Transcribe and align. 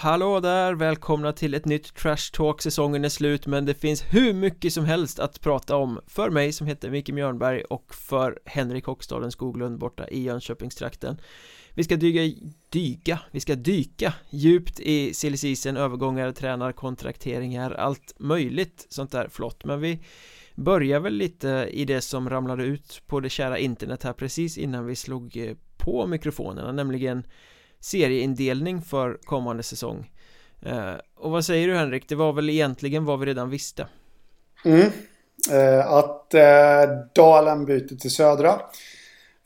Hallå 0.00 0.40
där, 0.40 0.74
välkomna 0.74 1.32
till 1.32 1.54
ett 1.54 1.64
nytt 1.64 1.94
Trash 1.94 2.32
Talk. 2.32 2.62
Säsongen 2.62 3.04
är 3.04 3.08
slut 3.08 3.46
men 3.46 3.64
det 3.64 3.74
finns 3.74 4.04
hur 4.10 4.32
mycket 4.32 4.72
som 4.72 4.84
helst 4.84 5.18
att 5.18 5.40
prata 5.40 5.76
om 5.76 6.00
För 6.06 6.30
mig 6.30 6.52
som 6.52 6.66
heter 6.66 6.90
Micke 6.90 7.08
Mjörnberg 7.08 7.62
och 7.62 7.94
för 7.94 8.38
Henrik 8.44 8.84
Håkstaden 8.84 9.32
Skoglund 9.32 9.78
borta 9.78 10.08
i 10.08 10.22
Jönköpingstrakten. 10.22 11.20
Vi 11.74 11.84
ska 11.84 11.96
dyka, 11.96 12.46
dyka, 12.68 13.18
vi 13.30 13.40
ska 13.40 13.54
dyka 13.54 14.14
djupt 14.30 14.80
i 14.80 15.14
silly 15.14 15.36
season, 15.36 15.76
övergångar, 15.76 16.32
tränar, 16.32 16.72
kontrakteringar, 16.72 17.70
allt 17.70 18.14
möjligt 18.18 18.86
sånt 18.88 19.12
där 19.12 19.28
flott. 19.28 19.64
Men 19.64 19.80
vi 19.80 19.98
börjar 20.54 21.00
väl 21.00 21.14
lite 21.14 21.68
i 21.70 21.84
det 21.84 22.00
som 22.00 22.30
ramlade 22.30 22.64
ut 22.64 23.02
på 23.06 23.20
det 23.20 23.30
kära 23.30 23.58
internet 23.58 24.02
här 24.02 24.12
precis 24.12 24.58
innan 24.58 24.86
vi 24.86 24.96
slog 24.96 25.54
på 25.76 26.06
mikrofonerna 26.06 26.72
nämligen 26.72 27.24
serieindelning 27.80 28.82
för 28.82 29.18
kommande 29.24 29.62
säsong 29.62 30.12
eh, 30.62 30.94
Och 31.14 31.30
vad 31.30 31.44
säger 31.44 31.68
du 31.68 31.76
Henrik? 31.76 32.08
Det 32.08 32.14
var 32.14 32.32
väl 32.32 32.50
egentligen 32.50 33.04
vad 33.04 33.20
vi 33.20 33.26
redan 33.26 33.50
visste 33.50 33.86
mm. 34.64 34.90
eh, 35.52 35.92
Att 35.92 36.34
eh, 36.34 36.42
Dalen 37.14 37.64
byter 37.64 37.96
till 37.96 38.10
södra 38.10 38.60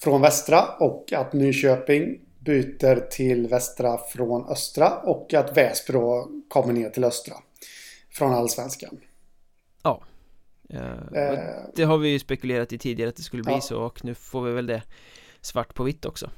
från 0.03 0.21
västra 0.21 0.63
och 0.81 1.13
att 1.13 1.33
Nyköping 1.33 2.21
byter 2.39 3.11
till 3.11 3.49
västra 3.49 3.99
från 3.99 4.49
östra 4.49 4.91
och 4.91 5.35
att 5.35 5.57
Väsby 5.57 5.93
då 5.93 6.29
kommer 6.49 6.73
ner 6.73 6.91
till 6.91 7.05
östra 7.05 7.35
från 8.11 8.33
allsvenskan. 8.33 9.01
Ja. 9.83 10.03
Det 11.75 11.85
har 11.85 11.99
vi 11.99 12.09
ju 12.09 12.19
spekulerat 12.19 12.73
i 12.73 12.79
tidigare 12.79 13.09
att 13.09 13.17
det 13.17 13.23
skulle 13.23 13.43
bli 13.43 13.53
ja. 13.53 13.61
så 13.61 13.83
och 13.83 14.05
nu 14.05 14.15
får 14.15 14.43
vi 14.43 14.53
väl 14.53 14.67
det 14.67 14.83
svart 15.41 15.75
på 15.75 15.83
vitt 15.83 16.05
också. 16.05 16.31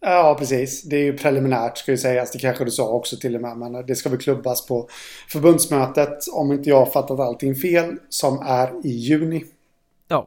Ja, 0.00 0.36
precis. 0.38 0.82
Det 0.82 0.96
är 0.96 1.04
ju 1.04 1.16
preliminärt 1.16 1.78
ska 1.78 1.90
ju 1.90 1.98
sägas. 1.98 2.30
Det 2.30 2.38
kanske 2.38 2.64
du 2.64 2.70
sa 2.70 2.88
också 2.88 3.16
till 3.16 3.34
och 3.34 3.40
med. 3.40 3.56
Men 3.56 3.86
det 3.86 3.94
ska 3.94 4.08
väl 4.08 4.18
klubbas 4.18 4.66
på 4.66 4.88
förbundsmötet, 5.28 6.18
om 6.32 6.52
inte 6.52 6.68
jag 6.68 6.76
har 6.76 6.86
fattat 6.86 7.20
allting 7.20 7.54
fel, 7.54 7.96
som 8.08 8.38
är 8.38 8.86
i 8.86 8.90
juni. 8.90 9.44
Ja, 10.08 10.26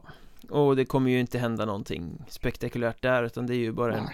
och 0.50 0.76
det 0.76 0.84
kommer 0.84 1.10
ju 1.10 1.20
inte 1.20 1.38
hända 1.38 1.64
någonting 1.64 2.24
spektakulärt 2.28 3.02
där, 3.02 3.22
utan 3.22 3.46
det 3.46 3.54
är 3.54 3.58
ju 3.58 3.72
bara 3.72 3.96
en, 3.96 4.08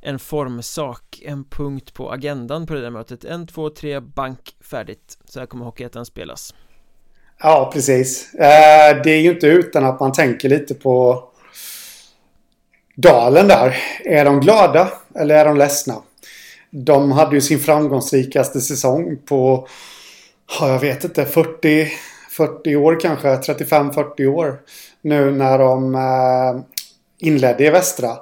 en 0.00 0.18
formsak, 0.18 1.22
en 1.24 1.44
punkt 1.44 1.94
på 1.94 2.12
agendan 2.12 2.66
på 2.66 2.74
det 2.74 2.80
där 2.80 2.90
mötet. 2.90 3.24
En, 3.24 3.46
två, 3.46 3.70
tre, 3.70 4.00
bank, 4.00 4.56
färdigt. 4.60 5.18
Så 5.24 5.38
här 5.38 5.46
kommer 5.46 5.64
Hockeyettan 5.64 6.06
spelas. 6.06 6.54
Ja, 7.38 7.70
precis. 7.72 8.34
Eh, 8.34 9.02
det 9.04 9.10
är 9.10 9.20
ju 9.20 9.30
inte 9.30 9.46
utan 9.46 9.84
att 9.84 10.00
man 10.00 10.12
tänker 10.12 10.48
lite 10.48 10.74
på 10.74 11.24
Dalen 12.96 13.48
där. 13.48 13.76
Är 14.04 14.24
de 14.24 14.40
glada 14.40 14.92
eller 15.14 15.34
är 15.34 15.44
de 15.44 15.56
ledsna? 15.56 15.94
De 16.70 17.12
hade 17.12 17.34
ju 17.34 17.40
sin 17.40 17.58
framgångsrikaste 17.58 18.60
säsong 18.60 19.16
på, 19.16 19.68
ja, 20.60 20.68
jag 20.68 20.80
vet 20.80 21.04
inte, 21.04 21.24
40, 21.24 21.88
40 22.30 22.76
år 22.76 23.00
kanske. 23.00 23.28
35-40 23.28 24.26
år. 24.26 24.60
Nu 25.02 25.30
när 25.30 25.58
de 25.58 25.94
eh, 25.94 26.62
inledde 27.18 27.66
i 27.66 27.70
västra. 27.70 28.16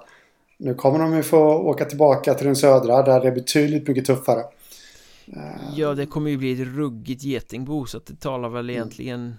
Nu 0.58 0.74
kommer 0.74 0.98
de 0.98 1.16
ju 1.16 1.22
få 1.22 1.54
åka 1.54 1.84
tillbaka 1.84 2.34
till 2.34 2.46
den 2.46 2.56
södra 2.56 3.02
där 3.02 3.20
det 3.20 3.28
är 3.28 3.32
betydligt 3.32 3.88
mycket 3.88 4.04
tuffare. 4.04 4.42
Ja, 5.76 5.94
det 5.94 6.06
kommer 6.06 6.30
ju 6.30 6.36
bli 6.36 6.52
ett 6.52 6.68
ruggigt 6.68 7.24
getingbo 7.24 7.86
så 7.86 7.96
att 7.96 8.06
det 8.06 8.20
talar 8.20 8.48
väl 8.48 8.70
egentligen 8.70 9.20
mm 9.20 9.36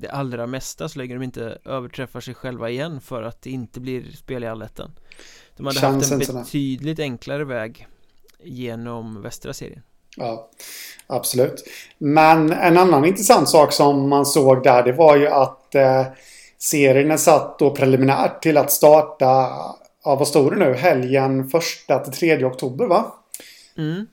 det 0.00 0.08
allra 0.08 0.46
mesta 0.46 0.88
så 0.88 0.98
länge 0.98 1.14
de 1.14 1.22
inte 1.22 1.58
överträffar 1.64 2.20
sig 2.20 2.34
själva 2.34 2.70
igen 2.70 3.00
för 3.00 3.22
att 3.22 3.42
det 3.42 3.50
inte 3.50 3.80
blir 3.80 4.12
spel 4.16 4.44
i 4.44 4.46
allettan 4.46 4.90
De 5.56 5.66
hade 5.66 5.80
Chansen 5.80 6.18
haft 6.20 6.30
en 6.30 6.36
betydligt 6.42 6.96
såna. 6.96 7.04
enklare 7.04 7.44
väg 7.44 7.86
genom 8.42 9.22
västra 9.22 9.52
serien 9.52 9.82
Ja, 10.16 10.50
absolut 11.06 11.64
Men 11.98 12.52
en 12.52 12.78
annan 12.78 13.04
intressant 13.04 13.48
sak 13.48 13.72
som 13.72 14.08
man 14.08 14.26
såg 14.26 14.62
där 14.62 14.82
det 14.82 14.92
var 14.92 15.16
ju 15.16 15.28
att 15.28 15.74
eh, 15.74 16.06
serien 16.58 17.10
är 17.10 17.16
satt 17.16 17.58
då 17.58 17.70
preliminärt 17.74 18.42
till 18.42 18.56
att 18.56 18.72
starta 18.72 19.48
Ja, 20.04 20.16
vad 20.16 20.28
står 20.28 20.50
det 20.50 20.56
nu? 20.56 20.74
Helgen 20.74 21.48
första 21.48 21.98
till 21.98 22.12
tredje 22.12 22.46
oktober 22.46 22.86
va? 22.86 23.14
Mm, 23.76 24.06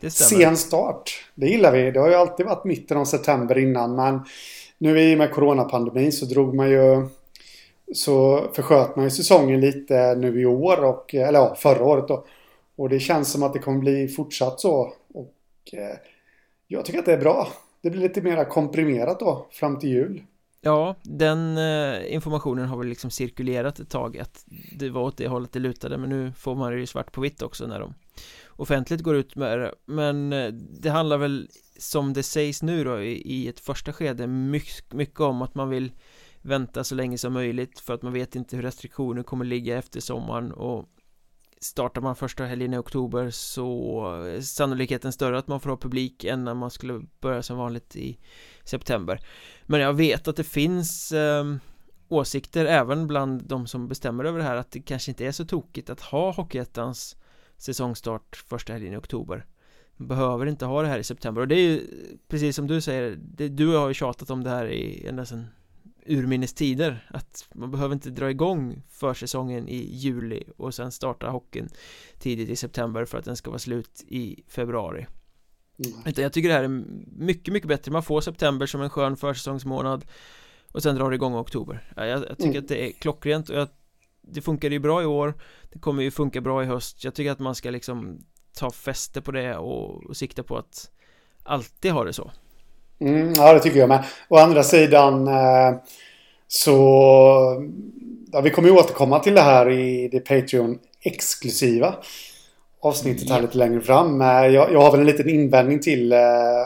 det 0.00 0.10
Sen 0.10 0.56
start 0.56 1.24
Det 1.34 1.46
gillar 1.46 1.72
vi 1.72 1.90
Det 1.90 2.00
har 2.00 2.08
ju 2.08 2.14
alltid 2.14 2.46
varit 2.46 2.64
mitten 2.64 2.96
av 2.96 3.04
september 3.04 3.58
innan 3.58 3.94
men 3.96 4.20
nu 4.84 5.00
i 5.00 5.14
och 5.14 5.18
med 5.18 5.30
coronapandemin 5.30 6.12
så 6.12 6.26
drog 6.26 6.54
man 6.54 6.70
ju 6.70 7.08
så 7.94 8.48
försköt 8.52 8.96
man 8.96 9.04
ju 9.04 9.10
säsongen 9.10 9.60
lite 9.60 10.14
nu 10.14 10.40
i 10.40 10.46
år 10.46 10.84
och 10.84 11.14
eller 11.14 11.38
ja, 11.38 11.54
förra 11.58 11.84
året 11.84 12.08
då. 12.08 12.24
Och 12.76 12.88
det 12.88 13.00
känns 13.00 13.32
som 13.32 13.42
att 13.42 13.52
det 13.52 13.58
kommer 13.58 13.78
bli 13.78 14.08
fortsatt 14.08 14.60
så. 14.60 14.92
Och 15.14 15.34
eh, 15.72 15.96
jag 16.68 16.84
tycker 16.84 16.98
att 16.98 17.06
det 17.06 17.12
är 17.12 17.18
bra. 17.18 17.48
Det 17.82 17.90
blir 17.90 18.00
lite 18.00 18.22
mer 18.22 18.44
komprimerat 18.44 19.20
då 19.20 19.46
fram 19.50 19.78
till 19.78 19.88
jul. 19.88 20.22
Ja, 20.60 20.96
den 21.02 21.58
eh, 21.58 22.14
informationen 22.14 22.66
har 22.66 22.76
väl 22.76 22.86
liksom 22.86 23.10
cirkulerat 23.10 23.78
ett 23.78 23.90
tag 23.90 24.18
att 24.18 24.44
det 24.78 24.90
var 24.90 25.02
åt 25.02 25.16
det 25.16 25.28
hållet 25.28 25.52
det 25.52 25.58
lutade 25.58 25.98
men 25.98 26.08
nu 26.08 26.32
får 26.32 26.54
man 26.54 26.72
det 26.72 26.78
ju 26.78 26.86
svart 26.86 27.12
på 27.12 27.20
vitt 27.20 27.42
också 27.42 27.66
när 27.66 27.80
de 27.80 27.94
offentligt 28.48 29.00
går 29.00 29.16
ut 29.16 29.36
med 29.36 29.58
det 29.58 29.74
men 29.84 30.32
eh, 30.32 30.48
det 30.52 30.90
handlar 30.90 31.18
väl 31.18 31.48
som 31.78 32.12
det 32.12 32.22
sägs 32.22 32.62
nu 32.62 32.84
då 32.84 33.02
i, 33.02 33.48
ett 33.48 33.60
första 33.60 33.92
skede 33.92 34.26
mycket, 34.26 34.92
mycket 34.92 35.20
om 35.20 35.42
att 35.42 35.54
man 35.54 35.68
vill 35.68 35.92
vänta 36.42 36.84
så 36.84 36.94
länge 36.94 37.18
som 37.18 37.32
möjligt 37.32 37.80
för 37.80 37.94
att 37.94 38.02
man 38.02 38.12
vet 38.12 38.36
inte 38.36 38.56
hur 38.56 38.62
restriktioner 38.62 39.22
kommer 39.22 39.44
ligga 39.44 39.78
efter 39.78 40.00
sommaren. 40.00 40.52
Och 40.52 40.88
startar 41.60 42.00
man 42.00 42.16
första 42.16 42.44
helgen 42.44 42.74
i 42.74 42.76
oktober 42.76 43.30
så 43.30 44.06
är 44.26 44.40
sannolikheten 44.40 45.12
större 45.12 45.38
att 45.38 45.48
man 45.48 45.60
får 45.60 45.70
ha 45.70 45.76
publik 45.76 46.24
än 46.24 46.44
när 46.44 46.54
man 46.54 46.70
skulle 46.70 47.06
börja 47.20 47.42
som 47.42 47.56
vanligt 47.58 47.96
i 47.96 48.18
september. 48.64 49.20
Men 49.62 49.80
jag 49.80 49.94
vet 49.94 50.28
att 50.28 50.36
det 50.36 50.44
finns 50.44 51.12
eh, 51.12 51.44
åsikter 52.08 52.64
även 52.64 53.06
bland 53.06 53.42
de 53.42 53.66
som 53.66 53.88
bestämmer 53.88 54.24
över 54.24 54.38
det 54.38 54.44
här 54.44 54.56
att 54.56 54.70
det 54.70 54.80
kanske 54.80 55.10
inte 55.10 55.26
är 55.26 55.32
så 55.32 55.44
tokigt 55.44 55.90
att 55.90 56.00
ha 56.00 56.32
Hockeyettans 56.32 57.16
säsongstart 57.56 58.44
första 58.48 58.72
helgen 58.72 58.92
i 58.92 58.96
oktober 58.96 59.46
behöver 59.96 60.46
inte 60.46 60.66
ha 60.66 60.82
det 60.82 60.88
här 60.88 60.98
i 60.98 61.04
september. 61.04 61.42
Och 61.42 61.48
det 61.48 61.54
är 61.54 61.68
ju 61.68 61.86
precis 62.28 62.56
som 62.56 62.66
du 62.66 62.80
säger 62.80 63.18
det, 63.20 63.48
Du 63.48 63.76
har 63.76 63.88
ju 63.88 63.94
tjatat 63.94 64.30
om 64.30 64.44
det 64.44 64.50
här 64.50 64.66
i 64.66 65.06
ända 65.06 65.26
sedan 65.26 65.46
urminnes 66.06 66.54
tider. 66.54 67.08
Att 67.10 67.48
man 67.54 67.70
behöver 67.70 67.94
inte 67.94 68.10
dra 68.10 68.30
igång 68.30 68.82
försäsongen 68.90 69.68
i 69.68 69.96
juli 69.96 70.44
och 70.56 70.74
sen 70.74 70.92
starta 70.92 71.30
hockeyn 71.30 71.68
tidigt 72.18 72.48
i 72.48 72.56
september 72.56 73.04
för 73.04 73.18
att 73.18 73.24
den 73.24 73.36
ska 73.36 73.50
vara 73.50 73.58
slut 73.58 74.04
i 74.08 74.44
februari. 74.48 75.06
Mm. 75.78 75.98
utan 76.06 76.22
jag 76.22 76.32
tycker 76.32 76.48
det 76.48 76.54
här 76.54 76.64
är 76.64 76.84
mycket, 77.16 77.52
mycket 77.52 77.68
bättre. 77.68 77.92
Man 77.92 78.02
får 78.02 78.20
september 78.20 78.66
som 78.66 78.82
en 78.82 78.90
skön 78.90 79.16
försäsongsmånad 79.16 80.04
och 80.72 80.82
sen 80.82 80.96
drar 80.96 81.10
det 81.10 81.16
igång 81.16 81.34
i 81.34 81.36
oktober. 81.36 81.92
Jag, 81.96 82.08
jag 82.08 82.28
tycker 82.28 82.44
mm. 82.44 82.62
att 82.62 82.68
det 82.68 82.88
är 82.88 82.92
klockrent 82.92 83.48
och 83.48 83.56
jag, 83.56 83.68
det 84.20 84.40
funkar 84.40 84.70
ju 84.70 84.78
bra 84.78 85.02
i 85.02 85.06
år. 85.06 85.34
Det 85.72 85.78
kommer 85.78 86.02
ju 86.02 86.10
funka 86.10 86.40
bra 86.40 86.62
i 86.62 86.66
höst. 86.66 87.04
Jag 87.04 87.14
tycker 87.14 87.32
att 87.32 87.38
man 87.38 87.54
ska 87.54 87.70
liksom 87.70 88.24
ta 88.54 88.70
fäste 88.70 89.20
på 89.20 89.32
det 89.32 89.56
och, 89.56 90.16
sikta 90.16 90.42
på 90.42 90.56
att 90.56 90.90
alltid 91.42 91.92
ha 91.92 92.04
det 92.04 92.12
så. 92.12 92.30
Mm, 92.98 93.32
ja, 93.36 93.54
det 93.54 93.60
tycker 93.60 93.78
jag 93.78 93.88
med. 93.88 94.04
Å 94.28 94.36
andra 94.36 94.62
sidan 94.62 95.28
eh, 95.28 95.74
så... 96.48 96.76
Ja, 98.32 98.40
vi 98.40 98.50
kommer 98.50 98.68
ju 98.68 98.74
återkomma 98.74 99.18
till 99.18 99.34
det 99.34 99.40
här 99.40 99.70
i 99.70 100.08
det 100.08 100.20
Patreon-exklusiva 100.20 101.94
avsnittet 102.84 103.30
här 103.30 103.42
lite 103.42 103.58
längre 103.58 103.80
fram. 103.80 104.20
Jag, 104.20 104.72
jag 104.72 104.80
har 104.80 104.90
väl 104.90 105.00
en 105.00 105.06
liten 105.06 105.28
invändning 105.28 105.80
till 105.80 106.12
eh, 106.12 106.18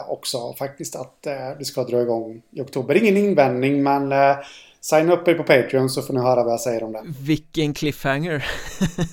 också 0.07 0.53
faktiskt 0.53 0.95
att 0.95 1.27
eh, 1.27 1.57
det 1.59 1.65
ska 1.65 1.83
dra 1.83 2.01
igång 2.01 2.41
i 2.51 2.61
oktober. 2.61 2.95
Ingen 2.95 3.17
invändning 3.17 3.83
men 3.83 4.11
eh, 4.11 4.35
Signa 4.81 5.13
upp 5.13 5.27
er 5.27 5.33
på 5.33 5.43
Patreon 5.43 5.89
så 5.89 6.01
får 6.01 6.13
ni 6.13 6.19
höra 6.19 6.43
vad 6.43 6.53
jag 6.53 6.59
säger 6.59 6.83
om 6.83 6.91
det. 6.91 7.01
Vilken 7.19 7.73
cliffhanger. 7.73 8.45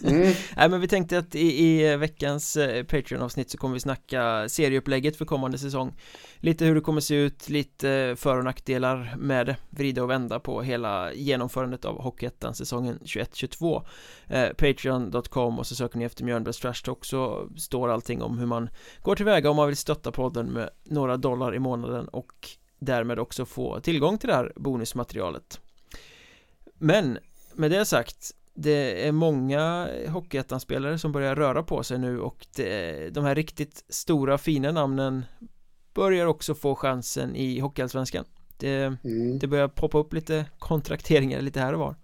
Mm. 0.05 0.23
Nej 0.57 0.69
men 0.69 0.81
vi 0.81 0.89
tänkte 0.89 1.19
att 1.19 1.35
i, 1.35 1.65
i 1.65 1.97
veckans 1.97 2.57
eh, 2.57 2.85
Patreon-avsnitt 2.85 3.51
så 3.51 3.59
kommer 3.59 3.75
vi 3.75 3.81
snacka 3.81 4.49
serieupplägget 4.49 5.17
för 5.17 5.25
kommande 5.25 5.59
säsong. 5.59 5.95
Lite 6.37 6.65
hur 6.65 6.75
det 6.75 6.81
kommer 6.81 7.01
se 7.01 7.15
ut, 7.15 7.49
lite 7.49 8.15
för 8.19 8.39
och 8.39 8.45
nackdelar 8.45 9.15
med 9.19 9.47
det. 9.47 9.57
Vrida 9.71 10.03
och 10.03 10.11
vända 10.11 10.41
på 10.41 10.63
hela 10.63 11.13
genomförandet 11.13 11.85
av 11.85 12.03
Hockeyettan 12.03 12.55
säsongen 12.55 12.99
21-22 13.05 13.83
eh, 14.27 14.49
Patreon.com 14.49 15.59
och 15.59 15.67
så 15.67 15.75
söker 15.75 15.99
ni 15.99 16.05
efter 16.05 16.25
Mjölnbergs 16.25 16.59
Trash 16.59 16.85
Talk 16.85 17.05
så 17.05 17.49
står 17.57 17.89
allting 17.89 18.23
om 18.23 18.39
hur 18.39 18.47
man 18.47 18.69
går 19.03 19.17
tillväga 19.17 19.51
om 19.51 19.57
man 19.57 19.67
vill 19.67 19.77
stötta 19.77 20.13
podden 20.13 20.47
med 20.47 20.71
några 20.85 21.17
dollar 21.17 21.55
i 21.55 21.59
månaden 21.59 22.09
och 22.09 22.49
därmed 22.87 23.19
också 23.19 23.45
få 23.45 23.81
tillgång 23.81 24.19
till 24.19 24.29
det 24.29 24.35
här 24.35 24.53
bonusmaterialet 24.57 25.61
men 26.79 27.19
med 27.55 27.71
det 27.71 27.85
sagt 27.85 28.31
det 28.55 29.07
är 29.07 29.13
många 29.13 29.89
Hockeyettan-spelare 30.09 30.99
som 30.99 31.13
börjar 31.13 31.37
röra 31.37 31.63
på 31.63 31.83
sig 31.83 31.99
nu 31.99 32.21
och 32.21 32.47
det, 32.57 33.15
de 33.15 33.25
här 33.25 33.35
riktigt 33.35 33.85
stora 33.89 34.39
fina 34.39 34.73
namnen 34.73 35.25
börjar 35.95 36.27
också 36.27 36.55
få 36.55 36.75
chansen 36.75 37.37
i 37.37 37.61
Hockeyallsvenskan 37.61 38.25
det, 38.59 38.97
mm. 39.05 39.39
det 39.39 39.47
börjar 39.47 39.69
poppa 39.69 39.99
upp 39.99 40.13
lite 40.13 40.45
kontrakteringar 40.59 41.41
lite 41.41 41.61
här 41.61 41.73
och 41.73 41.81
var 41.81 41.95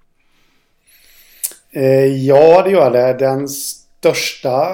eh, 1.71 2.07
Ja, 2.07 2.63
det 2.63 2.71
gör 2.71 2.91
det. 2.91 3.19
Den 3.19 3.49
största 3.49 4.69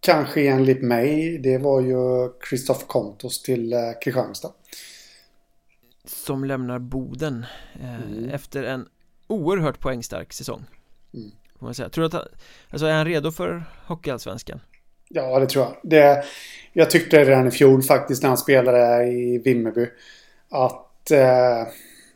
kanske 0.00 0.48
enligt 0.48 0.82
mig, 0.82 1.38
det 1.38 1.58
var 1.58 1.80
ju 1.80 2.28
Kristoff 2.40 2.86
Kontos 2.86 3.42
till 3.42 3.72
eh, 3.72 3.78
Kristianstad. 4.00 4.50
Som 6.26 6.44
lämnar 6.44 6.78
Boden 6.78 7.46
eh, 7.80 7.94
mm. 7.94 8.30
efter 8.30 8.62
en 8.62 8.88
oerhört 9.26 9.80
poängstark 9.80 10.32
säsong. 10.32 10.64
Mm. 11.14 11.30
Får 11.58 11.66
man 11.66 11.74
säga. 11.74 11.88
Tror 11.88 12.08
du 12.08 12.16
att 12.16 12.26
alltså 12.70 12.86
är 12.86 12.92
han 12.92 13.04
redo 13.04 13.32
för 13.32 13.64
Hockeyallsvenskan? 13.86 14.60
Ja, 15.08 15.38
det 15.38 15.46
tror 15.46 15.64
jag. 15.64 15.74
Det, 15.82 16.24
jag 16.72 16.90
tyckte 16.90 17.24
redan 17.24 17.48
i 17.48 17.50
fjol 17.50 17.82
faktiskt 17.82 18.22
när 18.22 18.28
han 18.28 18.38
spelade 18.38 19.06
i 19.06 19.38
Vimmerby 19.38 19.86
att, 20.50 21.10
eh, 21.10 21.62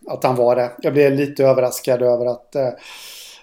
att 0.07 0.25
han 0.25 0.37
var 0.37 0.57
det. 0.57 0.71
Jag 0.79 0.93
blev 0.93 1.13
lite 1.13 1.45
överraskad 1.45 2.03
över 2.03 2.27
att, 2.27 2.55
eh, 2.55 2.71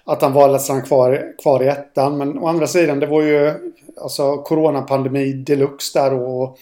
att 0.04 0.22
han 0.22 0.36
att 0.36 0.62
stanna 0.62 0.80
kvar, 0.80 1.34
kvar 1.42 1.62
i 1.62 1.68
ettan. 1.68 2.18
Men 2.18 2.38
å 2.38 2.46
andra 2.46 2.66
sidan, 2.66 3.00
det 3.00 3.06
var 3.06 3.22
ju 3.22 3.54
alltså 4.00 4.36
coronapandemi 4.36 5.32
deluxe 5.32 5.98
där 5.98 6.14
och 6.14 6.58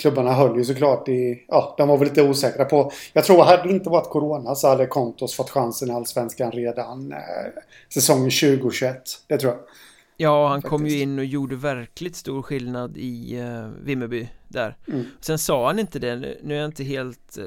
klubbarna 0.00 0.32
höll 0.32 0.56
ju 0.56 0.64
såklart 0.64 1.08
i... 1.08 1.44
Ja, 1.48 1.74
de 1.78 1.88
var 1.88 1.96
väl 1.96 2.08
lite 2.08 2.22
osäkra 2.22 2.64
på... 2.64 2.92
Jag 3.12 3.24
tror 3.24 3.42
hade 3.42 3.62
det 3.62 3.70
inte 3.70 3.90
varit 3.90 4.08
corona 4.08 4.54
så 4.54 4.68
hade 4.68 4.86
Kontos 4.86 5.34
fått 5.34 5.50
chansen 5.50 5.88
i 5.88 5.92
Allsvenskan 5.92 6.52
redan 6.52 7.12
eh, 7.12 7.18
säsongen 7.94 8.30
2021. 8.30 9.02
Det 9.26 9.38
tror 9.38 9.52
jag. 9.52 9.60
Ja, 10.16 10.48
han 10.48 10.62
Faktiskt. 10.62 10.70
kom 10.70 10.86
ju 10.86 11.00
in 11.00 11.18
och 11.18 11.24
gjorde 11.24 11.56
verkligt 11.56 12.16
stor 12.16 12.42
skillnad 12.42 12.96
i 12.96 13.40
uh, 13.40 13.68
Vimmerby 13.82 14.28
där 14.48 14.76
mm. 14.88 15.04
Sen 15.20 15.38
sa 15.38 15.66
han 15.66 15.78
inte 15.78 15.98
det, 15.98 16.16
nu 16.42 16.54
är 16.54 16.58
jag 16.58 16.64
inte 16.68 16.84
helt 16.84 17.38
uh, 17.38 17.44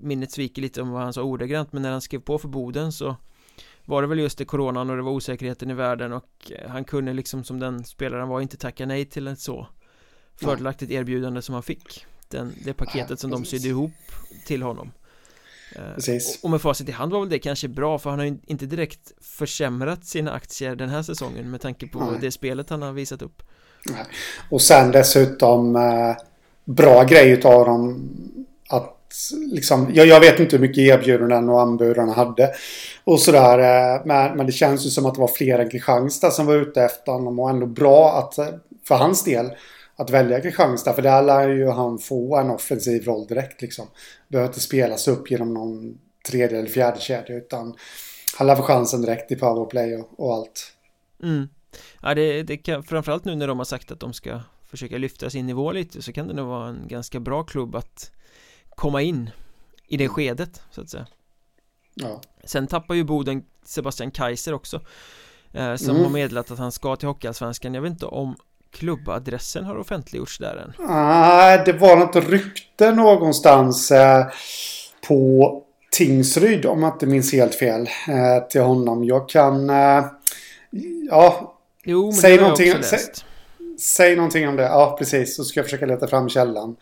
Minnet 0.00 0.32
sviker 0.32 0.62
lite 0.62 0.82
om 0.82 0.90
vad 0.90 1.02
han 1.02 1.12
sa 1.12 1.22
ordagrant 1.22 1.72
Men 1.72 1.82
när 1.82 1.90
han 1.90 2.00
skrev 2.00 2.20
på 2.20 2.38
för 2.38 2.48
Boden 2.48 2.92
så 2.92 3.16
Var 3.84 4.02
det 4.02 4.08
väl 4.08 4.18
just 4.18 4.38
det 4.38 4.44
coronan 4.44 4.90
och 4.90 4.96
det 4.96 5.02
var 5.02 5.12
osäkerheten 5.12 5.70
i 5.70 5.74
världen 5.74 6.12
och 6.12 6.50
uh, 6.50 6.68
han 6.68 6.84
kunde 6.84 7.12
liksom 7.12 7.44
som 7.44 7.60
den 7.60 7.84
spelaren 7.84 8.28
var 8.28 8.40
inte 8.40 8.56
tacka 8.56 8.86
nej 8.86 9.04
till 9.04 9.26
ett 9.28 9.40
så 9.40 9.66
Fördelaktigt 10.36 10.90
erbjudande 10.90 11.42
som 11.42 11.54
han 11.54 11.62
fick 11.62 12.06
den, 12.28 12.52
Det 12.64 12.72
paketet 12.72 13.20
som 13.20 13.30
de 13.30 13.44
sydde 13.44 13.68
ihop 13.68 13.92
till 14.46 14.62
honom 14.62 14.92
Eh, 15.76 15.94
Precis. 15.94 16.38
Och 16.42 16.50
med 16.50 16.60
facit 16.60 16.88
i 16.88 16.92
hand 16.92 17.12
var 17.12 17.20
väl 17.20 17.28
det 17.28 17.38
kanske 17.38 17.68
bra 17.68 17.98
för 17.98 18.10
han 18.10 18.18
har 18.18 18.26
ju 18.26 18.38
inte 18.46 18.66
direkt 18.66 19.12
försämrat 19.20 20.04
sina 20.04 20.32
aktier 20.32 20.76
den 20.76 20.88
här 20.88 21.02
säsongen 21.02 21.50
med 21.50 21.60
tanke 21.60 21.86
på 21.86 21.98
Nej. 21.98 22.18
det 22.20 22.30
spelet 22.30 22.70
han 22.70 22.82
har 22.82 22.92
visat 22.92 23.22
upp. 23.22 23.42
Nej. 23.90 24.04
Och 24.50 24.62
sen 24.62 24.90
dessutom 24.90 25.76
eh, 25.76 26.16
bra 26.64 27.04
grej 27.04 27.30
utav 27.30 27.66
dem 27.66 28.10
att 28.68 28.92
liksom, 29.52 29.90
jag, 29.94 30.06
jag 30.06 30.20
vet 30.20 30.40
inte 30.40 30.56
hur 30.56 30.60
mycket 30.60 30.78
erbjudanden 30.78 31.48
och 31.48 31.60
anbud 31.60 31.98
han 31.98 32.08
hade 32.08 32.50
och 33.04 33.20
sådär. 33.20 33.58
Eh, 33.58 34.02
men, 34.04 34.36
men 34.36 34.46
det 34.46 34.52
känns 34.52 34.86
ju 34.86 34.90
som 34.90 35.06
att 35.06 35.14
det 35.14 35.20
var 35.20 35.28
fler 35.28 35.58
än 35.58 35.70
Kristianstad 35.70 36.30
som 36.30 36.46
var 36.46 36.54
ute 36.54 36.82
efter 36.82 37.12
honom 37.12 37.38
och 37.38 37.50
ändå 37.50 37.66
bra 37.66 38.18
att 38.18 38.38
eh, 38.38 38.46
för 38.84 38.94
hans 38.94 39.24
del 39.24 39.50
att 39.96 40.10
välja 40.10 40.40
Kristianstad. 40.40 40.92
För 40.92 41.02
där 41.02 41.22
lär 41.22 41.48
ju 41.48 41.68
han 41.68 41.98
få 41.98 42.36
en 42.36 42.50
offensiv 42.50 43.04
roll 43.04 43.26
direkt 43.26 43.62
liksom. 43.62 43.86
Behöver 44.28 44.48
inte 44.48 44.60
spelas 44.60 45.08
upp 45.08 45.30
genom 45.30 45.54
någon 45.54 45.98
tredje 46.28 46.58
eller 46.58 46.68
fjärde 46.68 47.00
kedja 47.00 47.36
utan 47.36 47.76
han 48.38 48.46
lär 48.46 48.56
få 48.56 48.62
chansen 48.62 49.02
direkt 49.02 49.32
i 49.32 49.36
powerplay 49.36 49.96
och, 49.96 50.20
och 50.20 50.34
allt. 50.34 50.72
Mm. 51.22 51.48
Ja, 52.02 52.14
det, 52.14 52.42
det 52.42 52.56
kan, 52.56 52.82
framförallt 52.82 53.24
nu 53.24 53.34
när 53.34 53.48
de 53.48 53.58
har 53.58 53.64
sagt 53.64 53.92
att 53.92 54.00
de 54.00 54.12
ska 54.12 54.40
försöka 54.66 54.98
lyfta 54.98 55.30
sin 55.30 55.46
nivå 55.46 55.72
lite 55.72 56.02
så 56.02 56.12
kan 56.12 56.28
det 56.28 56.34
nog 56.34 56.48
vara 56.48 56.68
en 56.68 56.88
ganska 56.88 57.20
bra 57.20 57.42
klubb 57.42 57.74
att 57.74 58.10
komma 58.70 59.02
in 59.02 59.30
i 59.88 59.96
det 59.96 60.08
skedet 60.08 60.62
så 60.70 60.80
att 60.80 60.90
säga. 60.90 61.06
Ja. 61.94 62.20
Sen 62.44 62.66
tappar 62.66 62.94
ju 62.94 63.04
Boden 63.04 63.44
Sebastian 63.64 64.10
Kaiser 64.10 64.54
också 64.54 64.80
eh, 65.52 65.76
Som 65.76 65.90
mm. 65.90 66.02
har 66.02 66.10
meddelat 66.10 66.50
att 66.50 66.58
han 66.58 66.72
ska 66.72 66.96
till 66.96 67.08
Hockeyallsvenskan 67.08 67.74
Jag 67.74 67.82
vet 67.82 67.90
inte 67.90 68.06
om 68.06 68.36
klubbadressen 68.76 69.64
har 69.64 69.76
offentliggjorts 69.76 70.38
där 70.38 70.56
än? 70.56 70.72
Nej, 70.88 71.62
det 71.64 71.72
var 71.72 71.96
något 71.96 72.16
rykte 72.16 72.92
någonstans 72.92 73.90
eh, 73.90 74.26
på 75.08 75.62
Tingsryd 75.90 76.66
om 76.66 76.82
jag 76.82 76.94
inte 76.94 77.06
minns 77.06 77.32
helt 77.32 77.54
fel 77.54 77.88
eh, 78.08 78.48
till 78.48 78.60
honom. 78.60 79.04
Jag 79.04 79.28
kan... 79.28 79.70
Eh, 79.70 80.04
ja... 81.10 81.52
Jo, 81.84 82.04
men 82.04 82.12
säg 82.12 82.36
det 82.36 82.42
någonting, 82.42 82.68
jag 82.68 82.78
också 82.78 82.94
läst. 82.94 83.16
Säg, 83.16 83.78
säg 83.78 84.16
någonting 84.16 84.48
om 84.48 84.56
det. 84.56 84.62
Ja, 84.62 84.96
precis. 84.98 85.36
Så 85.36 85.44
ska 85.44 85.60
jag 85.60 85.66
försöka 85.66 85.86
leta 85.86 86.06
fram 86.06 86.28
källan. 86.28 86.76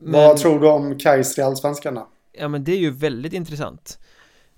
Men, 0.00 0.12
vad 0.12 0.36
tror 0.36 0.60
du 0.60 0.68
om 0.68 0.98
Kaiser 0.98 1.42
i 1.42 1.44
Allsvenskan 1.44 1.94
då? 1.94 2.08
Ja, 2.32 2.48
men 2.48 2.64
det 2.64 2.72
är 2.72 2.78
ju 2.78 2.90
väldigt 2.90 3.32
intressant. 3.32 3.98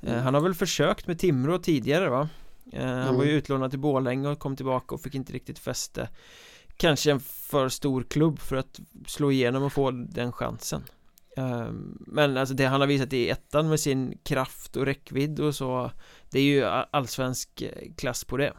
Mm. 0.07 0.23
Han 0.23 0.35
har 0.35 0.41
väl 0.41 0.55
försökt 0.55 1.07
med 1.07 1.19
Timrå 1.19 1.59
tidigare 1.59 2.09
va? 2.09 2.29
Eh, 2.73 2.87
han 2.87 3.03
mm. 3.03 3.17
var 3.17 3.25
ju 3.25 3.31
utlånad 3.31 3.71
till 3.71 3.81
Borlänge 3.81 4.29
och 4.29 4.39
kom 4.39 4.57
tillbaka 4.57 4.95
och 4.95 5.01
fick 5.01 5.15
inte 5.15 5.33
riktigt 5.33 5.59
fäste. 5.59 6.09
Kanske 6.77 7.11
en 7.11 7.21
för 7.21 7.69
stor 7.69 8.03
klubb 8.03 8.39
för 8.39 8.57
att 8.57 8.81
slå 9.07 9.33
igenom 9.33 9.63
och 9.63 9.73
få 9.73 9.91
den 9.91 10.33
chansen. 10.33 10.85
Eh, 11.37 11.69
Men 12.07 12.37
alltså 12.37 12.55
det 12.55 12.65
han 12.65 12.81
har 12.81 12.89
visat 12.89 13.13
i 13.13 13.31
ettan 13.31 13.69
med 13.69 13.81
sin 13.81 14.19
kraft 14.23 14.77
och 14.77 14.87
räckvidd 14.87 15.41
och 15.41 15.55
så 15.55 15.91
Det 16.31 16.39
är 16.39 16.43
ju 16.43 16.65
allsvensk 16.91 17.63
eh, 17.63 17.93
klass 17.97 18.25
på 18.25 18.37
det. 18.37 18.53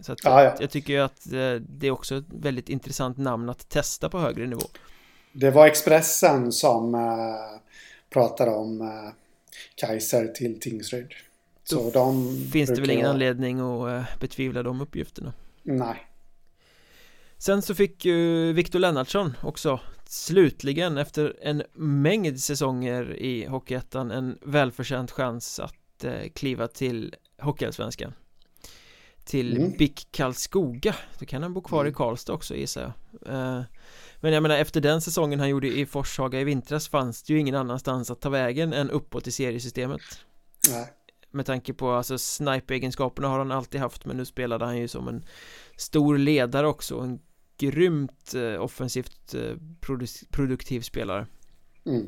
Så 0.00 0.12
att 0.12 0.26
ah, 0.26 0.42
ja. 0.42 0.54
jag 0.60 0.70
tycker 0.70 0.92
ju 0.92 1.00
att 1.00 1.30
det 1.60 1.86
är 1.86 1.90
också 1.90 2.16
ett 2.16 2.24
väldigt 2.28 2.68
intressant 2.68 3.18
namn 3.18 3.48
att 3.48 3.68
testa 3.68 4.08
på 4.08 4.18
högre 4.18 4.46
nivå. 4.46 4.62
Det 5.32 5.50
var 5.50 5.66
Expressen 5.66 6.52
som 6.52 6.94
äh, 6.94 7.00
pratade 8.10 8.50
om 8.50 8.80
äh, 8.80 9.12
Kaiser 9.74 10.26
till 10.26 10.60
Tingsryd 10.60 11.12
så 11.68 11.90
de 11.90 12.36
finns 12.52 12.70
det 12.70 12.80
väl 12.80 12.90
ingen 12.90 13.06
anledning 13.06 13.60
att 13.60 13.88
eh, 13.88 14.18
betvivla 14.20 14.62
de 14.62 14.80
uppgifterna. 14.80 15.32
Nej. 15.62 16.06
Sen 17.38 17.62
så 17.62 17.74
fick 17.74 18.04
ju 18.04 18.52
Victor 18.52 18.78
Lennartsson 18.78 19.32
också 19.42 19.80
slutligen 20.04 20.98
efter 20.98 21.36
en 21.42 21.62
mängd 21.74 22.40
säsonger 22.40 23.16
i 23.16 23.46
Hockeyettan 23.46 24.10
en 24.10 24.38
välförtjänt 24.42 25.10
chans 25.10 25.60
att 25.60 26.04
eh, 26.04 26.28
kliva 26.34 26.68
till 26.68 27.14
Hockeyallsvenskan. 27.38 28.12
Till 29.24 29.56
mm. 29.56 29.72
BIK 29.78 30.08
Karlskoga. 30.10 30.94
Då 31.18 31.26
kan 31.26 31.42
han 31.42 31.54
bo 31.54 31.60
kvar 31.60 31.80
mm. 31.80 31.90
i 31.90 31.94
Karlstad 31.94 32.32
också 32.32 32.54
gissar 32.54 32.82
jag. 32.82 33.34
Eh, 33.34 33.62
men 34.16 34.32
jag 34.32 34.42
menar 34.42 34.56
efter 34.56 34.80
den 34.80 35.00
säsongen 35.00 35.40
han 35.40 35.48
gjorde 35.48 35.68
i 35.68 35.86
Forshaga 35.86 36.40
i 36.40 36.44
vintras 36.44 36.88
fanns 36.88 37.22
det 37.22 37.32
ju 37.32 37.38
ingen 37.38 37.54
annanstans 37.54 38.10
att 38.10 38.20
ta 38.20 38.28
vägen 38.28 38.72
än 38.72 38.90
uppåt 38.90 39.26
i 39.26 39.32
seriesystemet. 39.32 40.02
Nej 40.70 40.92
med 41.36 41.46
tanke 41.46 41.74
på 41.74 41.90
alltså 41.90 42.18
snipe-egenskaperna 42.18 43.28
har 43.28 43.38
han 43.38 43.52
alltid 43.52 43.80
haft 43.80 44.04
men 44.04 44.16
nu 44.16 44.24
spelade 44.24 44.64
han 44.64 44.78
ju 44.78 44.88
som 44.88 45.08
en 45.08 45.24
stor 45.76 46.18
ledare 46.18 46.66
också 46.66 46.98
en 46.98 47.20
grymt 47.58 48.34
eh, 48.34 48.62
offensivt 48.62 49.34
eh, 49.34 49.56
produ 49.80 50.06
produktiv 50.30 50.80
spelare. 50.80 51.26
Mm. 51.86 52.06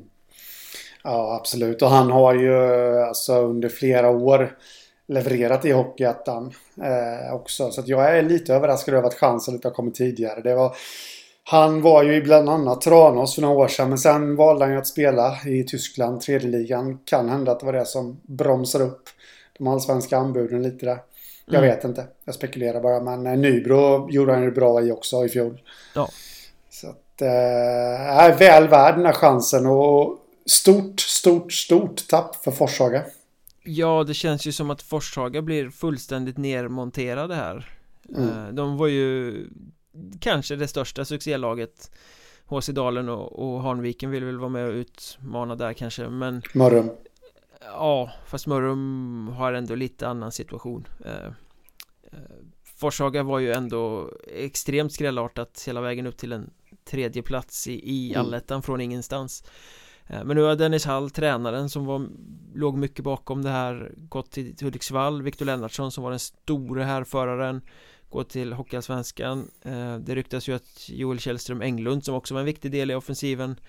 Ja 1.04 1.36
absolut. 1.40 1.82
Och 1.82 1.88
han 1.88 2.10
har 2.10 2.34
ju 2.34 2.54
alltså 3.02 3.40
under 3.40 3.68
flera 3.68 4.10
år 4.10 4.58
levererat 5.08 5.64
i 5.64 5.72
Hockeyettan 5.72 6.52
eh, 6.82 7.34
också. 7.34 7.70
Så 7.70 7.80
att 7.80 7.88
jag 7.88 8.18
är 8.18 8.22
lite 8.22 8.54
överraskad 8.54 8.94
över 8.94 9.08
att 9.08 9.14
chansen 9.14 9.54
inte 9.54 9.68
har 9.68 9.74
kommit 9.74 9.94
tidigare. 9.94 10.40
Det 10.40 10.54
var 10.54 10.76
han 11.50 11.82
var 11.82 12.02
ju 12.02 12.14
i 12.14 12.20
bland 12.20 12.48
annat 12.48 12.80
Tranås 12.80 13.34
för 13.34 13.42
några 13.42 13.56
år 13.56 13.68
sedan 13.68 13.88
men 13.88 13.98
sen 13.98 14.36
valde 14.36 14.64
han 14.64 14.72
ju 14.72 14.78
att 14.78 14.86
spela 14.86 15.36
i 15.46 15.64
Tyskland, 15.64 16.20
tredje 16.20 16.48
ligan. 16.48 16.98
Kan 17.04 17.28
hända 17.28 17.52
att 17.52 17.60
det 17.60 17.66
var 17.66 17.72
det 17.72 17.86
som 17.86 18.20
bromsar 18.22 18.80
upp 18.82 19.02
de 19.58 19.66
allsvenska 19.66 20.18
anbuden 20.18 20.62
lite 20.62 20.86
där. 20.86 20.98
Jag 21.46 21.64
mm. 21.64 21.70
vet 21.70 21.84
inte. 21.84 22.06
Jag 22.24 22.34
spekulerar 22.34 22.80
bara. 22.80 23.00
Men 23.00 23.26
eh, 23.26 23.38
Nybro 23.38 24.10
gjorde 24.10 24.32
han 24.32 24.42
ju 24.42 24.50
bra 24.50 24.82
i 24.82 24.92
också 24.92 25.24
i 25.24 25.28
fjol. 25.28 25.60
Ja. 25.94 26.08
Så 26.70 26.88
att... 26.88 27.22
Eh, 27.22 28.18
är 28.18 28.38
väl 28.38 28.68
värd 28.68 28.94
den 28.94 29.06
här 29.06 29.12
chansen 29.12 29.66
och 29.66 30.18
stort, 30.46 31.00
stort, 31.00 31.52
stort 31.52 32.08
tapp 32.08 32.36
för 32.36 32.50
Forshaga. 32.50 33.02
Ja, 33.64 34.04
det 34.04 34.14
känns 34.14 34.46
ju 34.46 34.52
som 34.52 34.70
att 34.70 34.82
Forshaga 34.82 35.42
blir 35.42 35.70
fullständigt 35.70 36.38
nermonterade 36.38 37.34
här. 37.34 37.74
Mm. 38.16 38.28
Eh, 38.28 38.52
de 38.52 38.76
var 38.76 38.86
ju 38.86 39.34
kanske 40.20 40.56
det 40.56 40.68
största 40.68 41.04
succélaget 41.04 41.90
HC 42.46 42.68
Dalen 42.68 43.08
och, 43.08 43.38
och 43.38 43.62
Hanviken 43.62 44.10
vill 44.10 44.24
väl 44.24 44.38
vara 44.38 44.48
med 44.48 44.66
och 44.66 44.72
utmana 44.72 45.54
där 45.54 45.72
kanske 45.72 46.08
men 46.08 46.42
Mörrum. 46.54 46.90
Ja, 47.60 48.10
fast 48.26 48.46
Mörrum 48.46 49.28
har 49.28 49.52
ändå 49.52 49.74
lite 49.74 50.08
annan 50.08 50.32
situation. 50.32 50.88
Eh, 51.04 51.26
eh, 52.12 52.18
Forshaga 52.76 53.22
var 53.22 53.38
ju 53.38 53.52
ändå 53.52 54.10
extremt 54.26 54.92
skrällartat 54.92 55.64
hela 55.66 55.80
vägen 55.80 56.06
upp 56.06 56.16
till 56.16 56.32
en 56.32 56.50
tredje 56.84 57.22
plats 57.22 57.68
i, 57.68 57.72
i 57.72 58.12
mm. 58.14 58.26
allettan 58.26 58.62
från 58.62 58.80
ingenstans. 58.80 59.44
Eh, 60.06 60.24
Men 60.24 60.36
nu 60.36 60.42
har 60.42 60.56
Dennis 60.56 60.84
Hall, 60.84 61.10
tränaren 61.10 61.70
som 61.70 61.86
var, 61.86 62.06
låg 62.54 62.78
mycket 62.78 63.04
bakom 63.04 63.42
det 63.42 63.50
här 63.50 63.92
gått 63.96 64.30
till 64.30 64.54
Hudiksvall. 64.60 65.22
Viktor 65.22 65.46
Lennartsson 65.46 65.92
som 65.92 66.04
var 66.04 66.10
den 66.10 66.18
store 66.18 66.82
härföraren 66.82 67.60
Gå 68.10 68.24
till 68.24 68.52
Hockeyallsvenskan 68.52 69.50
eh, 69.62 69.96
Det 69.96 70.14
ryktas 70.14 70.48
ju 70.48 70.54
att 70.54 70.88
Joel 70.88 71.20
Källström 71.20 71.62
Englund 71.62 72.04
som 72.04 72.14
också 72.14 72.34
var 72.34 72.40
en 72.40 72.46
viktig 72.46 72.72
del 72.72 72.90
i 72.90 72.94
offensiven 72.94 73.60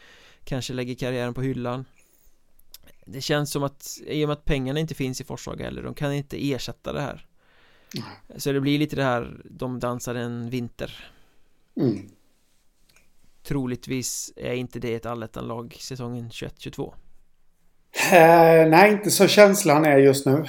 Kanske 0.43 0.73
lägger 0.73 0.95
karriären 0.95 1.33
på 1.33 1.41
hyllan 1.41 1.85
det 3.05 3.21
känns 3.21 3.51
som 3.51 3.63
att 3.63 3.99
i 4.07 4.25
och 4.25 4.27
med 4.27 4.37
att 4.37 4.45
pengarna 4.45 4.79
inte 4.79 4.95
finns 4.95 5.21
i 5.21 5.23
Forshaga 5.23 5.65
heller 5.65 5.83
de 5.83 5.93
kan 5.93 6.13
inte 6.13 6.51
ersätta 6.51 6.93
det 6.93 7.01
här 7.01 7.25
mm. 7.95 8.39
Så 8.39 8.51
det 8.51 8.61
blir 8.61 8.79
lite 8.79 8.95
det 8.95 9.03
här 9.03 9.41
de 9.45 9.79
dansar 9.79 10.15
en 10.15 10.49
vinter 10.49 11.11
Mm. 11.79 12.09
Troligtvis 13.43 14.33
är 14.35 14.53
inte 14.53 14.79
det 14.79 14.95
ett 14.95 15.05
allettanlag 15.05 15.77
säsongen 15.79 16.29
21-22. 16.29 16.93
Eh, 18.11 18.69
nej, 18.69 18.91
inte 18.91 19.11
så 19.11 19.27
känslan 19.27 19.85
är 19.85 19.97
just 19.97 20.25
nu. 20.25 20.45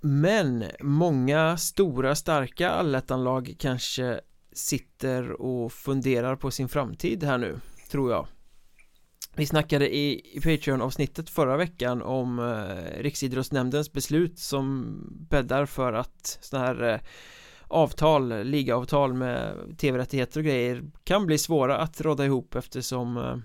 Men 0.00 0.64
många 0.80 1.56
stora 1.56 2.14
starka 2.14 2.70
allettanlag 2.70 3.54
kanske 3.58 4.20
sitter 4.52 5.42
och 5.42 5.72
funderar 5.72 6.36
på 6.36 6.50
sin 6.50 6.68
framtid 6.68 7.24
här 7.24 7.38
nu, 7.38 7.60
tror 7.90 8.10
jag. 8.10 8.26
Vi 9.36 9.46
snackade 9.46 9.96
i, 9.96 10.36
i 10.36 10.40
Patreon-avsnittet 10.40 11.30
förra 11.30 11.56
veckan 11.56 12.02
om 12.02 12.38
eh, 12.38 13.02
Riksidrottsnämndens 13.02 13.92
beslut 13.92 14.38
som 14.38 14.96
bäddar 15.30 15.66
för 15.66 15.92
att 15.92 16.38
sådana 16.40 16.66
här 16.66 16.92
eh, 16.92 17.00
avtal, 17.68 18.44
ligaavtal 18.44 19.14
med 19.14 19.56
tv-rättigheter 19.78 20.40
och 20.40 20.44
grejer 20.44 20.82
kan 21.04 21.26
bli 21.26 21.38
svåra 21.38 21.76
att 21.76 22.00
råda 22.00 22.24
ihop 22.24 22.54
eftersom 22.54 23.16
eh, 23.16 23.36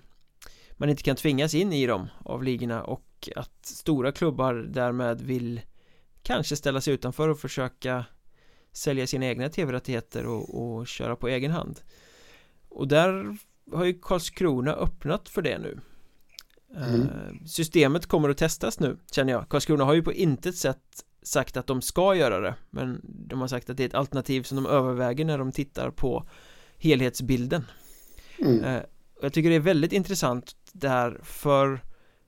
man 0.72 0.90
inte 0.90 1.04
kan 1.04 1.16
tvingas 1.16 1.54
in 1.54 1.74
i 1.74 1.88
dem 1.88 2.08
av 2.20 2.44
ligorna 2.44 2.84
och 2.84 3.30
att 3.36 3.66
stora 3.66 4.12
klubbar 4.12 4.54
därmed 4.54 5.22
vill 5.22 5.62
kanske 6.26 6.56
ställa 6.56 6.82
sig 6.82 6.94
utanför 6.94 7.30
och 7.30 7.40
försöka 7.40 8.06
sälja 8.72 9.08
sina 9.08 9.26
egna 9.26 9.50
tv-rättigheter 9.50 10.26
och, 10.26 10.62
och 10.62 10.88
köra 10.88 11.16
på 11.16 11.28
egen 11.28 11.52
hand 11.52 11.80
och 12.70 12.88
där 12.88 13.38
har 13.72 13.86
ju 13.86 14.00
Karlskrona 14.02 14.74
öppnat 14.74 15.30
för 15.30 15.42
det 15.42 15.58
nu 15.58 15.80
mm. 16.76 17.02
Eh, 17.02 17.46
systemet 17.46 18.06
kommer 18.06 18.30
att 18.30 18.38
testas 18.38 18.80
nu 18.80 18.98
känner 19.12 19.34
jag 19.34 19.50
Karlskrona 19.50 19.84
har 19.84 19.94
ju 19.94 20.02
på 20.02 20.14
intet 20.14 20.56
sätt 20.56 21.06
sagt 21.22 21.58
att 21.58 21.68
de 21.68 21.82
ska 21.82 22.16
göra 22.16 22.40
det 22.40 22.56
men 22.70 23.02
de 23.04 23.42
har 23.42 23.48
sagt 23.48 23.70
att 23.70 23.78
det 23.78 23.84
är 23.84 23.88
ett 23.88 23.96
alternativ 23.96 24.44
som 24.44 24.56
de 24.56 24.66
överväger 24.66 25.26
när 25.26 25.38
de 25.38 25.52
tittar 25.52 25.92
på 25.92 26.26
helhetsbilden 26.78 27.66
mm. 28.40 28.64
Eh, 28.64 28.82
jag 29.22 29.34
tycker 29.34 29.50
det 29.50 29.56
är 29.56 29.60
väldigt 29.60 29.94
intressant 29.94 30.56
det 30.72 30.90
här 30.90 31.20
för 31.24 31.82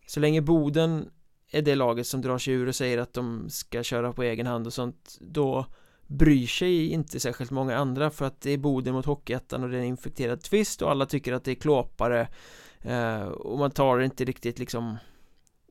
så 0.07 0.19
länge 0.19 0.41
Boden 0.41 1.09
är 1.51 1.61
det 1.61 1.75
laget 1.75 2.07
som 2.07 2.21
drar 2.21 2.37
sig 2.37 2.53
ur 2.53 2.67
och 2.67 2.75
säger 2.75 2.97
att 2.97 3.13
de 3.13 3.49
ska 3.49 3.83
köra 3.83 4.13
på 4.13 4.23
egen 4.23 4.47
hand 4.47 4.67
och 4.67 4.73
sånt 4.73 5.17
då 5.21 5.65
bryr 6.07 6.47
sig 6.47 6.87
inte 6.87 7.19
särskilt 7.19 7.51
många 7.51 7.77
andra 7.77 8.09
för 8.09 8.25
att 8.25 8.41
det 8.41 8.51
är 8.51 8.57
Boden 8.57 8.93
mot 8.93 9.05
Hockeyettan 9.05 9.63
och 9.63 9.69
det 9.69 9.77
är 9.77 9.81
en 9.81 9.87
infekterad 9.87 10.41
twist 10.41 10.81
och 10.81 10.91
alla 10.91 11.05
tycker 11.05 11.33
att 11.33 11.43
det 11.43 11.51
är 11.51 11.55
klåpare 11.55 12.27
eh, 12.81 13.21
och 13.21 13.59
man 13.59 13.71
tar 13.71 13.97
det 13.97 14.05
inte 14.05 14.25
riktigt 14.25 14.59
liksom 14.59 14.97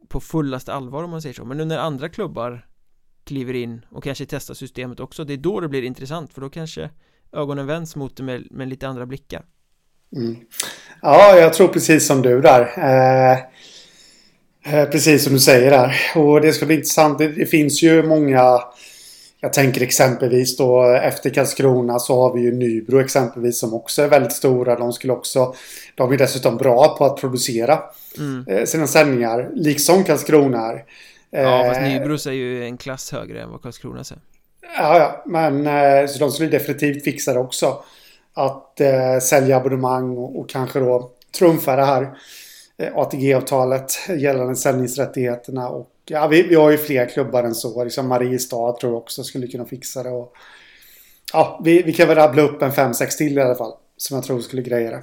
på 0.08 0.20
fullaste 0.20 0.72
allvar 0.72 1.02
om 1.02 1.10
man 1.10 1.22
säger 1.22 1.34
så. 1.34 1.44
Men 1.44 1.56
nu 1.56 1.64
när 1.64 1.78
andra 1.78 2.08
klubbar 2.08 2.66
kliver 3.24 3.54
in 3.54 3.86
och 3.90 4.04
kanske 4.04 4.26
testar 4.26 4.54
systemet 4.54 5.00
också 5.00 5.24
det 5.24 5.32
är 5.32 5.36
då 5.36 5.60
det 5.60 5.68
blir 5.68 5.82
intressant 5.82 6.32
för 6.32 6.40
då 6.40 6.50
kanske 6.50 6.90
ögonen 7.32 7.66
vänds 7.66 7.96
mot 7.96 8.16
det 8.16 8.22
med, 8.22 8.46
med 8.50 8.68
lite 8.68 8.88
andra 8.88 9.06
blickar. 9.06 9.44
Mm. 10.16 10.36
Ja, 11.02 11.36
jag 11.36 11.52
tror 11.52 11.68
precis 11.68 12.06
som 12.06 12.22
du 12.22 12.40
där. 12.40 12.72
Eh, 12.78 13.32
eh, 13.32 13.38
Precis 14.70 15.24
som 15.24 15.32
du 15.32 15.38
säger 15.38 15.70
där 15.70 15.96
och 16.14 16.40
det 16.40 16.52
ska 16.52 16.66
bli 16.66 16.74
intressant 16.74 17.18
det, 17.18 17.46
finns 17.46 17.82
ju 17.82 18.02
många 18.02 18.60
jag 19.40 19.52
tänker 19.52 19.82
exempelvis 19.82 20.56
då 20.56 20.84
efter 20.84 21.30
Karlskrona 21.30 21.98
så 21.98 22.20
har 22.20 22.34
vi 22.34 22.40
ju 22.40 22.52
Nybro 22.52 23.00
exempelvis 23.00 23.58
som 23.58 23.74
också 23.74 24.02
är 24.02 24.08
väldigt 24.08 24.32
stora. 24.32 24.78
De 24.78 24.92
skulle 24.92 25.12
också... 25.12 25.54
De 25.94 26.12
är 26.12 26.18
dessutom 26.18 26.56
bra 26.56 26.96
på 26.98 27.04
att 27.04 27.20
producera 27.20 27.78
mm. 28.18 28.44
Eh, 28.48 28.64
sina 28.64 28.86
sändningar. 28.86 29.50
Liksom 29.54 30.04
Karlskrona 30.04 30.72
är. 30.72 30.84
Ja, 31.30 31.64
fast 31.66 31.80
eh, 31.80 31.86
Nybro 31.86 32.14
är 32.14 32.30
ju 32.30 32.64
en 32.64 32.76
klass 32.76 33.12
högre 33.12 33.42
än 33.42 33.50
vad 33.50 33.62
Karlskrona 33.62 34.00
är. 34.00 34.18
Ja, 34.78 34.98
ja, 34.98 35.22
men 35.26 35.66
eh, 35.66 36.06
så 36.06 36.18
de 36.18 36.30
skulle 36.30 36.48
definitivt 36.48 37.04
fixa 37.04 37.32
det 37.32 37.40
också. 37.40 37.82
Att 38.34 38.80
eh, 38.80 39.18
sälja 39.22 39.56
abonnemang 39.56 40.16
och, 40.16 40.40
och 40.40 40.48
kanske 40.48 40.80
då 40.80 41.10
trumfa 41.38 41.76
det 41.76 41.84
här 41.84 42.02
eh, 42.02 42.08
ATG-avtalet 42.94 43.92
gällande 44.16 44.56
sändningsrättigheterna 44.56 45.68
och 45.68 45.90
ja, 46.04 46.26
vi, 46.26 46.42
vi 46.42 46.54
har 46.54 46.70
ju 46.70 46.78
fler 46.78 47.06
klubbar 47.06 47.44
än 47.44 47.54
så. 47.54 47.84
Liksom 47.84 48.08
Mariestad 48.08 48.72
tror 48.72 48.92
jag 48.92 49.02
också 49.02 49.24
skulle 49.24 49.46
kunna 49.46 49.64
fixa 49.64 50.02
det. 50.02 50.10
Och, 50.10 50.32
ja, 51.32 51.60
vi, 51.64 51.82
vi 51.82 51.92
kan 51.92 52.08
väl 52.08 52.16
rabbla 52.16 52.42
upp 52.42 52.62
en 52.62 52.72
fem 52.72 52.94
sex 52.94 53.16
till 53.16 53.38
i 53.38 53.40
alla 53.40 53.54
fall. 53.54 53.72
Som 53.96 54.14
jag 54.14 54.24
tror 54.24 54.40
skulle 54.40 54.62
greja 54.62 54.90
det. 54.90 55.02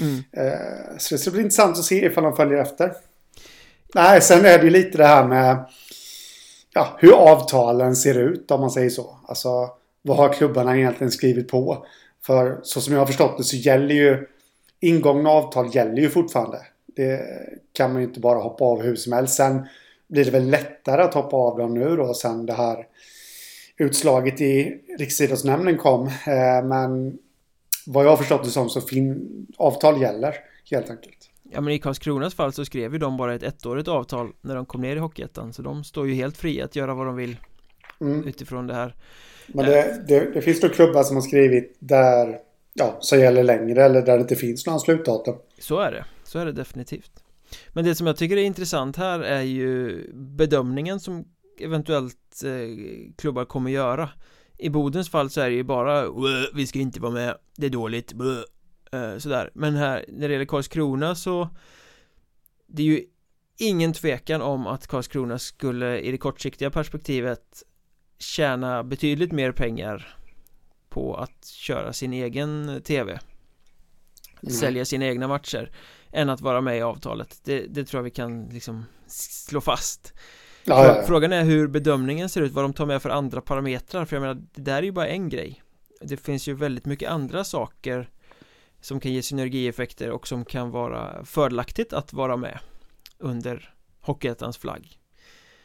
Mm. 0.00 0.22
Eh, 0.32 0.98
så 0.98 1.14
det 1.14 1.18
ska 1.18 1.30
bli 1.30 1.40
intressant 1.40 1.78
att 1.78 1.84
se 1.84 2.06
ifall 2.06 2.24
de 2.24 2.36
följer 2.36 2.58
efter. 2.58 2.92
Nej, 3.94 4.20
sen 4.20 4.44
är 4.44 4.58
det 4.58 4.64
ju 4.64 4.70
lite 4.70 4.98
det 4.98 5.06
här 5.06 5.28
med 5.28 5.64
ja, 6.74 6.96
hur 6.98 7.12
avtalen 7.12 7.96
ser 7.96 8.18
ut 8.18 8.50
om 8.50 8.60
man 8.60 8.70
säger 8.70 8.90
så. 8.90 9.18
Alltså 9.28 9.70
vad 10.02 10.16
har 10.16 10.32
klubbarna 10.32 10.76
egentligen 10.76 11.10
skrivit 11.10 11.48
på? 11.48 11.86
För 12.26 12.60
så 12.62 12.80
som 12.80 12.92
jag 12.92 13.00
har 13.00 13.06
förstått 13.06 13.38
det 13.38 13.44
så 13.44 13.56
gäller 13.56 13.94
ju 13.94 14.26
ingångna 14.80 15.30
avtal 15.30 15.74
gäller 15.74 16.02
ju 16.02 16.10
fortfarande. 16.10 16.58
Det 17.00 17.20
kan 17.72 17.92
man 17.92 18.02
ju 18.02 18.08
inte 18.08 18.20
bara 18.20 18.38
hoppa 18.38 18.64
av 18.64 18.82
hur 18.82 18.96
som 18.96 19.12
helst. 19.12 19.34
Sen 19.34 19.66
blir 20.08 20.24
det 20.24 20.30
väl 20.30 20.50
lättare 20.50 21.02
att 21.02 21.14
hoppa 21.14 21.36
av 21.36 21.58
dem 21.58 21.74
nu 21.74 21.96
då 21.96 22.14
sen 22.14 22.46
det 22.46 22.52
här 22.52 22.86
utslaget 23.76 24.40
i 24.40 24.80
Riksidrottsnämnden 24.98 25.78
kom. 25.78 26.06
Eh, 26.06 26.64
men 26.64 27.18
vad 27.86 28.04
jag 28.04 28.10
har 28.10 28.16
förstått 28.16 28.44
det 28.44 28.50
som 28.50 28.68
så 28.68 28.80
fin 28.80 29.46
avtal 29.56 30.02
gäller 30.02 30.34
helt 30.70 30.90
enkelt. 30.90 31.30
Ja 31.52 31.60
men 31.60 31.74
i 31.74 31.78
Karlskronas 31.78 32.34
fall 32.34 32.52
så 32.52 32.64
skrev 32.64 32.92
ju 32.92 32.98
de 32.98 33.16
bara 33.16 33.34
ett 33.34 33.42
ettårigt 33.42 33.88
avtal 33.88 34.32
när 34.40 34.54
de 34.54 34.66
kom 34.66 34.80
ner 34.80 34.96
i 34.96 34.98
Hockeyettan 34.98 35.52
så 35.52 35.62
de 35.62 35.84
står 35.84 36.08
ju 36.08 36.14
helt 36.14 36.36
fria 36.36 36.64
att 36.64 36.76
göra 36.76 36.94
vad 36.94 37.06
de 37.06 37.16
vill 37.16 37.36
mm. 38.00 38.28
utifrån 38.28 38.66
det 38.66 38.74
här. 38.74 38.94
Men 39.46 39.66
det, 39.66 39.78
eh. 39.78 39.96
det, 40.08 40.34
det 40.34 40.42
finns 40.42 40.60
då 40.60 40.68
klubbar 40.68 41.02
som 41.02 41.16
har 41.16 41.22
skrivit 41.22 41.76
där 41.78 42.38
ja, 42.74 42.96
så 43.00 43.16
gäller 43.16 43.42
längre 43.42 43.84
eller 43.84 44.02
där 44.02 44.16
det 44.16 44.20
inte 44.20 44.36
finns 44.36 44.66
någon 44.66 44.80
slutdatum. 44.80 45.34
Så 45.58 45.78
är 45.78 45.92
det, 45.92 46.04
så 46.30 46.38
är 46.38 46.46
det 46.46 46.52
definitivt. 46.52 47.24
Men 47.68 47.84
det 47.84 47.94
som 47.94 48.06
jag 48.06 48.16
tycker 48.16 48.36
är 48.36 48.42
intressant 48.42 48.96
här 48.96 49.20
är 49.20 49.42
ju 49.42 50.04
bedömningen 50.14 51.00
som 51.00 51.24
eventuellt 51.60 52.42
eh, 52.44 53.12
klubbar 53.16 53.44
kommer 53.44 53.70
göra 53.70 54.08
I 54.58 54.70
Bodens 54.70 55.10
fall 55.10 55.30
så 55.30 55.40
är 55.40 55.50
det 55.50 55.56
ju 55.56 55.62
bara 55.62 56.06
Vi 56.54 56.66
ska 56.66 56.78
inte 56.78 57.00
vara 57.00 57.12
med 57.12 57.36
Det 57.56 57.66
är 57.66 57.70
dåligt 57.70 58.12
eh, 58.92 59.18
Sådär 59.18 59.50
Men 59.54 59.74
här 59.74 60.04
när 60.08 60.28
det 60.28 60.32
gäller 60.32 60.46
Karlskrona 60.46 61.14
så 61.14 61.48
Det 62.66 62.82
är 62.82 62.86
ju 62.86 63.04
ingen 63.58 63.92
tvekan 63.92 64.42
om 64.42 64.66
att 64.66 64.86
Karlskrona 64.86 65.38
skulle 65.38 65.98
i 65.98 66.10
det 66.10 66.18
kortsiktiga 66.18 66.70
perspektivet 66.70 67.62
tjäna 68.18 68.84
betydligt 68.84 69.32
mer 69.32 69.52
pengar 69.52 70.16
på 70.88 71.16
att 71.16 71.46
köra 71.46 71.92
sin 71.92 72.12
egen 72.12 72.80
tv 72.84 73.20
mm. 74.42 74.54
sälja 74.54 74.84
sina 74.84 75.06
egna 75.06 75.28
matcher 75.28 75.70
än 76.12 76.28
att 76.28 76.40
vara 76.40 76.60
med 76.60 76.78
i 76.78 76.82
avtalet 76.82 77.40
det, 77.44 77.66
det 77.66 77.84
tror 77.84 77.98
jag 77.98 78.04
vi 78.04 78.10
kan 78.10 78.48
liksom 78.48 78.84
slå 79.06 79.60
fast 79.60 80.14
ja, 80.64 80.86
ja, 80.86 80.96
ja. 80.96 81.02
Frågan 81.06 81.32
är 81.32 81.44
hur 81.44 81.68
bedömningen 81.68 82.28
ser 82.28 82.42
ut, 82.42 82.52
vad 82.52 82.64
de 82.64 82.72
tar 82.72 82.86
med 82.86 83.02
för 83.02 83.10
andra 83.10 83.40
parametrar 83.40 84.04
för 84.04 84.16
jag 84.16 84.20
menar, 84.20 84.42
det 84.54 84.62
där 84.62 84.78
är 84.78 84.82
ju 84.82 84.92
bara 84.92 85.08
en 85.08 85.28
grej 85.28 85.62
Det 86.00 86.16
finns 86.16 86.48
ju 86.48 86.54
väldigt 86.54 86.86
mycket 86.86 87.10
andra 87.10 87.44
saker 87.44 88.10
som 88.80 89.00
kan 89.00 89.12
ge 89.12 89.22
synergieffekter 89.22 90.10
och 90.10 90.28
som 90.28 90.44
kan 90.44 90.70
vara 90.70 91.24
fördelaktigt 91.24 91.92
att 91.92 92.12
vara 92.12 92.36
med 92.36 92.58
under 93.18 93.74
Hockeyettans 94.00 94.58
flagg 94.58 94.98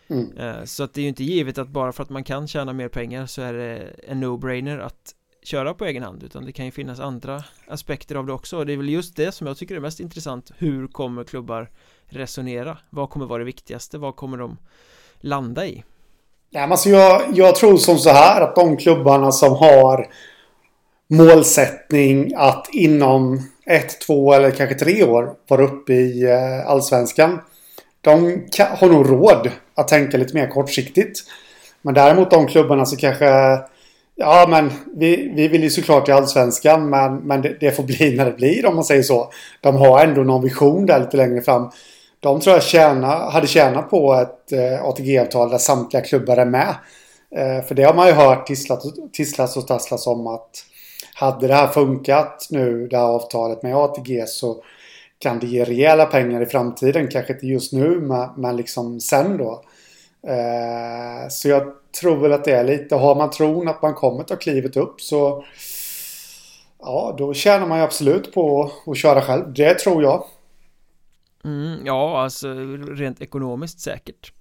mm. 0.07 0.37
Eh, 0.37 0.63
så 0.63 0.83
att 0.83 0.93
det 0.93 1.01
är 1.01 1.03
ju 1.03 1.09
inte 1.09 1.23
givet 1.23 1.57
att 1.57 1.69
bara 1.69 1.91
för 1.91 2.03
att 2.03 2.09
man 2.09 2.23
kan 2.23 2.47
tjäna 2.47 2.73
mer 2.73 2.87
pengar 2.87 3.25
så 3.25 3.41
är 3.41 3.53
det 3.53 3.77
en 4.03 4.23
no-brainer 4.23 4.79
att 4.79 5.15
köra 5.45 5.73
på 5.73 5.85
egen 5.85 6.03
hand 6.03 6.23
utan 6.23 6.45
det 6.45 6.51
kan 6.51 6.65
ju 6.65 6.71
finnas 6.71 6.99
andra 6.99 7.43
aspekter 7.67 8.15
av 8.15 8.25
det 8.25 8.33
också 8.33 8.57
och 8.57 8.65
det 8.65 8.73
är 8.73 8.77
väl 8.77 8.89
just 8.89 9.15
det 9.15 9.31
som 9.31 9.47
jag 9.47 9.57
tycker 9.57 9.75
är 9.75 9.79
mest 9.79 9.99
intressant 9.99 10.51
hur 10.57 10.87
kommer 10.87 11.23
klubbar 11.23 11.69
resonera 12.05 12.77
vad 12.89 13.09
kommer 13.09 13.25
vara 13.25 13.39
det 13.39 13.45
viktigaste 13.45 13.97
vad 13.97 14.15
kommer 14.15 14.37
de 14.37 14.57
landa 15.19 15.65
i 15.65 15.83
Nej, 16.49 16.63
alltså 16.63 16.89
jag, 16.89 17.21
jag 17.33 17.55
tror 17.55 17.77
som 17.77 17.97
så 17.97 18.09
här 18.09 18.41
att 18.41 18.55
de 18.55 18.77
klubbarna 18.77 19.31
som 19.31 19.55
har 19.55 20.07
målsättning 21.07 22.31
att 22.35 22.67
inom 22.71 23.49
ett, 23.65 24.01
två 24.01 24.33
eller 24.33 24.51
kanske 24.51 24.75
tre 24.75 25.03
år 25.03 25.33
vara 25.47 25.63
uppe 25.63 25.93
i 25.93 26.23
eh, 26.23 26.67
allsvenskan. 26.67 27.39
De 28.01 28.45
har 28.57 28.87
nog 28.87 29.09
råd 29.09 29.51
att 29.75 29.87
tänka 29.87 30.17
lite 30.17 30.35
mer 30.35 30.47
kortsiktigt. 30.47 31.19
Men 31.81 31.93
däremot 31.93 32.31
de 32.31 32.47
klubbarna 32.47 32.85
som 32.85 32.97
kanske 32.97 33.59
Ja, 34.17 34.45
men 34.49 34.71
vi, 34.95 35.31
vi 35.35 35.47
vill 35.47 35.63
ju 35.63 35.69
såklart 35.69 36.09
i 36.09 36.11
Allsvenskan, 36.11 36.89
men, 36.89 37.15
men 37.15 37.41
det, 37.41 37.57
det, 37.59 37.71
får 37.71 37.83
bli 37.83 38.15
när 38.17 38.25
det 38.25 38.31
blir 38.31 38.65
om 38.65 38.75
man 38.75 38.83
säger 38.83 39.03
så. 39.03 39.31
De 39.61 39.75
har 39.75 40.03
ändå 40.03 40.23
någon 40.23 40.43
vision 40.43 40.85
där 40.85 40.99
lite 40.99 41.17
längre 41.17 41.41
fram. 41.41 41.71
De 42.19 42.39
tror 42.39 42.55
jag 42.55 42.63
tjäna, 42.63 43.07
hade 43.07 43.47
tjänat 43.47 43.89
på 43.89 44.13
ett 44.13 44.51
eh, 44.51 44.85
ATG-avtal 44.85 45.49
där 45.49 45.57
samtliga 45.57 46.03
klubbar 46.03 46.37
är 46.37 46.45
med. 46.45 46.75
Eh, 47.35 47.65
för 47.65 47.75
det 47.75 47.83
har 47.83 47.93
man 47.93 48.07
ju 48.07 48.13
hört 48.13 48.47
tisslas 49.13 49.57
och 49.57 49.67
tasslas 49.67 50.07
om 50.07 50.27
att 50.27 50.65
hade 51.15 51.47
det 51.47 51.53
här 51.53 51.67
funkat 51.67 52.47
nu, 52.49 52.87
det 52.87 52.97
här 52.97 53.03
avtalet 53.03 53.63
med 53.63 53.75
ATG 53.75 54.27
så 54.27 54.63
kan 55.19 55.39
det 55.39 55.47
ge 55.47 55.63
rejäla 55.63 56.05
pengar 56.05 56.41
i 56.41 56.45
framtiden. 56.45 57.07
Kanske 57.07 57.33
inte 57.33 57.47
just 57.47 57.73
nu, 57.73 57.99
men, 57.99 58.29
men 58.37 58.57
liksom 58.57 58.99
sen 58.99 59.37
då. 59.37 59.63
Eh, 60.27 61.29
så 61.29 61.49
jag 61.49 61.73
tror 62.01 62.17
väl 62.17 62.33
att 62.33 62.43
det 62.43 62.51
är 62.51 62.63
lite, 62.63 62.95
har 62.95 63.15
man 63.15 63.31
tron 63.31 63.67
att 63.67 63.81
man 63.81 63.93
kommer 63.93 64.23
ta 64.23 64.35
klivet 64.35 64.77
upp 64.77 65.01
så 65.01 65.43
Ja, 66.85 67.15
då 67.17 67.33
tjänar 67.33 67.67
man 67.67 67.77
ju 67.77 67.83
absolut 67.83 68.33
på 68.33 68.71
att 68.85 68.97
köra 68.97 69.21
själv. 69.21 69.53
Det 69.53 69.79
tror 69.79 70.03
jag. 70.03 70.25
Mm, 71.43 71.85
ja, 71.85 72.21
alltså 72.21 72.53
rent 72.95 73.21
ekonomiskt 73.21 73.79
säkert. 73.79 74.33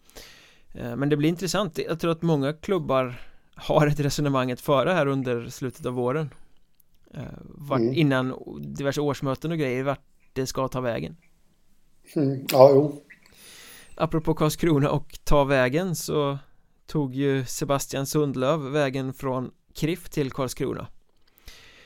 Eh, 0.75 0.97
men 0.97 1.09
det 1.09 1.17
blir 1.17 1.29
intressant. 1.29 1.79
Jag 1.79 2.01
tror 2.01 2.13
att 2.13 2.23
många 2.23 2.53
klubbar 2.53 3.15
har 3.55 3.87
ett 3.87 4.01
resonemang 4.01 4.53
att 4.53 4.61
föra 4.61 4.95
här 4.95 5.07
under 5.07 5.49
slutet 5.49 5.87
av 5.87 5.93
våren. 5.93 6.31
Eh, 7.15 7.23
vart, 7.41 7.81
mm. 7.81 7.95
Innan 7.95 8.35
diverse 8.61 9.01
årsmöten 9.01 9.51
och 9.51 9.59
grejer, 9.59 9.83
vart 9.83 10.05
det 10.33 10.47
ska 10.47 10.69
ta 10.69 10.81
vägen. 10.81 11.17
Mm, 12.17 12.47
ja, 12.53 12.71
jo. 12.75 13.04
Apropå 13.97 14.35
Karlskrona 14.35 14.91
och 14.91 15.19
ta 15.25 15.45
vägen 15.45 15.97
så 15.97 16.39
tog 16.87 17.15
ju 17.15 17.45
Sebastian 17.45 18.07
Sundlöv 18.07 18.61
vägen 18.61 19.15
från 19.15 19.51
KRIF 19.75 20.09
till 20.09 20.31
Karlskrona. 20.31 20.87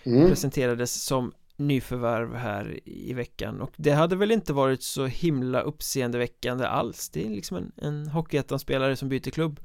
Mm. 0.04 0.28
Presenterades 0.28 1.04
som 1.04 1.32
nyförvärv 1.56 2.34
här 2.34 2.80
i 2.84 3.12
veckan. 3.12 3.60
Och 3.60 3.72
det 3.76 3.90
hade 3.90 4.16
väl 4.16 4.30
inte 4.30 4.52
varit 4.52 4.82
så 4.82 5.06
himla 5.06 5.60
uppseendeväckande 5.60 6.66
alls. 6.66 7.08
Det 7.08 7.26
är 7.26 7.30
liksom 7.30 7.56
en, 7.56 7.72
en 7.76 8.08
Hockeyettan-spelare 8.08 8.96
som 8.96 9.08
byter 9.08 9.30
klubb. 9.30 9.60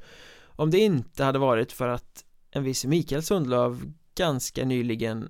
Om 0.46 0.72
det 0.72 0.80
inte 0.80 1.24
hade 1.24 1.40
varit 1.40 1.72
för 1.72 1.88
att 1.88 2.26
en 2.52 2.64
viss 2.64 2.86
Mikael 2.86 3.24
Sundlöv 3.24 3.94
ganska 4.16 4.66
nyligen 4.66 5.30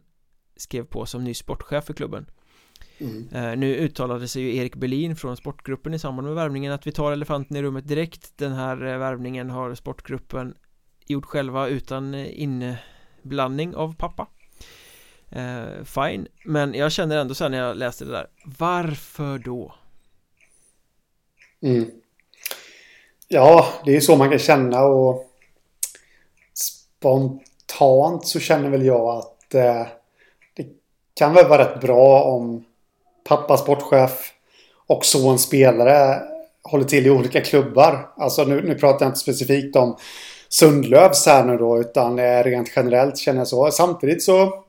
skrev 0.57 0.83
på 0.83 1.05
som 1.05 1.23
ny 1.23 1.33
sportchef 1.33 1.85
för 1.85 1.93
klubben 1.93 2.25
Mm. 3.03 3.27
Uh, 3.35 3.57
nu 3.57 3.75
uttalade 3.75 4.27
sig 4.27 4.41
ju 4.41 4.55
Erik 4.55 4.75
Berlin 4.75 5.15
från 5.15 5.37
sportgruppen 5.37 5.93
i 5.93 5.99
samband 5.99 6.27
med 6.27 6.35
värvningen 6.35 6.73
att 6.73 6.87
vi 6.87 6.91
tar 6.91 7.11
elefanten 7.11 7.57
i 7.57 7.61
rummet 7.61 7.87
direkt 7.87 8.37
Den 8.37 8.51
här 8.51 8.85
uh, 8.85 8.97
värvningen 8.97 9.49
har 9.49 9.75
sportgruppen 9.75 10.55
gjort 11.07 11.25
själva 11.25 11.67
utan 11.67 12.13
uh, 12.13 12.41
inblandning 12.41 13.75
av 13.75 13.95
pappa 13.95 14.27
Fine, 15.85 16.27
men 16.45 16.73
jag 16.73 16.91
känner 16.91 17.17
ändå 17.17 17.35
här 17.39 17.49
när 17.49 17.57
jag 17.57 17.77
läste 17.77 18.05
det 18.05 18.11
där 18.11 18.27
Varför 18.45 19.37
då? 19.37 19.75
Mm. 21.61 21.91
Ja, 23.27 23.67
det 23.85 23.95
är 23.95 23.99
så 23.99 24.15
man 24.15 24.29
kan 24.29 24.39
känna 24.39 24.83
och 24.83 25.31
spontant 26.53 28.27
så 28.27 28.39
känner 28.39 28.69
väl 28.69 28.85
jag 28.85 29.17
att 29.17 29.49
det 29.49 29.87
kan 31.13 31.33
väl 31.33 31.47
vara 31.47 31.63
rätt 31.63 31.81
bra 31.81 32.23
om 32.23 32.65
pappa 33.23 33.57
sportchef 33.57 34.31
och 34.87 35.05
son 35.05 35.39
spelare 35.39 36.21
håller 36.63 36.85
till 36.85 37.07
i 37.07 37.09
olika 37.09 37.41
klubbar. 37.41 38.09
Alltså 38.17 38.43
nu, 38.43 38.61
nu 38.61 38.75
pratar 38.75 39.05
jag 39.05 39.09
inte 39.09 39.19
specifikt 39.19 39.75
om 39.75 39.97
Sundlövs 40.49 41.25
här 41.25 41.43
nu 41.43 41.57
då 41.57 41.79
utan 41.79 42.19
eh, 42.19 42.43
rent 42.43 42.71
generellt 42.75 43.17
känner 43.17 43.39
jag 43.39 43.47
så. 43.47 43.71
Samtidigt 43.71 44.23
så 44.23 44.63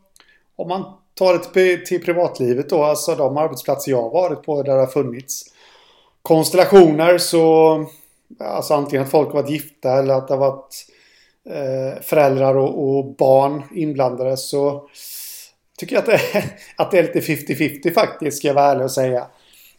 om 0.57 0.69
man 0.69 0.85
tar 1.15 1.33
det 1.33 1.39
till, 1.39 1.87
till 1.87 2.05
privatlivet 2.05 2.71
då, 2.71 2.85
alltså 2.85 3.15
de 3.15 3.37
arbetsplatser 3.37 3.91
jag 3.91 4.03
har 4.03 4.11
varit 4.11 4.43
på 4.43 4.63
där 4.63 4.75
det 4.75 4.81
har 4.81 4.87
funnits 4.87 5.45
konstellationer 6.23 7.19
så 7.19 7.85
alltså 8.41 8.75
antingen 8.75 9.05
att 9.05 9.11
folk 9.11 9.29
har 9.29 9.43
varit 9.43 9.51
gifta 9.51 9.99
eller 9.99 10.15
att 10.15 10.29
det 10.29 10.35
har 10.35 10.51
varit 10.51 10.87
eh, 11.51 12.03
föräldrar 12.03 12.57
och, 12.57 12.89
och 12.89 13.05
barn 13.05 13.63
inblandade 13.75 14.37
så 14.37 14.89
tycker 15.89 15.99
att 15.99 16.07
det, 16.07 16.13
är, 16.13 16.45
att 16.77 16.91
det 16.91 16.99
är 16.99 17.03
lite 17.03 17.21
50-50 17.21 17.95
faktiskt, 17.95 18.39
ska 18.39 18.49
jag 18.49 18.55
vara 18.55 18.71
ärlig 18.71 18.85
och 18.85 18.91
säga. 18.91 19.27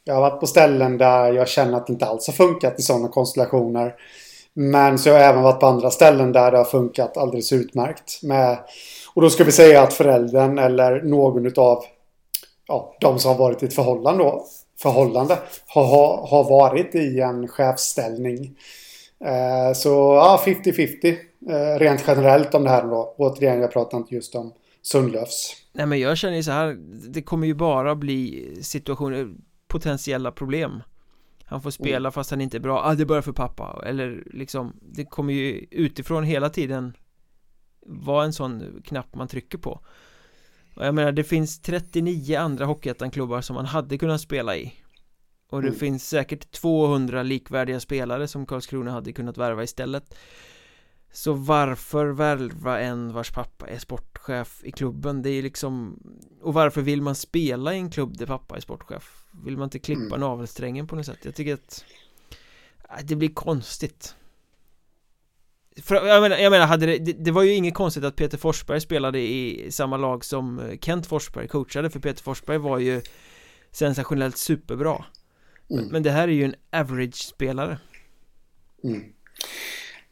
Jag 0.04 0.14
har 0.14 0.22
varit 0.22 0.40
på 0.40 0.48
ställen 0.48 0.98
där 0.98 1.34
jag 1.34 1.48
känner 1.48 1.78
att 1.78 1.88
det 1.88 1.94
inte 1.94 2.06
alls 2.06 2.28
har 2.28 2.34
funkat 2.34 2.80
i 2.80 2.82
sådana 2.82 3.08
konstellationer. 3.08 3.96
Men 4.54 5.00
så 5.00 5.10
har 5.10 5.18
jag 5.18 5.30
även 5.30 5.42
varit 5.42 5.60
på 5.60 5.66
andra 5.66 5.92
ställen 5.92 6.32
där 6.32 6.52
det 6.52 6.58
har 6.58 6.66
funkat 6.66 7.18
alldeles 7.18 7.54
utmärkt. 7.54 8.24
Med, 8.24 8.58
och 9.14 9.22
då 9.22 9.30
ska 9.30 9.44
vi 9.44 9.52
säga 9.52 9.82
att 9.82 9.94
föräldern 9.94 10.58
eller 10.60 11.02
någon 11.02 11.46
utav 11.46 11.84
ja, 12.68 12.96
de 13.02 13.20
som 13.20 13.32
har 13.32 13.38
varit 13.38 13.64
i 13.64 13.66
ett 13.66 13.74
förhållande, 13.74 14.24
då, 14.24 14.46
förhållande 14.82 15.38
har, 15.68 16.28
har 16.28 16.44
varit 16.44 16.96
i 16.96 17.20
en 17.20 17.48
chefsställning. 17.48 18.58
Eh, 19.26 19.74
så 19.74 19.90
ja, 19.90 20.44
50-50 20.46 21.16
eh, 21.50 21.80
rent 21.80 22.04
generellt 22.08 22.56
om 22.56 22.64
det 22.64 22.70
här 22.70 22.84
då. 22.84 23.16
Återigen, 23.18 23.62
jag 23.62 23.72
pratar 23.72 23.98
inte 23.98 24.16
just 24.16 24.36
om 24.36 24.54
Sundlövs. 24.82 25.65
Nej 25.76 25.86
men 25.86 26.00
jag 26.00 26.18
känner 26.18 26.36
ju 26.36 26.44
så 26.44 26.52
här 26.52 26.78
Det 27.10 27.22
kommer 27.22 27.48
ju 27.48 27.54
bara 27.54 27.96
bli 27.96 28.50
situationer 28.62 29.36
Potentiella 29.68 30.32
problem. 30.32 30.84
Han 31.46 31.62
får 31.62 31.72
spela 31.72 31.98
mm. 31.98 32.12
fast 32.12 32.30
han 32.30 32.42
inte 32.42 32.58
är 32.58 32.62
bra. 32.62 32.82
Ah, 32.86 32.96
det 32.96 33.06
bara 33.06 33.22
för 33.22 33.32
pappa. 33.32 33.84
Eller 33.86 34.24
liksom 34.26 34.74
Det 34.82 35.06
kommer 35.06 35.34
ju 35.34 35.68
utifrån 35.72 36.24
hela 36.24 36.50
tiden 36.50 36.94
Vara 37.88 38.26
en 38.26 38.34
sån 38.34 38.82
knapp 38.86 39.16
man 39.16 39.28
trycker 39.28 39.58
på. 39.58 39.82
Och 40.76 40.86
jag 40.86 40.96
menar 40.96 41.12
det 41.12 41.24
finns 41.24 41.62
39 41.62 42.38
andra 42.38 42.66
Hockeyettan-klubbar 42.66 43.42
som 43.42 43.54
man 43.54 43.66
hade 43.66 43.98
kunnat 43.98 44.22
spela 44.22 44.58
i. 44.58 44.74
Och 45.50 45.62
det 45.62 45.68
mm. 45.68 45.80
finns 45.80 46.10
säkert 46.10 46.52
200 46.52 47.24
likvärdiga 47.24 47.80
spelare 47.80 48.28
som 48.28 48.46
Karlskrona 48.46 48.92
hade 48.92 49.14
kunnat 49.14 49.38
värva 49.38 49.64
istället 49.64 50.16
så 51.16 51.34
varför 51.34 52.06
värva 52.06 52.80
en 52.80 53.14
vars 53.14 53.32
pappa 53.32 53.68
är 53.68 53.80
sportchef 53.80 54.62
i 54.64 54.72
klubben? 54.72 55.22
Det 55.22 55.30
är 55.30 55.42
liksom 55.42 56.00
Och 56.42 56.54
varför 56.54 56.82
vill 56.82 57.02
man 57.02 57.16
spela 57.16 57.74
i 57.74 57.78
en 57.78 57.90
klubb 57.90 58.18
där 58.18 58.26
pappa 58.26 58.56
är 58.56 58.60
sportchef? 58.60 59.24
Vill 59.44 59.58
man 59.58 59.64
inte 59.64 59.80
klippa 59.80 60.02
mm. 60.02 60.20
navelsträngen 60.20 60.88
på 60.88 60.96
något 60.96 61.06
sätt? 61.06 61.18
Jag 61.22 61.36
tycker 61.36 61.54
att 61.54 61.86
äh, 62.90 63.06
Det 63.06 63.16
blir 63.16 63.30
konstigt 63.30 64.16
För, 65.82 65.96
jag, 65.96 66.22
menar, 66.22 66.38
jag 66.38 66.52
menar, 66.52 66.66
hade 66.66 66.86
det, 66.86 66.98
det, 66.98 67.14
det 67.14 67.32
var 67.32 67.44
ju 67.44 67.54
inget 67.54 67.74
konstigt 67.74 68.04
att 68.04 68.16
Peter 68.16 68.38
Forsberg 68.38 68.82
spelade 68.82 69.20
i 69.20 69.68
samma 69.72 69.98
lag 69.98 70.26
som 70.26 70.78
Kent 70.82 71.06
Forsberg 71.06 71.48
coachade 71.48 71.90
För 71.90 72.00
Peter 72.00 72.24
Forsberg 72.24 72.58
var 72.58 72.80
ju 72.80 73.02
Sensationellt 73.72 74.38
superbra 74.38 75.06
mm. 75.70 75.84
men, 75.84 75.92
men 75.92 76.04
det 76.04 76.12
här 76.12 76.28
är 76.28 76.34
ju 76.34 76.44
en 76.44 76.56
average-spelare 76.72 77.80
mm. 78.84 79.16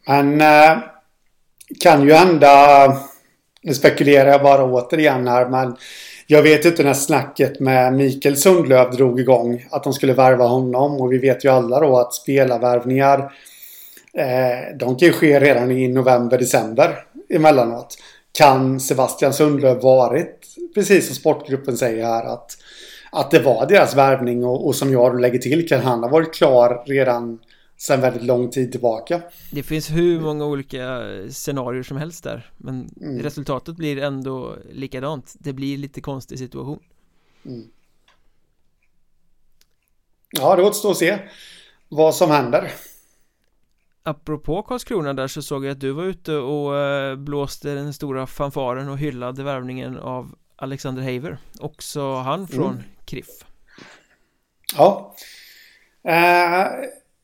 Men 0.07 0.41
eh, 0.41 0.77
kan 1.79 2.03
ju 2.03 2.13
hända, 2.13 2.97
nu 3.61 3.73
spekulerar 3.73 4.29
jag 4.29 4.43
bara 4.43 4.63
återigen 4.63 5.27
här, 5.27 5.49
men 5.49 5.75
jag 6.27 6.43
vet 6.43 6.65
inte 6.65 6.83
när 6.83 6.93
snacket 6.93 7.59
med 7.59 7.93
Mikael 7.93 8.37
Sundlöv 8.37 8.91
drog 8.91 9.19
igång 9.19 9.65
att 9.71 9.83
de 9.83 9.93
skulle 9.93 10.13
värva 10.13 10.45
honom 10.45 11.01
och 11.01 11.13
vi 11.13 11.17
vet 11.17 11.45
ju 11.45 11.49
alla 11.49 11.79
då 11.79 11.97
att 11.97 12.13
spelarvärvningar 12.13 13.19
eh, 14.13 14.77
de 14.79 14.95
kan 14.95 15.07
ju 15.07 15.13
ske 15.13 15.39
redan 15.39 15.71
i 15.71 15.87
november, 15.87 16.37
december 16.37 17.05
emellanåt. 17.29 17.97
Kan 18.31 18.79
Sebastian 18.79 19.33
Sundlöv 19.33 19.81
varit, 19.81 20.45
precis 20.75 21.05
som 21.07 21.15
sportgruppen 21.15 21.77
säger 21.77 22.05
här, 22.05 22.25
att, 22.25 22.51
att 23.11 23.31
det 23.31 23.39
var 23.39 23.65
deras 23.65 23.95
värvning 23.95 24.45
och, 24.45 24.67
och 24.67 24.75
som 24.75 24.91
jag 24.91 25.21
lägger 25.21 25.39
till 25.39 25.67
kan 25.67 25.81
han 25.81 26.03
ha 26.03 26.09
varit 26.09 26.33
klar 26.33 26.83
redan 26.85 27.39
sen 27.83 28.01
väldigt 28.01 28.23
lång 28.23 28.49
tid 28.49 28.71
tillbaka. 28.71 29.21
Det 29.51 29.63
finns 29.63 29.91
hur 29.91 30.19
många 30.19 30.45
olika 30.45 31.01
scenarier 31.29 31.83
som 31.83 31.97
helst 31.97 32.23
där 32.23 32.51
Men 32.57 32.89
mm. 33.01 33.23
resultatet 33.23 33.75
blir 33.75 33.97
ändå 33.97 34.55
likadant 34.71 35.35
Det 35.39 35.53
blir 35.53 35.77
lite 35.77 36.01
konstig 36.01 36.39
situation 36.39 36.79
mm. 37.45 37.67
Ja, 40.31 40.55
det 40.55 40.63
återstår 40.63 40.91
att 40.91 40.97
se 40.97 41.19
vad 41.89 42.15
som 42.15 42.31
händer 42.31 42.71
Apropå 44.03 44.63
Karlskrona 44.63 45.13
där 45.13 45.27
så 45.27 45.41
såg 45.41 45.65
jag 45.65 45.71
att 45.71 45.79
du 45.79 45.91
var 45.91 46.03
ute 46.03 46.35
och 46.35 46.77
eh, 46.77 47.15
blåste 47.15 47.73
den 47.75 47.93
stora 47.93 48.27
fanfaren 48.27 48.89
och 48.89 48.97
hyllade 48.97 49.43
värvningen 49.43 49.97
av 49.97 50.35
Alexander 50.55 51.01
Haver 51.01 51.37
Också 51.59 52.15
han 52.15 52.47
från 52.47 52.71
mm. 52.71 52.83
KRIF 53.05 53.45
Ja 54.75 55.15
eh, 56.03 56.67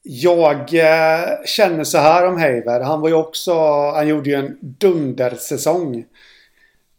jag 0.03 0.73
eh, 0.73 1.45
känner 1.45 1.83
så 1.83 1.97
här 1.97 2.27
om 2.27 2.33
Haver. 2.33 2.79
Han 2.79 3.01
var 3.01 3.09
ju 3.09 3.15
också, 3.15 3.53
han 3.91 4.07
gjorde 4.07 4.29
ju 4.29 4.35
en 4.35 4.57
dundersäsong. 4.61 6.05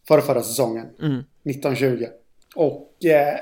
Förra, 0.07 0.21
förra 0.21 0.43
säsongen. 0.43 0.87
Mm. 0.99 1.23
1920. 1.49 2.05
Och 2.55 3.05
eh, 3.05 3.35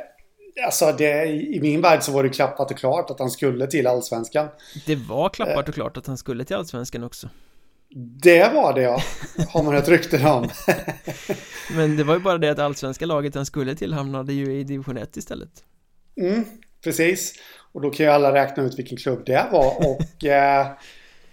alltså 0.66 0.92
det, 0.98 1.26
i 1.26 1.60
min 1.62 1.82
värld 1.82 2.04
så 2.04 2.12
var 2.12 2.24
det 2.24 2.30
klappat 2.30 2.72
och 2.72 2.78
klart 2.78 3.10
att 3.10 3.20
han 3.20 3.32
skulle 3.32 3.68
till 3.68 3.88
Allsvenskan. 3.88 4.48
Det 4.86 4.96
var 4.96 5.30
klappat 5.30 5.70
och 5.70 5.74
klart 5.74 5.98
att 5.98 6.08
han 6.08 6.18
skulle 6.18 6.46
till 6.46 6.56
Allsvenskan 6.56 7.04
också. 7.04 7.30
Det 8.24 8.54
var 8.54 8.74
det 8.74 8.82
ja, 8.82 9.02
har 9.50 9.64
man 9.64 9.76
hört 9.76 9.88
rykten 9.88 10.26
om. 10.26 10.50
Men 11.76 11.98
det 11.98 12.04
var 12.04 12.14
ju 12.14 12.20
bara 12.20 12.38
det 12.38 12.50
att 12.50 12.60
allsvenska 12.60 13.06
laget 13.06 13.36
han 13.36 13.46
skulle 13.46 13.76
till 13.76 13.94
hamnade 13.94 14.34
ju 14.34 14.60
i 14.60 14.64
division 14.64 14.98
1 14.98 15.18
istället. 15.18 15.64
Mm, 16.22 16.46
precis. 16.84 17.34
Och 17.72 17.82
då 17.82 17.90
kan 17.90 18.06
ju 18.06 18.12
alla 18.12 18.34
räkna 18.34 18.64
ut 18.64 18.80
vilken 18.80 18.98
klubb 18.98 19.26
det 19.26 19.46
var. 19.52 19.78
Och 19.78 20.26
eh, 20.26 20.68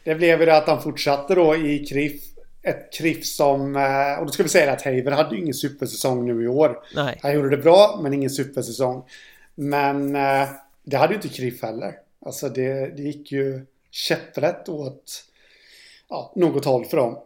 det 0.05 0.15
blev 0.15 0.41
ju 0.41 0.47
det 0.47 0.57
att 0.57 0.69
han 0.69 0.83
fortsatte 0.83 1.35
då 1.35 1.57
i 1.57 1.87
KRIF. 1.87 2.23
Ett 2.63 2.93
KRIF 2.93 3.27
som, 3.27 3.77
eh, 3.77 4.19
och 4.19 4.27
då 4.27 4.33
ska 4.33 4.43
vi 4.43 4.49
säga 4.49 4.73
att 4.73 4.83
Haver 4.83 5.11
hade 5.11 5.35
ju 5.35 5.43
ingen 5.43 5.55
supersäsong 5.55 6.27
nu 6.27 6.45
i 6.45 6.49
år. 6.49 6.79
Nej. 6.95 7.19
Han 7.23 7.35
gjorde 7.35 7.51
det 7.51 7.63
bra, 7.63 8.01
men 8.03 8.15
ingen 8.15 8.31
supersäsong. 8.31 9.03
Men 9.55 10.17
eh, 10.17 10.49
det 10.85 10.97
hade 10.97 11.15
ju 11.15 11.17
inte 11.17 11.29
KRIF 11.29 11.63
heller. 11.63 11.95
Alltså 12.27 12.49
det, 12.49 12.97
det 12.97 13.03
gick 13.03 13.33
ju 13.33 13.67
käpprätt 13.91 14.69
åt 14.69 15.25
ja, 16.09 16.33
något 16.37 16.65
håll 16.65 16.85
för 16.85 16.97
dem. 16.97 17.19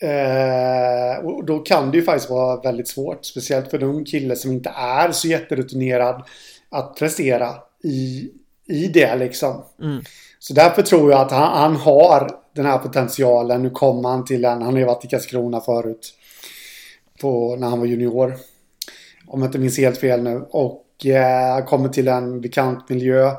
Eh, 0.00 1.24
och 1.24 1.44
då 1.44 1.58
kan 1.58 1.90
det 1.90 1.96
ju 1.96 2.04
faktiskt 2.04 2.30
vara 2.30 2.60
väldigt 2.60 2.88
svårt. 2.88 3.24
Speciellt 3.24 3.70
för 3.70 3.78
en 3.78 3.88
ung 3.88 4.04
kille 4.04 4.36
som 4.36 4.52
inte 4.52 4.70
är 4.76 5.12
så 5.12 5.28
jätterutinerad 5.28 6.24
att 6.68 6.96
prestera 6.96 7.54
i, 7.84 8.30
i 8.68 8.88
det 8.88 9.16
liksom. 9.16 9.64
Mm. 9.82 10.02
Så 10.38 10.54
därför 10.54 10.82
tror 10.82 11.10
jag 11.10 11.20
att 11.20 11.30
han, 11.30 11.58
han, 11.58 11.76
har 11.76 12.30
den 12.54 12.66
här 12.66 12.78
potentialen. 12.78 13.62
Nu 13.62 13.70
kommer 13.70 14.08
han 14.08 14.24
till 14.24 14.44
en, 14.44 14.62
han 14.62 14.72
har 14.72 14.78
ju 14.78 14.84
varit 14.84 15.04
i 15.04 15.08
Karlskrona 15.08 15.60
förut. 15.60 16.14
På, 17.20 17.56
när 17.56 17.68
han 17.68 17.78
var 17.78 17.86
junior. 17.86 18.36
Om 19.26 19.40
jag 19.40 19.48
inte 19.48 19.58
minns 19.58 19.78
helt 19.78 19.98
fel 19.98 20.22
nu. 20.22 20.46
Och 20.50 21.06
eh, 21.06 21.64
kommer 21.64 21.88
till 21.88 22.08
en 22.08 22.40
bekant 22.40 22.88
miljö. 22.88 23.32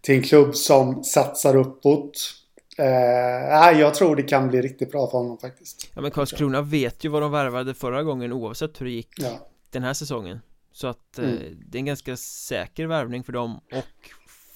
Till 0.00 0.14
en 0.14 0.22
klubb 0.22 0.56
som 0.56 1.04
satsar 1.04 1.56
uppåt. 1.56 2.34
Eh, 2.78 3.80
jag 3.80 3.94
tror 3.94 4.16
det 4.16 4.22
kan 4.22 4.48
bli 4.48 4.62
riktigt 4.62 4.90
bra 4.90 5.10
för 5.10 5.18
honom 5.18 5.38
faktiskt. 5.38 5.90
Ja 5.94 6.00
men 6.00 6.10
Karlskrona 6.10 6.62
vet 6.62 7.04
ju 7.04 7.08
vad 7.08 7.22
de 7.22 7.32
värvade 7.32 7.74
förra 7.74 8.02
gången 8.02 8.32
oavsett 8.32 8.80
hur 8.80 8.86
det 8.86 8.92
gick 8.92 9.10
ja. 9.16 9.48
den 9.70 9.82
här 9.82 9.94
säsongen. 9.94 10.40
Så 10.72 10.86
att 10.86 11.18
eh, 11.18 11.24
Mm. 11.24 11.38
det 11.66 11.78
är 11.78 11.80
en 11.80 11.84
ganska 11.84 12.16
säker 12.16 12.86
värvning 12.86 13.24
för 13.24 13.32
dem 13.32 13.60
och 13.72 14.10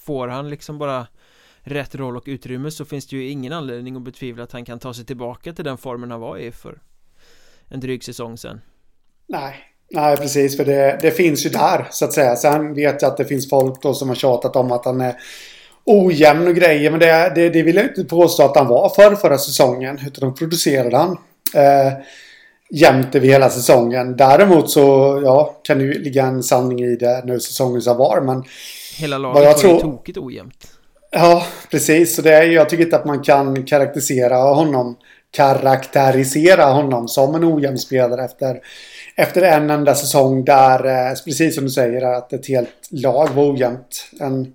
får 0.06 0.28
han 0.28 0.50
liksom 0.50 0.78
bara 0.78 1.06
rätt 1.60 1.94
roll 1.94 2.16
och 2.16 2.24
utrymme 2.26 2.70
så 2.70 2.84
finns 2.84 3.06
det 3.06 3.16
ju 3.16 3.28
ingen 3.28 3.52
anledning 3.52 3.96
att 3.96 4.02
betvivla 4.02 4.44
att 4.44 4.52
han 4.52 4.64
kan 4.64 4.78
ta 4.78 4.94
sig 4.94 5.04
tillbaka 5.04 5.52
till 5.52 5.64
den 5.64 5.78
formen 5.78 6.10
han 6.10 6.20
var 6.20 6.38
i 6.38 6.52
för 6.52 6.78
en 7.68 7.80
dryg 7.80 8.04
säsong 8.04 8.38
sen. 8.38 8.60
Nej, 9.28 9.54
nej 9.90 10.16
precis. 10.16 10.56
För 10.56 10.64
det, 10.64 10.98
det 11.02 11.10
finns 11.10 11.46
ju 11.46 11.50
där 11.50 11.86
så 11.90 12.04
att 12.04 12.12
säga. 12.12 12.36
Sen 12.36 12.74
vet 12.74 13.02
jag 13.02 13.10
att 13.10 13.16
det 13.16 13.24
finns 13.24 13.50
folk 13.50 13.82
då 13.82 13.94
som 13.94 14.08
har 14.08 14.16
tjatat 14.16 14.56
om 14.56 14.72
att 14.72 14.84
han 14.84 15.00
är 15.00 15.16
ojämn 15.84 16.48
och 16.48 16.54
grejer. 16.54 16.90
Men 16.90 17.00
det, 17.00 17.32
det, 17.34 17.48
det 17.48 17.62
vill 17.62 17.76
jag 17.76 17.84
inte 17.84 18.04
påstå 18.04 18.42
att 18.42 18.56
han 18.56 18.68
var 18.68 18.88
för 18.88 19.14
förra 19.14 19.38
säsongen. 19.38 19.98
Utan 20.06 20.28
de 20.28 20.34
producerade 20.34 20.96
han. 20.96 21.18
Eh, 21.54 21.92
jämnt 22.70 23.14
över 23.14 23.26
hela 23.26 23.50
säsongen. 23.50 24.16
Däremot 24.16 24.70
så 24.70 24.80
ja, 25.24 25.60
kan 25.62 25.78
det 25.78 25.84
ju 25.84 25.92
ligga 25.92 26.24
en 26.24 26.42
sanning 26.42 26.80
i 26.80 26.96
det 26.96 27.22
nu 27.24 27.40
säsongen 27.40 27.82
som 27.82 27.96
var. 27.96 28.20
Men 28.20 28.44
Hela 28.98 29.18
laget 29.18 29.44
var 29.44 29.50
ju 29.52 29.58
tror- 29.58 29.80
tokigt 29.80 30.18
ojämnt. 30.18 30.78
ja, 31.10 31.46
precis. 31.70 32.16
Så 32.16 32.22
det 32.22 32.34
är, 32.34 32.42
ju- 32.42 32.52
jag 32.52 32.68
tycker 32.68 32.84
inte 32.84 32.96
att 32.96 33.04
man 33.04 33.22
kan 33.22 33.64
karaktärisera 33.66 34.36
honom 34.36 34.96
karaktärisera 35.30 36.64
honom 36.64 37.08
som 37.08 37.34
en 37.34 37.44
ojämn 37.44 37.78
spelare 37.78 38.24
efter, 38.24 38.60
efter 39.16 39.42
en 39.42 39.70
enda 39.70 39.94
säsong 39.94 40.44
där, 40.44 40.84
eh, 41.10 41.14
precis 41.24 41.54
som 41.54 41.64
du 41.64 41.70
säger, 41.70 42.02
att 42.02 42.32
ett 42.32 42.46
helt 42.48 42.88
lag 42.90 43.28
var 43.34 43.52
ojämnt. 43.52 44.08
En, 44.20 44.54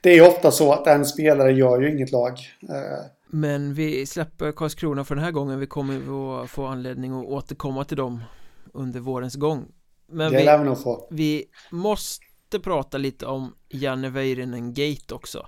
det 0.00 0.10
är 0.10 0.14
ju 0.14 0.26
ofta 0.26 0.50
så 0.50 0.72
att 0.72 0.86
en 0.86 1.04
spelare 1.06 1.52
gör 1.52 1.80
ju 1.80 1.90
inget 1.96 2.12
lag. 2.12 2.32
Eh, 2.68 3.04
Men 3.32 3.74
vi 3.74 4.06
släpper 4.06 4.52
Karlskrona 4.52 5.04
för 5.04 5.14
den 5.14 5.24
här 5.24 5.30
gången 5.30 5.58
Vi 5.58 5.66
kommer 5.66 5.94
ju 5.94 6.42
att 6.42 6.50
få 6.50 6.66
anledning 6.66 7.20
att 7.20 7.26
återkomma 7.26 7.84
till 7.84 7.96
dem 7.96 8.22
under 8.74 9.00
vårens 9.00 9.34
gång 9.34 9.64
Men 10.12 10.32
det 10.32 10.38
vi, 10.38 10.44
lär 10.44 10.58
vi 10.58 10.64
nog 10.64 10.82
få. 10.82 11.08
vi 11.10 11.44
måste 11.70 12.24
prata 12.58 12.98
lite 12.98 13.26
om 13.26 13.54
Janne 13.68 14.08
Väyrynen 14.10 14.74
Gate 14.74 15.14
också 15.14 15.46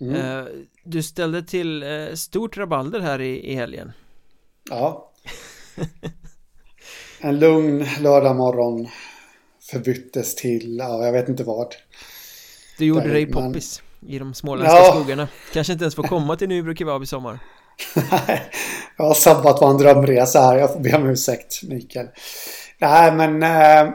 Mm. 0.00 0.14
Eh, 0.14 0.44
Du 0.84 1.02
ställde 1.02 1.42
till 1.42 1.82
eh, 1.82 2.14
stort 2.14 2.56
rabalder 2.56 3.00
här 3.00 3.20
i, 3.20 3.50
i 3.52 3.54
helgen 3.54 3.92
Ja. 4.70 5.12
En 7.20 7.38
lugn 7.38 7.86
lördagmorgon 8.00 8.88
förbyttes 9.70 10.34
till, 10.34 10.76
ja, 10.78 11.04
jag 11.04 11.12
vet 11.12 11.28
inte 11.28 11.44
vad. 11.44 11.74
Du 12.78 12.84
gjorde 12.84 13.00
Nej, 13.00 13.10
dig 13.12 13.24
men- 13.26 13.32
poppis 13.34 13.82
i 14.06 14.18
de 14.18 14.34
småländska 14.34 14.76
Ja. 14.78 14.92
skogarna 14.94 15.28
Kanske 15.52 15.72
inte 15.72 15.84
ens 15.84 15.94
får 15.94 16.02
komma 16.02 16.36
till 16.36 16.48
Nybro 16.48 16.74
Kebab 16.74 17.02
i 17.02 17.06
sommar 17.06 17.38
jag 18.96 19.04
har 19.04 19.14
sabbat 19.14 19.58
vår 19.62 19.78
drömresa 19.78 20.40
här. 20.40 20.58
Jag 20.58 20.72
får 20.72 20.80
be 20.80 20.96
om 20.96 21.06
ursäkt, 21.06 21.62
Mikael. 21.62 22.06
Nej, 22.78 23.12
men 23.12 23.42
eh, 23.42 23.94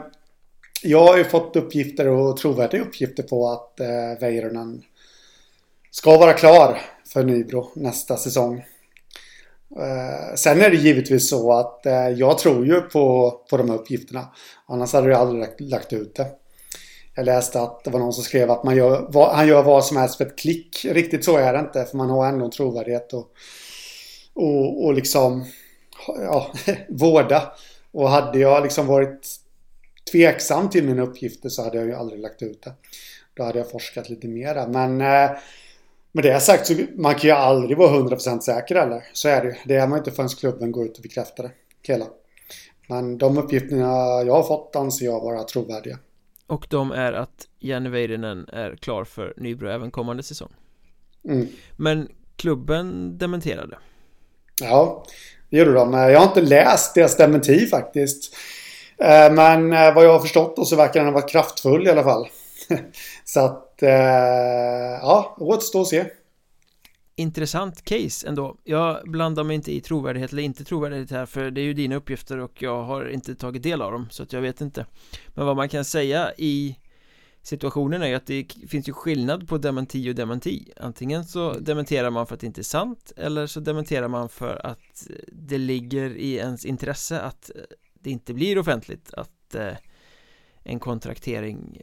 jag 0.82 1.06
har 1.06 1.16
ju 1.16 1.24
fått 1.24 1.56
uppgifter 1.56 2.08
och 2.08 2.36
trovärdiga 2.36 2.82
uppgifter 2.82 3.22
på 3.22 3.48
att 3.48 3.80
eh, 3.80 4.20
Väyrynen 4.20 4.82
ska 5.90 6.18
vara 6.18 6.32
klar 6.32 6.80
för 7.06 7.24
Nybro 7.24 7.70
nästa 7.74 8.16
säsong. 8.16 8.58
Eh, 9.78 10.34
sen 10.34 10.60
är 10.60 10.70
det 10.70 10.76
givetvis 10.76 11.30
så 11.30 11.52
att 11.52 11.86
eh, 11.86 12.08
jag 12.08 12.38
tror 12.38 12.66
ju 12.66 12.80
på, 12.80 13.30
på 13.50 13.56
de 13.56 13.70
här 13.70 13.76
uppgifterna. 13.76 14.28
Annars 14.66 14.92
hade 14.92 15.10
jag 15.10 15.20
aldrig 15.20 15.40
lagt, 15.40 15.60
lagt 15.60 15.92
ut 15.92 16.14
det. 16.14 16.26
Jag 17.14 17.26
läste 17.26 17.60
att 17.60 17.84
det 17.84 17.90
var 17.90 18.00
någon 18.00 18.12
som 18.12 18.24
skrev 18.24 18.50
att 18.50 18.64
man 18.64 18.76
gör, 18.76 19.06
vad, 19.08 19.34
han 19.34 19.48
gör 19.48 19.62
vad 19.62 19.84
som 19.84 19.96
helst 19.96 20.16
för 20.16 20.26
ett 20.26 20.38
klick. 20.38 20.84
Riktigt 20.84 21.24
så 21.24 21.36
är 21.36 21.52
det 21.52 21.58
inte, 21.58 21.84
för 21.84 21.96
man 21.96 22.10
har 22.10 22.26
ändå 22.26 22.44
en 22.44 22.50
trovärdighet 22.50 23.12
och, 23.12 23.26
och, 24.34 24.84
och 24.84 24.94
liksom 24.94 25.44
ja, 26.06 26.52
vårda. 26.88 27.52
Och 27.92 28.08
hade 28.08 28.38
jag 28.38 28.62
liksom 28.62 28.86
varit 28.86 29.41
tveksam 30.12 30.70
till 30.70 30.84
mina 30.84 31.02
uppgifter 31.02 31.48
så 31.48 31.62
hade 31.62 31.76
jag 31.76 31.86
ju 31.86 31.94
aldrig 31.94 32.20
lagt 32.20 32.42
ut 32.42 32.62
det. 32.62 32.72
Då 33.34 33.42
hade 33.42 33.58
jag 33.58 33.70
forskat 33.70 34.10
lite 34.10 34.28
mera. 34.28 34.68
Men 34.68 35.00
eh, 35.00 35.30
med 36.12 36.24
det 36.24 36.40
sagt 36.40 36.66
så 36.66 36.74
man 36.96 37.14
kan 37.14 37.22
ju 37.22 37.30
aldrig 37.30 37.78
vara 37.78 37.98
100% 37.98 38.40
säker 38.40 38.74
eller? 38.74 39.04
Så 39.12 39.28
är 39.28 39.42
det 39.42 39.48
ju. 39.48 39.54
Det 39.64 39.74
är 39.74 39.86
man 39.86 39.98
inte 39.98 40.10
förrän 40.10 40.28
klubben 40.28 40.72
går 40.72 40.84
ut 40.84 40.96
och 40.96 41.02
bekräftar 41.02 41.42
det. 41.42 41.50
Hela. 41.82 42.06
Men 42.88 43.18
de 43.18 43.38
uppgifterna 43.38 43.86
jag 44.26 44.32
har 44.32 44.42
fått 44.42 44.76
anser 44.76 45.06
jag 45.06 45.20
vara 45.20 45.44
trovärdiga. 45.44 45.98
Och 46.46 46.66
de 46.70 46.90
är 46.90 47.12
att 47.12 47.48
Janne 47.58 47.88
Väyrynen 47.88 48.48
är 48.48 48.76
klar 48.76 49.04
för 49.04 49.34
Nybro 49.36 49.68
även 49.68 49.90
kommande 49.90 50.22
säsong 50.22 50.52
Mm. 51.28 51.48
Men 51.76 52.08
klubben 52.36 53.18
dementerade 53.18 53.78
Ja, 54.60 55.04
det 55.50 55.56
gjorde 55.56 55.72
de. 55.72 55.92
Jag 55.92 56.20
har 56.20 56.26
inte 56.26 56.40
läst 56.40 56.94
deras 56.94 57.16
dementi 57.16 57.66
faktiskt. 57.66 58.36
Eh, 59.02 59.32
men 59.32 59.72
eh, 59.72 59.94
vad 59.94 60.04
jag 60.04 60.12
har 60.12 60.20
förstått 60.20 60.56
då 60.56 60.64
så 60.64 60.76
verkar 60.76 61.00
den 61.00 61.06
ha 61.06 61.20
varit 61.20 61.30
kraftfull 61.30 61.86
i 61.86 61.90
alla 61.90 62.02
fall. 62.02 62.28
Så 63.24 63.40
att, 63.40 63.82
eh, 63.82 63.90
ja, 65.00 65.36
återstår 65.38 65.80
att 65.80 65.88
se. 65.88 66.04
Intressant 67.16 67.84
case 67.84 68.28
ändå 68.28 68.56
Jag 68.64 69.10
blandar 69.10 69.44
mig 69.44 69.56
inte 69.56 69.72
i 69.72 69.80
trovärdighet 69.80 70.32
eller 70.32 70.42
inte 70.42 70.64
trovärdighet 70.64 71.10
här 71.10 71.26
för 71.26 71.50
det 71.50 71.60
är 71.60 71.64
ju 71.64 71.74
dina 71.74 71.96
uppgifter 71.96 72.38
och 72.38 72.62
jag 72.62 72.82
har 72.82 73.08
inte 73.08 73.34
tagit 73.34 73.62
del 73.62 73.82
av 73.82 73.92
dem 73.92 74.08
så 74.10 74.22
att 74.22 74.32
jag 74.32 74.40
vet 74.40 74.60
inte 74.60 74.86
Men 75.26 75.46
vad 75.46 75.56
man 75.56 75.68
kan 75.68 75.84
säga 75.84 76.32
i 76.38 76.78
situationen 77.42 78.02
är 78.02 78.06
ju 78.06 78.14
att 78.14 78.26
det 78.26 78.46
finns 78.68 78.88
ju 78.88 78.92
skillnad 78.92 79.48
på 79.48 79.58
dementi 79.58 80.10
och 80.10 80.14
dementi 80.14 80.72
Antingen 80.76 81.24
så 81.24 81.52
dementerar 81.52 82.10
man 82.10 82.26
för 82.26 82.34
att 82.34 82.40
det 82.40 82.46
inte 82.46 82.60
är 82.60 82.62
sant 82.62 83.12
eller 83.16 83.46
så 83.46 83.60
dementerar 83.60 84.08
man 84.08 84.28
för 84.28 84.66
att 84.66 85.08
det 85.32 85.58
ligger 85.58 86.16
i 86.16 86.34
ens 86.34 86.64
intresse 86.64 87.20
att 87.20 87.50
det 88.02 88.10
inte 88.10 88.34
blir 88.34 88.58
offentligt 88.58 89.14
att 89.14 89.54
eh, 89.54 89.72
en 90.62 90.80
kontraktering 90.80 91.80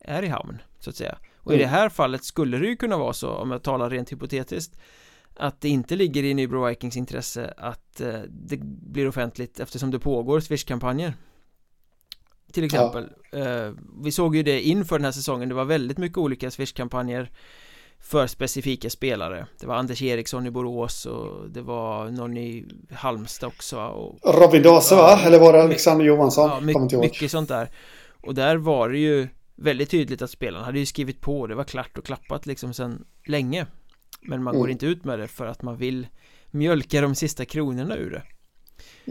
är 0.00 0.22
i 0.22 0.28
hamn 0.28 0.58
så 0.78 0.90
att 0.90 0.96
säga. 0.96 1.18
Och 1.36 1.52
i 1.52 1.56
det 1.56 1.62
Mm. 1.64 1.74
här 1.74 1.88
fallet 1.88 2.24
skulle 2.24 2.58
det 2.58 2.66
ju 2.66 2.76
kunna 2.76 2.96
vara 2.98 3.12
så 3.12 3.30
om 3.30 3.50
jag 3.50 3.62
talar 3.62 3.90
rent 3.90 4.12
hypotetiskt 4.12 4.80
att 5.34 5.60
det 5.60 5.68
inte 5.68 5.96
ligger 5.96 6.24
i 6.24 6.34
Nybro 6.34 6.66
Vikings 6.66 6.96
intresse 6.96 7.54
att 7.56 8.00
eh, 8.00 8.20
det 8.28 8.56
blir 8.62 9.08
offentligt 9.08 9.60
eftersom 9.60 9.90
det 9.90 9.98
pågår 9.98 10.40
Swish-kampanjer. 10.40 11.14
Till 12.52 12.64
exempel 12.64 13.10
eh, 13.32 13.70
vi 14.02 14.12
såg 14.12 14.36
ju 14.36 14.42
det 14.42 14.60
inför 14.60 14.98
den 14.98 15.04
här 15.04 15.12
säsongen. 15.12 15.48
Det 15.48 15.54
var 15.54 15.64
väldigt 15.64 15.98
mycket 15.98 16.18
olika 16.18 16.50
Swish-kampanjer 16.50 17.30
för 18.02 18.26
specifika 18.26 18.90
spelare 18.90 19.46
det 19.60 19.66
var 19.66 19.74
Anders 19.74 20.02
Eriksson 20.02 20.46
i 20.46 20.50
Borås 20.50 21.06
och 21.06 21.50
det 21.50 21.62
var 21.62 22.10
någon 22.10 22.36
i 22.36 22.64
Halmstad 22.92 23.46
också 23.48 23.80
och 23.80 24.34
Robin 24.34 24.62
Dase 24.62 24.94
va? 24.96 25.20
Eller 25.26 25.38
var 25.38 25.52
det 25.52 25.62
Alexander 25.62 26.04
Johansson? 26.04 26.48
Ja, 26.48 26.54
Kommer 26.54 26.66
my- 26.74 26.82
inte 26.82 26.94
ihåg. 26.94 27.04
mycket 27.04 27.30
sånt 27.30 27.48
där 27.48 27.68
Och 28.20 28.34
där 28.34 28.56
var 28.56 28.88
det 28.88 28.98
ju 28.98 29.28
väldigt 29.56 29.90
tydligt 29.90 30.22
att 30.22 30.30
spelarna 30.30 30.64
hade 30.64 30.78
ju 30.78 30.86
skrivit 30.86 31.20
på 31.20 31.46
Det 31.46 31.54
var 31.54 31.64
klart 31.64 31.98
och 31.98 32.04
klappat 32.04 32.46
liksom 32.46 32.74
sedan 32.74 33.04
länge 33.26 33.66
Men 34.22 34.42
man 34.42 34.54
går 34.54 34.60
Mm. 34.60 34.70
inte 34.72 34.86
ut 34.86 35.04
med 35.04 35.18
det 35.18 35.28
för 35.28 35.46
att 35.46 35.62
man 35.62 35.76
vill 35.76 36.06
mjölka 36.50 37.00
de 37.00 37.14
sista 37.14 37.44
kronorna 37.44 37.96
ur 37.96 38.10
det 38.10 38.22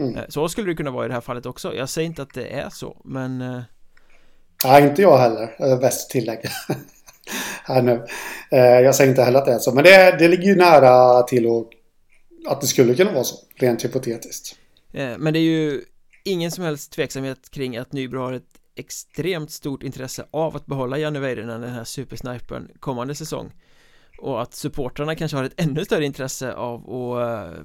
Mm. 0.02 0.16
Eh, 0.16 0.24
Så 0.28 0.48
skulle 0.48 0.70
det 0.70 0.74
kunna 0.76 0.90
vara 0.90 1.04
i 1.04 1.08
det 1.08 1.14
här 1.14 1.20
fallet 1.20 1.46
också 1.46 1.74
Jag 1.74 1.88
säger 1.88 2.06
inte 2.08 2.22
att 2.22 2.34
det 2.34 2.46
är 2.46 2.70
så 2.70 3.00
Men 3.04 3.40
eh, 3.40 3.60
Nej, 4.64 4.82
inte 4.88 5.02
jag 5.02 5.18
heller. 5.18 5.76
Bäst 5.80 6.06
att 6.06 6.10
tillägga. 6.10 6.50
Här 7.64 7.82
nu. 7.82 8.04
Eh, 8.50 8.58
Jag 8.80 8.94
säger 8.94 9.10
inte 9.10 9.22
heller 9.22 9.38
att 9.38 9.44
det 9.46 9.52
är 9.52 9.58
så. 9.58 9.74
Men 9.74 9.84
det, 9.84 10.16
det 10.18 10.28
ligger 10.28 10.44
ju 10.44 10.56
nära 10.56 11.22
till 11.22 11.46
och, 11.46 11.70
att 12.48 12.60
det 12.60 12.66
skulle 12.66 12.94
kunna 12.94 13.12
vara 13.12 13.24
så. 13.24 13.36
Rent 13.56 13.84
hypotetiskt. 13.84 14.56
eh, 14.92 15.18
Men 15.18 15.32
det 15.32 15.38
är 15.38 15.42
ju 15.70 15.80
ingen 16.24 16.50
som 16.50 16.64
helst 16.64 16.92
tveksamhet 16.92 17.50
kring 17.50 17.76
att 17.76 17.92
Nybro 17.92 18.18
har 18.20 18.32
ett 18.32 18.58
extremt 18.76 19.50
stort 19.50 19.82
intresse 19.82 20.24
av 20.30 20.56
att 20.56 20.66
behålla 20.66 20.98
Janne 20.98 21.20
Väyrynen, 21.20 21.60
den 21.60 21.70
här 21.70 21.84
supersnipern, 21.84 22.68
kommande 22.80 23.14
säsong 23.14 23.52
och 24.18 24.42
att 24.42 24.54
supportrarna 24.54 25.14
kanske 25.14 25.36
har 25.36 25.44
ett 25.44 25.60
ännu 25.60 25.84
större 25.84 26.04
intresse 26.04 26.52
av 26.54 26.80
att 26.90 27.22
eh, 27.54 27.60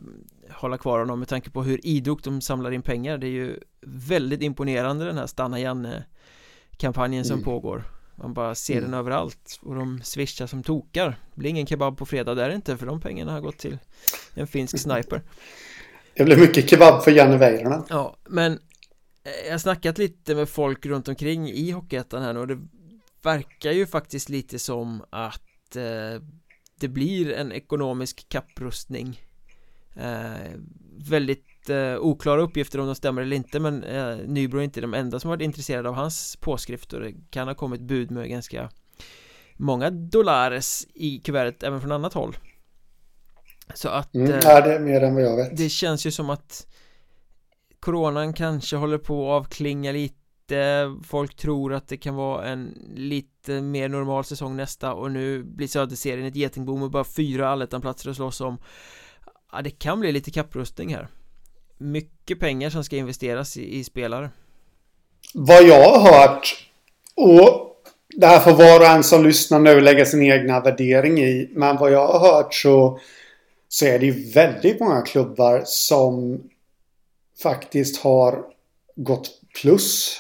hålla 0.56 0.78
kvar 0.78 1.00
honom 1.00 1.20
med 1.20 1.28
tanke 1.28 1.50
på 1.50 1.64
hur 1.64 1.86
idogt 1.88 2.24
de 2.24 2.42
samlar 2.42 2.72
in 2.72 2.82
pengar 2.82 3.18
det 3.18 3.28
är 3.28 3.32
ju 3.32 3.60
väldigt 3.82 4.42
imponerande 4.42 5.06
den 5.06 5.18
här 5.18 5.28
Stanna 5.28 5.60
Janne-kampanjen 5.60 7.26
som 7.26 7.34
Mm. 7.34 7.44
pågår 7.46 7.84
man 8.18 8.34
bara 8.34 8.56
ser 8.56 8.78
Mm. 8.78 8.92
den 8.92 9.00
överallt 9.00 9.60
och 9.62 9.76
de 9.76 10.02
swishar 10.04 10.48
som 10.48 10.64
tokar 10.64 11.08
det 11.34 11.40
blir 11.40 11.50
ingen 11.50 11.68
kebab 11.68 11.98
på 11.98 12.06
fredag 12.06 12.36
där 12.36 12.50
inte 12.50 12.78
för 12.78 12.86
de 12.86 13.02
pengarna 13.02 13.32
har 13.32 13.42
gått 13.42 13.58
till 13.58 13.78
en 14.34 14.48
finsk 14.48 14.80
sniper 14.80 15.22
Det 16.14 16.24
blir 16.24 16.38
mycket 16.38 16.70
kebab 16.70 17.04
för 17.04 17.12
Janne. 17.12 17.84
Ja, 17.90 18.18
men 18.30 18.52
eh, 19.24 19.46
jag 19.46 19.52
har 19.54 19.58
snackat 19.60 19.98
lite 19.98 20.36
med 20.36 20.50
folk 20.50 20.86
runt 20.86 21.08
omkring 21.08 21.50
i 21.50 21.72
Hockeyettan 21.72 22.24
här 22.24 22.34
nu 22.34 22.40
och 22.40 22.48
det 22.48 22.60
verkar 23.22 23.72
ju 23.72 23.88
faktiskt 23.88 24.30
lite 24.30 24.60
som 24.60 25.04
att 25.10 25.76
eh, 25.76 26.22
det 26.80 26.88
blir 26.88 27.32
en 27.34 27.52
ekonomisk 27.52 28.30
kapprustning 28.30 29.22
eh, 29.96 30.52
Väldigt 31.10 31.46
eh, 31.70 31.98
oklara 32.00 32.42
uppgifter 32.42 32.80
om 32.80 32.86
de 32.86 32.96
stämmer 32.96 33.22
eller 33.22 33.36
inte 33.36 33.60
men 33.60 33.84
eh, 33.84 34.18
Nybro 34.26 34.60
är 34.60 34.64
inte 34.64 34.82
de 34.82 34.94
enda 34.94 35.20
som 35.20 35.30
varit 35.30 35.42
intresserade 35.42 35.90
av 35.90 35.96
hans 35.96 36.36
påskrift 36.36 36.94
och 36.94 37.00
det 37.00 37.14
kan 37.30 37.48
ha 37.48 37.56
kommit 37.56 37.82
bud 37.82 38.12
med 38.12 38.30
ganska 38.30 38.70
många 39.58 39.90
dollares 39.90 40.88
i 40.94 41.20
kuvertet 41.20 41.64
även 41.64 41.82
från 41.82 41.92
annat 41.92 42.14
håll. 42.14 42.38
Så 43.74 43.90
att 43.90 44.16
mm, 44.16 44.32
eh, 44.32 44.40
ja, 44.44 44.62
det 44.62 44.74
är 44.74 44.80
mer 44.80 45.02
än 45.02 45.14
vad 45.14 45.24
jag 45.24 45.38
vet. 45.38 45.58
Det 45.58 45.70
känns 45.70 46.06
ju 46.06 46.12
som 46.12 46.30
att 46.30 46.68
Coronan 47.80 48.34
kanske 48.34 48.76
håller 48.76 48.98
på 48.98 49.34
att 49.34 49.42
avklinga 49.42 49.92
lite. 49.92 50.16
Folk 51.04 51.36
tror 51.36 51.74
att 51.74 51.88
det 51.88 51.98
kan 51.98 52.16
vara 52.16 52.46
en 52.46 52.92
lite 52.96 53.62
mer 53.62 53.90
normal 53.90 54.24
säsong 54.24 54.56
nästa 54.56 54.94
och 54.94 55.12
nu 55.12 55.44
blir 55.44 55.68
Söderserien 55.68 56.28
ett 56.28 56.36
getingbo 56.36 56.78
med 56.78 56.90
bara 56.90 57.04
fyra 57.04 57.50
allettanplatser 57.50 58.10
att 58.10 58.16
slåss 58.16 58.42
om. 58.42 58.58
Ja, 59.52 59.62
det 59.62 59.70
kan 59.70 60.00
bli 60.00 60.12
lite 60.12 60.32
kapprustning 60.32 60.96
här 60.96 61.08
Mycket 61.78 62.40
pengar 62.40 62.70
som 62.70 62.84
ska 62.84 62.96
investeras 62.96 63.58
i, 63.58 63.80
i 63.80 63.84
spelare 63.84 64.30
Vad 65.34 65.64
jag 65.64 65.90
har 65.90 66.12
hört 66.12 66.66
och 67.16 67.68
det 68.16 68.28
här 68.28 68.40
får 68.40 68.52
var 68.52 68.80
och 68.80 68.86
en 68.86 69.04
som 69.04 69.24
lyssnar 69.24 69.60
nu 69.60 69.82
lägga 69.82 70.06
sin 70.06 70.24
egna 70.24 70.60
värdering 70.60 71.20
i 71.20 71.50
men 71.52 71.78
vad 71.78 71.92
jag 71.92 72.08
har 72.08 72.20
hört 72.20 72.54
så 72.54 73.00
så 73.70 73.86
är 73.86 74.00
det 74.00 74.06
ju 74.06 74.32
väldigt 74.32 74.80
många 74.80 75.02
klubbar 75.02 75.62
som 75.66 76.42
faktiskt 77.44 78.02
har 78.02 78.44
gått 78.96 79.30
plus 79.62 80.20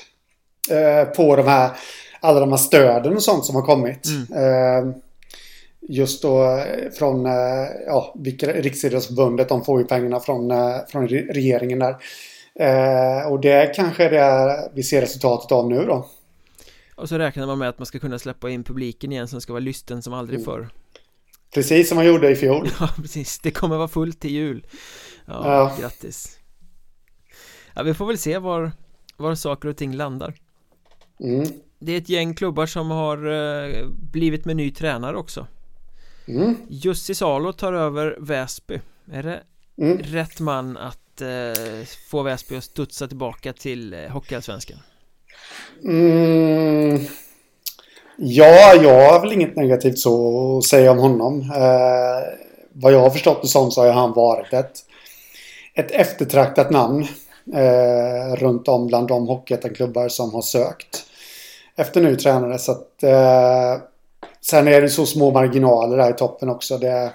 eh, 0.69 1.05
på 1.05 1.35
de 1.35 1.47
här 1.47 1.71
alla 2.19 2.39
de 2.39 2.49
här 2.49 2.57
stöden 2.57 3.15
och 3.15 3.23
sånt 3.23 3.45
som 3.45 3.55
har 3.55 3.61
kommit. 3.61 4.07
Mm. 4.07 4.43
Eh, 4.43 4.95
just 5.87 6.21
då 6.21 6.43
eh, 6.43 6.91
från 6.91 7.25
eh, 7.25 7.31
ja, 7.85 8.15
Riksidrottsförbundet. 8.41 9.49
De 9.49 9.65
får 9.65 9.81
ju 9.81 9.87
pengarna 9.87 10.19
från, 10.19 10.51
eh, 10.51 10.75
från 10.89 11.07
regeringen 11.07 11.79
där. 11.79 11.95
Eh, 12.59 13.31
och 13.31 13.41
det 13.41 13.75
kanske 13.75 14.05
är 14.05 14.11
det 14.11 14.69
vi 14.73 14.83
ser 14.83 15.01
resultatet 15.01 15.51
av 15.51 15.69
nu 15.69 15.85
då. 15.85 16.09
Och 16.95 17.09
så 17.09 17.17
räknar 17.17 17.47
man 17.47 17.59
med 17.59 17.69
att 17.69 17.79
man 17.79 17.85
ska 17.85 17.99
kunna 17.99 18.19
släppa 18.19 18.49
in 18.49 18.63
publiken 18.63 19.11
igen 19.11 19.27
som 19.27 19.41
ska 19.41 19.53
vara 19.53 19.59
lysten 19.59 20.01
som 20.01 20.13
aldrig 20.13 20.39
mm. 20.39 20.45
förr. 20.45 20.69
Precis 21.53 21.89
som 21.89 21.95
man 21.95 22.05
gjorde 22.05 22.29
i 22.29 22.35
fjol. 22.35 22.69
Ja, 22.79 22.89
precis. 22.95 23.39
Det 23.39 23.51
kommer 23.51 23.77
vara 23.77 23.87
fullt 23.87 24.19
till 24.19 24.31
jul. 24.31 24.65
Ja, 25.25 25.41
ja. 25.43 25.75
grattis. 25.81 26.39
Ja, 27.75 27.83
vi 27.83 27.93
får 27.93 28.05
väl 28.05 28.17
se 28.17 28.37
var, 28.37 28.71
var 29.17 29.35
saker 29.35 29.67
och 29.69 29.77
ting 29.77 29.95
landar. 29.95 30.33
Mm. 31.19 31.47
Det 31.79 31.91
är 31.91 31.97
ett 31.97 32.09
gäng 32.09 32.35
klubbar 32.35 32.65
som 32.65 32.91
har 32.91 33.17
blivit 34.11 34.45
med 34.45 34.55
ny 34.55 34.71
tränare 34.71 35.17
också. 35.17 35.47
Mm. 36.27 36.55
Jussi 36.69 37.15
Salo 37.15 37.53
tar 37.53 37.73
över 37.73 38.17
Väsby. 38.19 38.79
Är 39.11 39.23
det 39.23 39.43
mm. 39.77 39.97
rätt 39.97 40.39
man 40.39 40.77
att 40.77 41.21
eh, 41.21 41.85
få 42.09 42.21
Väsby 42.21 42.55
att 42.55 42.63
studsa 42.63 43.07
tillbaka 43.07 43.53
till 43.53 43.93
eh, 43.93 43.99
Hockeyallsvenskan? 43.99 44.77
Mm. 45.83 46.99
Ja, 48.17 48.73
jag 48.75 49.11
har 49.11 49.21
väl 49.21 49.31
inget 49.31 49.55
negativt 49.55 49.99
så 49.99 50.57
att 50.57 50.65
säga 50.65 50.91
om 50.91 50.97
honom. 50.97 51.41
Eh, 51.41 52.47
vad 52.73 52.93
jag 52.93 52.99
har 52.99 53.09
förstått 53.09 53.41
det 53.41 53.47
som 53.47 53.71
så 53.71 53.81
har 53.81 53.91
han 53.91 54.13
varit 54.13 54.53
ett, 54.53 54.73
ett 55.73 55.91
eftertraktat 55.91 56.71
namn 56.71 57.07
eh, 57.53 58.35
runt 58.35 58.67
om 58.67 58.87
bland 58.87 59.07
de 59.07 59.27
hockeyettan 59.27 60.09
som 60.09 60.33
har 60.33 60.41
sökt 60.41 61.05
efter 61.75 62.01
ny 62.01 62.15
tränare. 62.15 62.57
Så 62.57 62.71
att, 62.71 63.03
eh, 63.03 63.81
sen 64.41 64.67
är 64.67 64.81
det 64.81 64.89
så 64.89 65.05
små 65.05 65.31
marginaler 65.31 65.97
där 65.97 66.09
i 66.09 66.13
toppen 66.13 66.49
också. 66.49 66.77
Det 66.77 67.13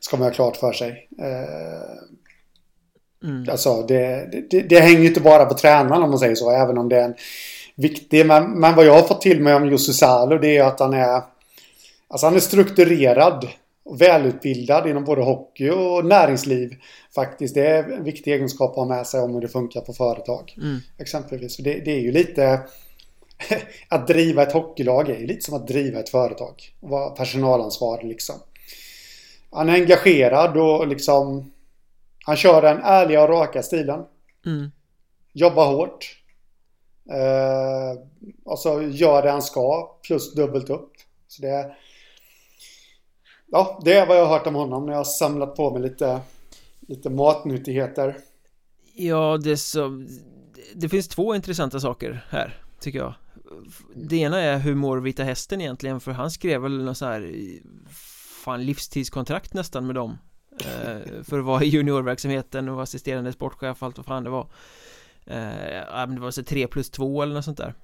ska 0.00 0.16
man 0.16 0.26
ha 0.26 0.34
klart 0.34 0.56
för 0.56 0.72
sig. 0.72 1.08
Eh, 1.18 3.28
mm. 3.28 3.48
Alltså, 3.50 3.82
det, 3.82 4.28
det, 4.50 4.60
det 4.60 4.80
hänger 4.80 5.00
ju 5.00 5.06
inte 5.06 5.20
bara 5.20 5.44
på 5.44 5.54
tränaren 5.54 6.02
om 6.02 6.10
man 6.10 6.18
säger 6.18 6.34
så, 6.34 6.50
även 6.50 6.78
om 6.78 6.88
det 6.88 6.96
är 6.96 7.04
en 7.04 7.14
viktig. 7.74 8.26
Men, 8.26 8.60
men 8.60 8.74
vad 8.74 8.86
jag 8.86 8.94
har 8.94 9.02
fått 9.02 9.20
till 9.20 9.40
mig 9.40 9.54
om 9.54 9.68
Jussi 9.68 9.92
Salo 9.92 10.38
det 10.38 10.56
är 10.56 10.64
att 10.64 10.80
han 10.80 10.94
är 10.94 11.22
Alltså 12.08 12.26
han 12.26 12.36
är 12.36 12.40
strukturerad 12.40 13.48
och 13.84 14.00
välutbildad 14.00 14.86
inom 14.86 15.04
både 15.04 15.22
hockey 15.22 15.70
och 15.70 16.04
näringsliv. 16.04 16.74
Faktiskt. 17.14 17.54
Det 17.54 17.66
är 17.66 17.92
en 17.92 18.04
viktig 18.04 18.32
egenskap 18.32 18.70
att 18.70 18.76
ha 18.76 18.84
med 18.84 19.06
sig 19.06 19.20
om 19.20 19.34
hur 19.34 19.40
det 19.40 19.48
funkar 19.48 19.80
på 19.80 19.92
företag. 19.92 20.54
Mm. 20.56 20.78
Exempelvis. 20.98 21.56
Det, 21.56 21.84
det, 21.84 21.90
är 21.90 22.00
ju 22.00 22.12
lite... 22.12 22.60
att 23.88 24.06
driva 24.06 24.42
ett 24.42 24.52
hockeylag 24.52 25.08
är 25.10 25.26
lite 25.26 25.44
som 25.44 25.54
att 25.54 25.66
driva 25.66 26.00
ett 26.00 26.08
företag. 26.08 26.54
Och 26.80 26.90
vara 26.90 27.10
personalansvarig 27.10 28.08
liksom. 28.08 28.34
Han 29.50 29.68
är 29.68 29.74
engagerad 29.74 30.56
och 30.56 30.88
liksom... 30.88 31.52
Han 32.24 32.36
kör 32.36 32.62
den 32.62 32.80
ärliga 32.82 33.22
och 33.22 33.28
raka 33.28 33.62
stilen. 33.62 34.04
Mm. 34.46 34.70
Jobbar 35.32 35.66
hårt. 35.66 36.22
Eh, 37.10 38.02
och 38.44 38.58
så 38.58 38.82
gör 38.82 39.22
det 39.22 39.30
han 39.30 39.42
ska 39.42 39.98
plus 40.02 40.34
dubbelt 40.34 40.70
upp. 40.70 40.92
Så 41.28 41.42
det, 41.42 41.76
ja, 43.46 43.80
det 43.84 43.92
är 43.92 44.06
vad 44.06 44.16
jag 44.16 44.26
har 44.26 44.38
hört 44.38 44.46
om 44.46 44.54
honom 44.54 44.86
när 44.86 44.92
jag 44.92 44.98
har 44.98 45.04
samlat 45.04 45.56
på 45.56 45.70
mig 45.70 45.82
lite, 45.82 46.20
lite 46.80 47.10
matnyttigheter. 47.10 48.16
Ja, 48.94 49.38
det, 49.44 49.56
så, 49.56 50.06
det 50.74 50.88
finns 50.88 51.08
två 51.08 51.34
intressanta 51.34 51.80
saker 51.80 52.26
här, 52.30 52.62
tycker 52.80 52.98
jag. 52.98 53.14
Det 53.94 54.16
ena 54.16 54.40
är 54.40 54.58
hur 54.58 54.74
mår 54.74 54.98
Vita 55.00 55.24
Hästen 55.24 55.60
egentligen? 55.60 56.00
För 56.00 56.12
han 56.12 56.30
skrev 56.30 56.62
väl 56.62 56.84
något 56.84 56.98
så 56.98 57.06
här 57.06 57.32
Fan 58.44 58.64
livstidskontrakt 58.64 59.54
nästan 59.54 59.86
med 59.86 59.94
dem. 59.94 60.18
Eh, 60.60 61.22
För 61.22 61.38
att 61.38 61.44
vara 61.44 61.62
i 61.64 61.68
juniorverksamheten 61.68 62.68
och 62.68 62.82
assisterande 62.82 63.32
sportchef 63.32 63.82
allt 63.82 63.96
vad 63.96 64.06
fan 64.06 64.24
det 64.24 64.30
var. 64.30 64.50
Eh, 65.26 66.06
det 66.08 66.20
var 66.20 66.30
så 66.30 66.42
3 66.42 66.66
plus 66.66 66.90
2 66.90 67.22
eller 67.22 67.34
något 67.34 67.44
sånt 67.44 67.58
där. 67.58 67.74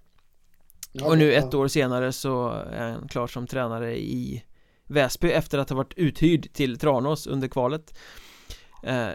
Och 1.05 1.18
nu 1.18 1.33
ett 1.33 1.55
år 1.55 1.68
senare 1.68 2.12
så 2.12 2.48
är 2.51 2.90
han 2.90 3.09
klar 3.09 3.27
som 3.27 3.46
tränare 3.46 3.98
i 3.98 4.42
Väsby 4.87 5.31
efter 5.31 5.59
att 5.59 5.68
ha 5.70 5.77
varit 5.77 5.94
uthyrd 5.96 6.53
till 6.53 6.79
Tranås 6.79 7.27
under 7.27 7.48
kvalet. 7.48 7.98
Eh, 8.83 9.09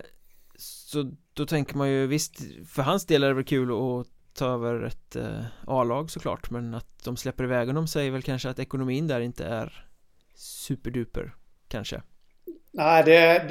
Så 0.55 1.11
då 1.33 1.45
tänker 1.45 1.77
man 1.77 1.89
ju 1.89 2.07
visst 2.07 2.41
För 2.67 2.81
hans 2.81 3.05
del 3.05 3.23
är 3.23 3.27
det 3.27 3.33
väl 3.33 3.43
kul 3.43 3.71
att 3.71 4.07
ta 4.37 4.53
över 4.53 4.83
ett 4.83 5.15
eh, 5.15 5.45
A-lag 5.67 6.11
såklart 6.11 6.51
Men 6.51 6.73
att 6.73 7.03
de 7.03 7.17
släpper 7.17 7.43
iväg 7.43 7.67
honom 7.67 7.87
säger 7.87 8.11
väl 8.11 8.21
kanske 8.21 8.49
att 8.49 8.59
ekonomin 8.59 9.07
där 9.07 9.19
inte 9.19 9.45
är 9.45 9.85
Superduper 10.35 11.35
Kanske 11.67 12.01
Nej, 12.71 13.03
det, 13.03 13.41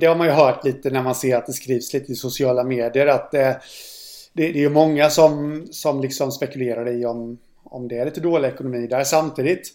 det, 0.00 0.06
har 0.06 0.16
man 0.16 0.26
ju 0.26 0.32
hört 0.32 0.64
lite 0.64 0.90
när 0.90 1.02
man 1.02 1.14
ser 1.14 1.36
att 1.36 1.46
det 1.46 1.52
skrivs 1.52 1.92
lite 1.92 2.12
i 2.12 2.14
sociala 2.14 2.64
medier 2.64 3.06
att 3.06 3.30
det, 3.30 3.60
det, 4.32 4.52
det 4.52 4.58
är 4.58 4.62
ju 4.62 4.70
många 4.70 5.10
som, 5.10 5.66
som 5.70 6.00
liksom 6.00 6.32
spekulerar 6.32 6.88
i 6.88 7.06
om, 7.06 7.38
om 7.64 7.88
det 7.88 7.98
är 7.98 8.04
lite 8.04 8.20
dålig 8.20 8.48
ekonomi 8.48 8.86
där. 8.86 9.04
Samtidigt, 9.04 9.68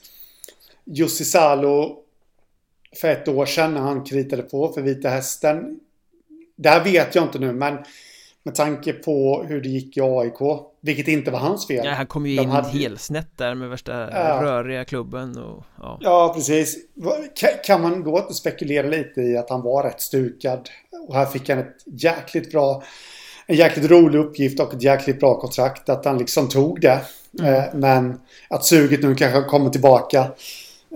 Jussi 0.85 1.25
Salo 1.25 2.03
för 3.01 3.07
ett 3.07 3.27
år 3.27 3.45
sedan 3.45 3.73
när 3.73 3.81
han 3.81 4.03
kritade 4.03 4.43
på 4.43 4.73
för 4.73 4.81
Vita 4.81 5.09
Hästen. 5.09 5.79
Det 6.55 6.69
här 6.69 6.83
vet 6.83 7.15
jag 7.15 7.23
inte 7.23 7.39
nu, 7.39 7.53
men 7.53 7.77
med 8.47 8.55
tanke 8.55 8.93
på 8.93 9.43
hur 9.47 9.61
det 9.61 9.69
gick 9.69 9.97
i 9.97 10.01
AIK, 10.01 10.65
vilket 10.81 11.07
inte 11.07 11.31
var 11.31 11.39
hans 11.39 11.67
fel. 11.67 11.85
Ja, 11.85 11.91
han 11.91 12.07
kom 12.07 12.25
ju 12.25 12.35
De 12.35 12.41
in 12.41 12.49
hade... 12.49 12.69
helsnett 12.69 13.37
där 13.37 13.55
med 13.55 13.69
värsta 13.69 13.91
ja. 14.11 14.39
röriga 14.41 14.85
klubben 14.85 15.37
och 15.37 15.63
ja. 15.77 15.97
ja, 16.01 16.31
precis. 16.35 16.77
Kan 17.65 17.81
man 17.81 18.03
då 18.03 18.17
inte 18.17 18.33
spekulera 18.33 18.87
lite 18.87 19.21
i 19.21 19.37
att 19.37 19.49
han 19.49 19.61
var 19.61 19.83
rätt 19.83 20.01
stukad? 20.01 20.69
Och 21.07 21.15
här 21.15 21.25
fick 21.25 21.49
han 21.49 21.59
ett 21.59 21.83
jäkligt 21.85 22.51
bra 22.51 22.83
en 23.47 23.55
jäkligt 23.55 23.91
rolig 23.91 24.19
uppgift 24.19 24.59
och 24.59 24.73
ett 24.73 24.83
jäkligt 24.83 25.19
bra 25.19 25.39
kontrakt. 25.39 25.89
Att 25.89 26.05
han 26.05 26.17
liksom 26.17 26.49
tog 26.49 26.81
det. 26.81 26.99
Mm. 27.39 27.53
Eh, 27.53 27.63
men 27.73 28.19
att 28.49 28.65
suget 28.65 29.01
nu 29.03 29.15
kanske 29.15 29.41
kommer 29.41 29.69
tillbaka. 29.69 30.27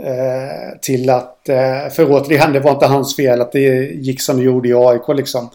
Eh, 0.04 0.80
till 0.82 1.10
att, 1.10 1.50
eh, 1.50 1.90
för 1.92 2.12
återigen, 2.12 2.54
det 2.54 2.60
var 2.60 2.72
inte 2.72 2.86
hans 2.86 3.16
fel 3.16 3.42
att 3.42 3.52
det 3.52 3.92
gick 3.94 4.22
som 4.22 4.38
det 4.38 4.44
gjorde 4.44 4.70
i 4.70 4.74
AIK 4.74 5.08
liksom. 5.16 5.50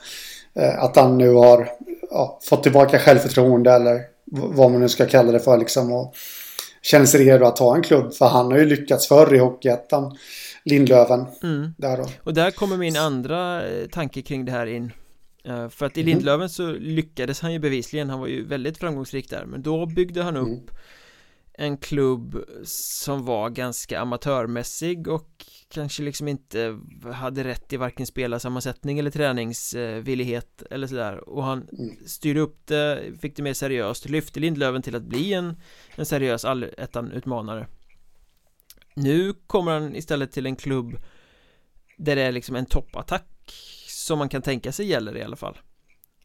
Att 0.78 0.96
han 0.96 1.18
nu 1.18 1.32
har 1.32 1.68
ja, 2.10 2.38
fått 2.42 2.62
tillbaka 2.62 2.98
självförtroende 2.98 3.72
eller 3.72 4.00
vad 4.30 4.70
man 4.70 4.80
nu 4.80 4.88
ska 4.88 5.06
kalla 5.06 5.32
det 5.32 5.40
för 5.40 5.58
liksom. 5.58 5.92
Och 5.92 6.14
känner 6.82 7.06
sig 7.06 7.24
redo 7.24 7.44
att 7.44 7.56
ta 7.56 7.76
en 7.76 7.82
klubb. 7.82 8.14
För 8.14 8.26
han 8.26 8.46
har 8.50 8.58
ju 8.58 8.66
lyckats 8.66 9.08
förr 9.08 9.34
i 9.34 9.38
Hockeyettan. 9.38 10.16
Lindlöven. 10.64 11.26
Mm. 11.42 11.74
Där 11.78 11.96
då. 11.96 12.04
Och 12.22 12.34
där 12.34 12.50
kommer 12.50 12.76
min 12.76 12.96
andra 12.96 13.62
tanke 13.92 14.22
kring 14.22 14.44
det 14.44 14.52
här 14.52 14.66
in. 14.66 14.92
Eh, 15.46 15.68
för 15.68 15.86
att 15.86 15.96
i 15.96 16.00
mhm. 16.00 16.08
Lindlöven 16.08 16.48
så 16.48 16.72
lyckades 16.72 17.40
han 17.40 17.52
ju 17.52 17.58
bevisligen, 17.58 18.10
han 18.10 18.20
var 18.20 18.26
ju 18.26 18.44
väldigt 18.44 18.78
framgångsrik 18.78 19.30
där 19.30 19.44
Men 19.44 19.62
då 19.62 19.86
byggde 19.86 20.22
han 20.22 20.36
upp 20.36 20.48
mm. 20.48 20.66
En 21.58 21.76
klubb 21.76 22.44
som 22.64 23.24
var 23.24 23.50
ganska 23.50 24.00
amatörmässig 24.00 25.08
och 25.08 25.44
kanske 25.68 26.02
liksom 26.02 26.28
inte 26.28 26.78
hade 27.12 27.44
rätt 27.44 27.72
i 27.72 27.76
varken 27.76 28.06
spelarsammansättning 28.06 28.98
eller 28.98 29.10
träningsvillighet 29.10 30.62
eller 30.70 30.86
sådär 30.86 31.28
och 31.28 31.44
han 31.44 31.68
mm. 31.78 31.96
styrde 32.06 32.40
upp 32.40 32.66
det, 32.66 33.12
fick 33.20 33.36
det 33.36 33.42
mer 33.42 33.54
seriöst, 33.54 34.08
lyfte 34.08 34.40
Lindlöven 34.40 34.82
till 34.82 34.96
att 34.96 35.02
bli 35.02 35.32
en, 35.32 35.60
en 35.94 36.06
seriös 36.06 36.44
allettan-utmanare 36.44 37.66
Nu 38.94 39.32
kommer 39.46 39.72
han 39.72 39.96
istället 39.96 40.32
till 40.32 40.46
en 40.46 40.56
klubb 40.56 40.96
där 41.96 42.16
det 42.16 42.22
är 42.22 42.32
liksom 42.32 42.56
en 42.56 42.66
toppattack 42.66 43.52
som 43.88 44.18
man 44.18 44.28
kan 44.28 44.42
tänka 44.42 44.72
sig 44.72 44.86
gäller 44.86 45.16
i 45.16 45.22
alla 45.22 45.36
fall 45.36 45.58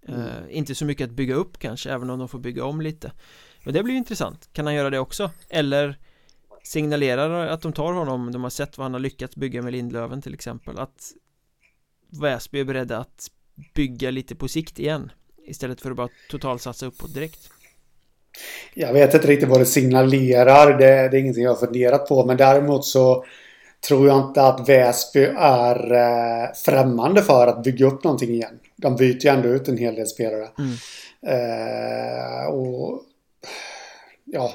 mm. 0.08 0.22
uh, 0.22 0.28
Inte 0.50 0.76
så 0.76 0.86
mycket 0.86 1.10
att 1.10 1.16
bygga 1.16 1.36
upp 1.36 1.60
kanske, 1.60 1.92
även 1.92 2.10
om 2.10 2.20
de 2.20 2.28
får 2.28 2.40
bygga 2.40 2.66
om 2.66 2.82
lite 2.82 3.12
Men 3.64 3.74
det 3.74 3.84
blir 3.84 3.96
intressant, 3.96 4.50
kan 4.54 4.66
han 4.66 4.76
göra 4.76 4.90
det 4.90 5.00
också? 5.00 5.32
Eller 5.50 5.98
signalerar 6.64 7.48
att 7.48 7.62
de 7.62 7.74
tar 7.74 7.94
honom, 7.94 8.32
de 8.32 8.44
har 8.44 8.50
sett 8.50 8.78
vad 8.78 8.86
han 8.86 8.94
har 8.94 9.00
lyckats 9.00 9.36
bygga 9.36 9.62
med 9.62 9.74
Lindlöven 9.74 10.22
till 10.22 10.34
exempel 10.34 10.80
Att 10.80 11.12
Väsby 12.22 12.60
är 12.60 12.64
beredda 12.64 12.98
att 12.98 13.28
bygga 13.74 14.12
lite 14.12 14.36
på 14.36 14.48
sikt 14.48 14.80
igen 14.80 15.12
Istället 15.48 15.82
för 15.82 15.92
att 15.92 15.98
bara 15.98 16.10
totalsatsa 16.30 16.86
uppåt 16.86 17.14
direkt 17.14 17.50
Jag 18.74 18.94
vet 18.94 19.14
inte 19.14 19.28
riktigt 19.28 19.50
vad 19.50 19.60
det 19.60 19.66
signalerar, 19.66 20.78
det, 20.78 20.86
det 20.86 21.18
är 21.18 21.20
ingenting 21.20 21.44
jag 21.44 21.52
har 21.52 21.66
funderat 21.66 22.08
på 22.08 22.26
men 22.26 22.38
däremot 22.38 22.86
så 22.86 23.26
tror 23.88 24.08
jag 24.08 24.28
inte 24.28 24.42
att 24.42 24.70
Väsby 24.70 25.24
är 25.38 25.94
eh, 25.94 26.54
främmande 26.66 27.22
för 27.22 27.48
att 27.48 27.64
bygga 27.64 27.86
upp 27.86 28.04
någonting 28.04 28.30
igen. 28.30 28.60
De 28.76 28.96
byter 28.96 29.26
ju 29.26 29.30
ändå 29.30 29.50
ut 29.50 29.68
en 29.68 29.78
hel 29.78 29.96
del 29.96 30.08
spelare. 30.08 30.48
Mm. 30.58 30.74
Eh, 31.28 32.46
och 32.46 33.02
ja, 34.32 34.54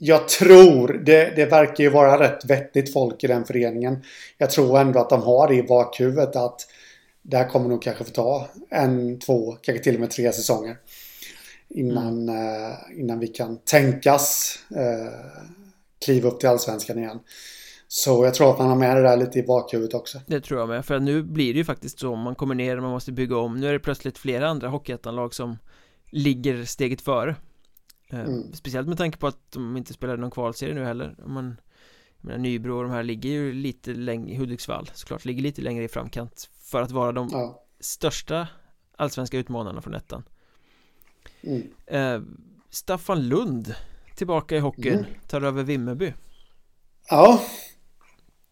jag 0.00 0.28
tror, 0.28 1.02
det, 1.06 1.36
det 1.36 1.46
verkar 1.46 1.84
ju 1.84 1.90
vara 1.90 2.20
rätt 2.20 2.44
vettigt 2.44 2.92
folk 2.92 3.24
i 3.24 3.26
den 3.26 3.44
föreningen. 3.44 4.02
Jag 4.38 4.50
tror 4.50 4.78
ändå 4.78 5.00
att 5.00 5.10
de 5.10 5.22
har 5.22 5.48
det 5.48 5.54
i 5.54 5.62
bakhuvudet 5.62 6.36
att 6.36 6.60
det 7.22 7.36
här 7.36 7.48
kommer 7.48 7.68
nog 7.68 7.82
kanske 7.82 8.04
få 8.04 8.10
ta 8.10 8.48
en, 8.70 9.18
två, 9.18 9.52
kanske 9.52 9.84
till 9.84 9.94
och 9.94 10.00
med 10.00 10.10
tre 10.10 10.32
säsonger. 10.32 10.76
Innan, 11.68 12.28
mm. 12.28 12.70
eh, 12.70 13.00
innan 13.00 13.18
vi 13.18 13.26
kan 13.26 13.58
tänkas 13.58 14.58
eh, 14.76 15.40
kliva 16.04 16.28
upp 16.28 16.40
till 16.40 16.48
allsvenskan 16.48 16.98
igen. 16.98 17.18
Så 17.88 18.24
jag 18.24 18.34
tror 18.34 18.50
att 18.50 18.58
man 18.58 18.68
har 18.68 18.76
med 18.76 18.96
det 18.96 19.02
där 19.02 19.16
lite 19.16 19.38
i 19.38 19.42
bakhuvudet 19.42 19.94
också 19.94 20.20
Det 20.26 20.40
tror 20.40 20.60
jag 20.60 20.68
med, 20.68 20.84
för 20.84 21.00
nu 21.00 21.22
blir 21.22 21.52
det 21.52 21.58
ju 21.58 21.64
faktiskt 21.64 21.98
så 21.98 22.16
Man 22.16 22.34
kommer 22.34 22.54
ner, 22.54 22.80
man 22.80 22.90
måste 22.90 23.12
bygga 23.12 23.36
om 23.36 23.60
Nu 23.60 23.68
är 23.68 23.72
det 23.72 23.78
plötsligt 23.78 24.18
flera 24.18 24.48
andra 24.48 24.68
hockeyettanlag 24.68 25.34
som 25.34 25.58
Ligger 26.10 26.64
steget 26.64 27.00
före 27.00 27.36
mm. 28.20 28.52
Speciellt 28.52 28.88
med 28.88 28.98
tanke 28.98 29.18
på 29.18 29.26
att 29.26 29.52
de 29.52 29.76
inte 29.76 29.92
spelar 29.92 30.16
någon 30.16 30.30
kvalserie 30.30 30.74
nu 30.74 30.84
heller 30.84 31.16
man 31.26 31.60
jag 32.20 32.26
menar, 32.26 32.38
Nybro 32.38 32.76
och 32.76 32.82
de 32.82 32.92
här 32.92 33.02
ligger 33.02 33.30
ju 33.30 33.52
lite 33.52 33.90
längre 33.90 34.36
Hudiksvall 34.36 34.90
såklart 34.94 35.24
ligger 35.24 35.42
lite 35.42 35.62
längre 35.62 35.84
i 35.84 35.88
framkant 35.88 36.50
För 36.62 36.82
att 36.82 36.90
vara 36.90 37.12
de 37.12 37.28
ja. 37.32 37.62
största 37.80 38.48
Allsvenska 38.96 39.38
utmanarna 39.38 39.80
från 39.80 39.94
ettan 39.94 40.22
mm. 41.42 41.62
eh, 41.86 42.20
Staffan 42.70 43.28
Lund 43.28 43.74
Tillbaka 44.16 44.56
i 44.56 44.58
hockeyn 44.58 44.98
mm. 44.98 45.04
Tar 45.28 45.42
över 45.42 45.62
Vimmerby 45.62 46.12
Ja 47.10 47.40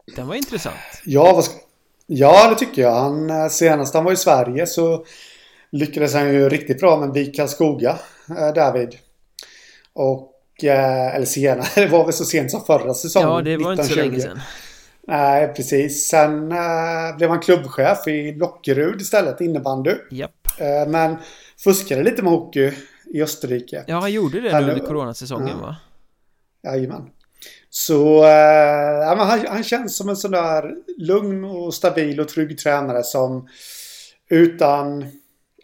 den 0.06 0.28
var 0.28 0.34
intressant. 0.34 0.76
Ja, 1.04 1.32
vad 1.34 1.44
ska... 1.44 1.54
ja 2.06 2.50
det 2.50 2.54
tycker 2.54 2.82
jag. 2.82 2.94
Han, 2.94 3.30
eh, 3.30 3.48
senast 3.48 3.94
han 3.94 4.04
var 4.04 4.12
i 4.12 4.16
Sverige 4.16 4.66
så 4.66 5.04
lyckades 5.70 6.14
han 6.14 6.34
ju 6.34 6.48
riktigt 6.48 6.80
bra 6.80 7.00
med 7.00 7.12
BIK 7.12 7.36
Karlskoga, 7.36 7.98
äh, 8.28 8.54
David. 8.54 8.98
Och, 9.94 10.64
äh, 10.64 11.14
eller 11.14 11.26
senare, 11.26 11.66
det 11.74 11.86
var 11.86 12.04
väl 12.04 12.12
så 12.12 12.24
sent 12.24 12.50
som 12.50 12.64
förra 12.64 12.94
säsongen. 12.94 13.28
Ja, 13.28 13.42
det 13.42 13.56
var 13.56 13.72
1920. 13.72 13.82
inte 13.82 13.94
så 13.94 13.96
länge 13.96 14.20
sedan. 14.20 14.40
Nej, 15.06 15.44
äh, 15.44 15.52
precis. 15.52 16.08
Sen 16.08 16.52
äh, 16.52 17.16
blev 17.16 17.30
han 17.30 17.40
klubbchef 17.40 18.06
i 18.06 18.32
Lockerud 18.32 19.00
istället, 19.00 19.40
innebandy. 19.40 19.94
Japp. 20.10 20.30
Äh, 20.58 20.88
men 20.88 21.16
fuskade 21.64 22.02
lite 22.02 22.22
med 22.22 22.32
hockey 22.32 22.72
i 23.14 23.22
Österrike. 23.22 23.84
Ja, 23.86 24.00
han 24.00 24.12
gjorde 24.12 24.40
det 24.40 24.58
under 24.58 24.78
coronasäsongen 24.78 25.58
ja. 25.60 25.66
va? 25.66 25.76
Jajamän. 26.64 27.10
Så 27.70 28.24
äh, 28.24 29.16
han, 29.16 29.46
han, 29.46 29.64
känns 29.64 29.96
som 29.96 30.08
en 30.08 30.16
sån 30.16 30.30
där 30.30 30.74
lugn 30.98 31.44
och 31.44 31.74
stabil 31.74 32.20
och 32.20 32.28
trygg 32.28 32.58
tränare 32.58 33.02
som 33.02 33.48
utan, 34.30 35.06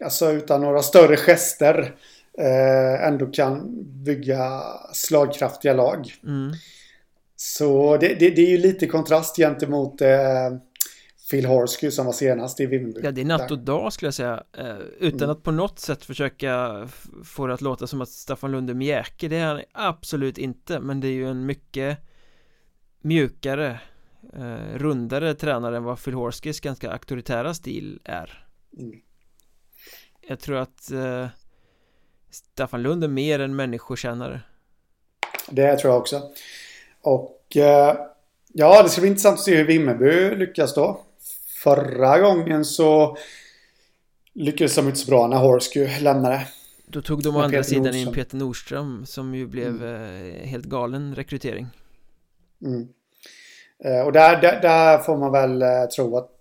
alltså 0.03 0.31
utan 0.31 0.61
några 0.61 0.81
större 0.81 1.17
gester 1.17 1.95
äh, 2.39 3.07
ändå 3.07 3.25
kan 3.25 3.83
bygga 4.03 4.61
slagkraftiga 4.93 5.73
lag. 5.73 6.13
Mm. 6.23 6.51
Så 7.35 7.97
det, 7.97 8.07
det, 8.07 8.29
det, 8.29 8.41
är 8.41 8.49
ju 8.49 8.57
lite 8.57 8.87
kontrast 8.87 9.35
gentemot 9.35 10.01
äh, 10.01 10.09
Phil 11.31 11.45
Horsky 11.45 11.91
som 11.91 12.05
var 12.05 12.13
senast 12.13 12.59
i 12.59 12.65
Vimmerby 12.65 13.01
Ja 13.03 13.11
det 13.11 13.21
är 13.21 13.25
natt 13.25 13.51
och 13.51 13.59
dag 13.59 13.93
skulle 13.93 14.07
jag 14.07 14.13
säga 14.13 14.43
Utan 14.99 15.19
mm. 15.19 15.29
att 15.29 15.43
på 15.43 15.51
något 15.51 15.79
sätt 15.79 16.05
försöka 16.05 16.87
få 17.23 17.47
det 17.47 17.53
att 17.53 17.61
låta 17.61 17.87
som 17.87 18.01
att 18.01 18.09
Staffan 18.09 18.51
Lund 18.51 18.69
är 18.69 18.73
mjäke 18.73 19.27
Det 19.27 19.37
är 19.37 19.45
han 19.45 19.61
absolut 19.71 20.37
inte 20.37 20.79
Men 20.79 21.01
det 21.01 21.07
är 21.07 21.11
ju 21.11 21.29
en 21.29 21.45
mycket 21.45 21.97
mjukare 23.01 23.79
eh, 24.33 24.77
Rundare 24.77 25.33
tränare 25.33 25.77
än 25.77 25.83
vad 25.83 26.03
Phil 26.03 26.13
Horskys 26.13 26.59
ganska 26.59 26.91
auktoritära 26.91 27.53
stil 27.53 27.99
är 28.03 28.47
mm. 28.77 28.99
Jag 30.27 30.39
tror 30.39 30.57
att 30.57 30.91
eh, 30.91 31.27
Staffan 32.31 32.81
Lund 32.81 33.03
är 33.03 33.07
mer 33.07 33.39
en 33.39 33.55
människokännare 33.55 34.41
Det 35.49 35.77
tror 35.77 35.93
jag 35.93 36.01
också 36.01 36.21
Och 37.01 37.57
eh, 37.57 37.95
Ja 38.53 38.83
det 38.83 38.89
ska 38.89 39.01
bli 39.01 39.09
intressant 39.09 39.39
att 39.39 39.45
se 39.45 39.55
hur 39.55 39.65
Vimmerby 39.65 40.35
lyckas 40.35 40.75
då 40.75 41.01
Förra 41.63 42.19
gången 42.19 42.65
så 42.65 43.17
lyckades 44.33 44.75
de 44.75 44.87
inte 44.87 44.99
så 44.99 45.09
bra 45.09 45.27
när 45.27 45.37
Horsky 45.37 45.99
lämnade. 45.99 46.47
Då 46.87 47.01
tog 47.01 47.23
de 47.23 47.35
å 47.35 47.39
andra 47.39 47.63
sidan 47.63 47.83
Nordström. 47.83 48.07
in 48.07 48.13
Peter 48.13 48.37
Nordström 48.37 49.05
som 49.05 49.35
ju 49.35 49.47
blev 49.47 49.83
mm. 49.83 50.35
Eh, 50.35 50.47
helt 50.47 50.65
galen 50.65 51.15
rekrytering. 51.15 51.67
Mm. 52.61 52.87
Eh, 53.83 54.05
och 54.05 54.11
där, 54.11 54.41
där, 54.41 54.61
där, 54.61 54.97
får 54.97 55.17
man 55.17 55.31
väl 55.31 55.61
eh, 55.61 55.85
tro 55.95 56.17
att 56.17 56.35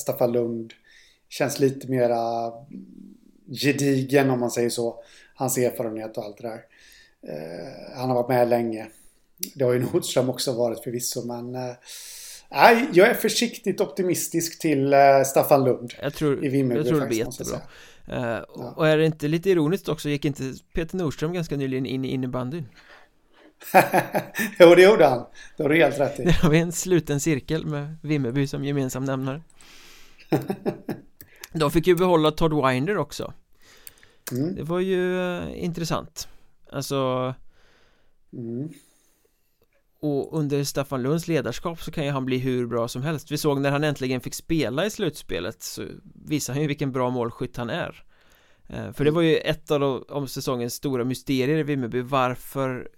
Staffan 0.00 0.32
Lund 0.32 0.72
känns 1.28 1.60
lite 1.60 1.88
mera 1.88 2.52
gedigen 3.48 4.30
om 4.30 4.40
man 4.40 4.50
säger 4.50 4.70
så. 4.70 5.02
Hans 5.34 5.58
erfarenhet 5.58 6.18
och 6.18 6.24
allt 6.24 6.36
det 6.38 6.48
där. 6.48 6.60
Eh, 7.28 7.98
han 7.98 8.08
har 8.08 8.14
varit 8.14 8.28
med 8.28 8.48
länge. 8.48 8.86
Det 9.54 9.64
har 9.64 9.72
ju 9.72 9.78
Nordström 9.92 10.30
också 10.30 10.52
varit 10.52 10.84
förvisso 10.84 11.24
men 11.26 11.54
eh, 11.54 11.74
jag 12.92 13.08
är 13.08 13.14
försiktigt 13.14 13.80
optimistisk 13.80 14.58
till 14.58 14.94
uh, 14.94 15.22
Staffan 15.26 15.64
Lund 15.64 15.94
Jag 16.02 16.14
tror, 16.14 16.44
i 16.44 16.48
Vimmerby, 16.48 16.80
jag 16.80 16.88
tror 16.88 17.00
det 17.00 17.06
blir 17.06 17.18
jättebra 17.18 17.56
uh, 17.56 18.44
ja. 18.56 18.74
Och 18.76 18.88
är 18.88 18.98
det 18.98 19.06
inte 19.06 19.28
lite 19.28 19.50
ironiskt 19.50 19.88
också, 19.88 20.08
gick 20.08 20.24
inte 20.24 20.54
Peter 20.72 20.96
Nordström 20.96 21.32
ganska 21.32 21.56
nyligen 21.56 21.86
in 21.86 22.04
i 22.04 22.08
innebandyn? 22.08 22.68
jo, 24.58 24.74
det 24.74 24.82
gjorde 24.82 25.06
han 25.06 25.24
Det 25.56 25.62
har 25.62 25.70
du 25.70 25.76
helt 25.76 26.00
rätt 26.00 26.20
i 26.20 26.22
Det 26.24 26.32
har 26.32 26.50
vi 26.50 26.58
en 26.58 26.72
sluten 26.72 27.20
cirkel 27.20 27.66
med 27.66 27.96
Vimmerby 28.02 28.46
som 28.46 28.64
gemensam 28.64 29.04
nämnare 29.04 29.42
De 31.58 31.70
fick 31.70 31.86
ju 31.86 31.94
behålla 31.94 32.30
Todd 32.30 32.66
Winder 32.66 32.96
också. 32.96 33.32
Mm. 34.32 34.54
Det 34.54 34.62
var 34.62 34.80
ju 34.80 35.14
uh, 35.16 35.64
intressant. 35.64 36.28
Alltså 36.72 37.34
mm. 38.32 38.68
Och 40.00 40.38
under 40.38 40.64
Staffan 40.64 41.02
Lunds 41.02 41.28
ledarskap 41.28 41.82
så 41.82 41.90
kan 41.90 42.04
ju 42.04 42.10
han 42.10 42.24
bli 42.24 42.38
hur 42.38 42.66
bra 42.66 42.88
som 42.88 43.02
helst. 43.02 43.30
Vi 43.30 43.38
såg 43.38 43.60
när 43.60 43.70
han 43.70 43.84
äntligen 43.84 44.20
fick 44.20 44.34
spela 44.34 44.86
i 44.86 44.90
slutspelet 44.90 45.62
så 45.62 45.86
visar 46.24 46.52
han 46.52 46.62
ju 46.62 46.68
vilken 46.68 46.92
bra 46.92 47.10
målskytt 47.10 47.56
han 47.56 47.70
är. 47.70 48.04
Eh, 48.68 48.92
För 48.92 49.04
det 49.04 49.10
var 49.10 49.22
ju 49.22 49.36
ett 49.36 49.70
av 49.70 50.04
om 50.08 50.28
säsongens 50.28 50.74
stora 50.74 51.04
mysterier 51.04 51.58
i 51.58 51.62
Vimmerby 51.62 52.00
Varför 52.00 52.88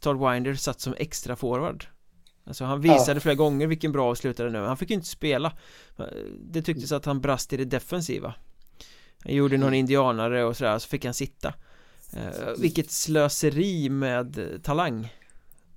Todd 0.00 0.18
Winder 0.18 0.54
satt 0.54 0.80
som 0.80 0.94
extra 0.98 1.36
forward 1.36 1.86
Alltså 2.44 2.64
han 2.64 2.80
visade 2.80 3.16
ja. 3.16 3.20
flera 3.20 3.34
gånger 3.34 3.66
vilken 3.66 3.92
bra 3.92 4.10
avslutare 4.10 4.50
nu 4.50 4.58
Han 4.58 4.76
fick 4.76 4.90
ju 4.90 4.94
inte 4.94 5.08
spela. 5.08 5.52
Det 6.40 6.62
tycktes 6.62 6.92
att 6.92 7.04
han 7.04 7.20
brast 7.20 7.52
i 7.52 7.56
det 7.56 7.64
defensiva. 7.64 8.34
Han 9.24 9.34
gjorde 9.34 9.56
någon 9.56 9.74
indianare 9.74 10.44
och 10.44 10.56
sådär 10.56 10.78
så 10.78 10.88
fick 10.88 11.04
han 11.04 11.14
sitta. 11.14 11.54
Eh, 12.16 12.52
Vilket 12.58 12.90
slöseri 12.90 13.88
med 13.88 14.60
talang. 14.62 15.12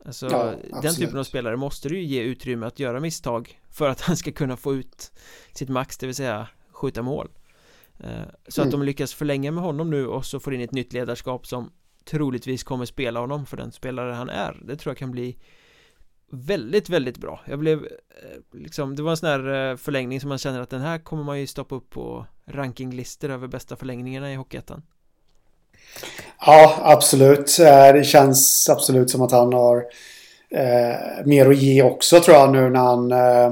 Alltså 0.05 0.28
ja, 0.32 0.53
den 0.82 0.95
typen 0.95 1.20
av 1.20 1.24
spelare 1.24 1.57
måste 1.57 1.89
du 1.89 1.99
ju 1.99 2.03
ge 2.03 2.22
utrymme 2.22 2.66
att 2.66 2.80
göra 2.80 2.99
misstag 2.99 3.61
För 3.70 3.89
att 3.89 4.01
han 4.01 4.18
ska 4.18 4.32
kunna 4.32 4.57
få 4.57 4.76
ut 4.76 5.11
sitt 5.53 5.70
max, 5.70 5.97
det 5.97 6.05
vill 6.05 6.16
säga 6.16 6.47
skjuta 6.72 7.01
mål. 7.01 7.30
Eh, 7.99 8.09
Så 8.47 8.61
mm. 8.61 8.68
att 8.68 8.72
de 8.72 8.84
lyckas 8.84 9.13
förlänga 9.13 9.51
med 9.51 9.63
honom 9.63 9.89
nu 9.89 10.07
och 10.07 10.26
så 10.26 10.39
får 10.39 10.53
in 10.53 10.61
ett 10.61 10.72
nytt 10.72 10.93
ledarskap 10.93 11.47
som 11.47 11.72
troligtvis 12.05 12.63
kommer 12.63 12.86
spela 12.86 13.20
honom 13.20 13.45
för 13.45 13.57
den 13.57 13.72
spelare 13.72 14.13
han 14.13 14.30
är. 14.30 14.61
Det 14.66 14.76
tror 14.76 14.91
jag 14.91 14.97
kan 14.97 15.11
bli 15.11 15.38
väldigt, 16.32 16.89
väldigt 16.89 17.17
bra. 17.17 17.39
Jag 17.45 17.59
blev 17.59 17.78
eh, 17.84 18.59
liksom, 18.59 18.95
det 18.95 19.03
var 19.03 19.11
en 19.11 19.17
sån 19.17 19.30
här 19.30 19.71
eh, 19.71 19.78
förlängning 19.78 20.21
som 20.21 20.30
man 20.30 20.38
känner 20.38 20.61
att 20.61 20.69
den 20.69 20.82
här 20.82 20.97
kommer 20.97 21.23
man 21.23 21.39
ju 21.39 21.47
stoppa 21.47 21.76
upp 21.76 21.89
på 21.89 22.26
rankinglistor 22.51 23.30
över 23.30 23.47
bästa 23.47 23.76
förlängningarna 23.76 24.32
i 24.32 24.36
Hockeyettan. 24.36 24.84
Ja, 26.45 26.80
absolut. 26.82 27.57
Det 27.93 28.05
känns 28.05 28.69
absolut 28.69 29.09
som 29.09 29.21
att 29.21 29.32
han 29.32 29.53
har 29.53 29.86
eh, 30.49 31.26
mer 31.26 31.49
att 31.49 31.57
ge 31.57 31.84
också 31.84 32.19
tror 32.19 32.38
jag 32.38 32.51
nu 32.51 32.69
när 32.69 32.80
han... 32.80 33.11
Eh, 33.11 33.51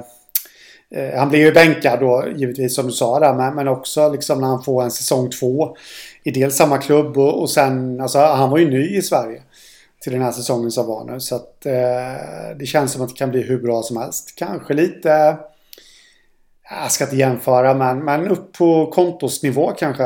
eh, 0.92 1.20
han 1.20 1.30
blir 1.30 1.40
ju 1.40 1.52
bänkad 1.52 2.00
då 2.00 2.26
givetvis 2.36 2.76
som 2.76 2.88
du 2.88 2.92
sa 2.92 3.20
där 3.20 3.34
men, 3.34 3.56
men 3.56 3.68
också 3.68 4.12
liksom 4.12 4.42
när 4.42 4.48
han 4.48 4.64
får 4.64 4.84
en 4.84 4.92
säsong 4.92 5.30
två 5.30 5.76
i 6.24 6.32
dels 6.32 6.56
samma 6.56 6.78
klubb 6.78 7.18
och, 7.18 7.42
och 7.42 7.50
sen, 7.50 8.02
alltså 8.02 8.20
han 8.20 8.50
var 8.50 8.58
ju 8.58 8.70
ny 8.70 8.98
i 8.98 9.02
Sverige 9.02 9.42
till 10.04 10.14
den 10.14 10.22
här 10.22 10.32
säsongen 10.32 10.72
som 10.72 10.88
var 10.88 11.06
nu. 11.06 11.20
Så 11.20 11.36
att 11.36 11.66
eh, 11.66 12.58
det 12.60 12.66
känns 12.66 12.92
som 12.92 13.02
att 13.02 13.10
det 13.10 13.16
kan 13.16 13.30
bli 13.30 13.42
hur 13.42 13.62
bra 13.62 13.84
som 13.84 13.98
helst. 13.98 14.36
Kanske 14.36 14.74
lite, 14.74 15.38
jag 16.70 16.92
ska 16.92 17.04
inte 17.04 17.16
jämföra 17.16 17.74
men, 17.74 18.06
men 18.06 18.28
upp 18.28 18.54
på 18.54 18.92
kontosnivå 18.92 19.72
kanske. 19.78 20.04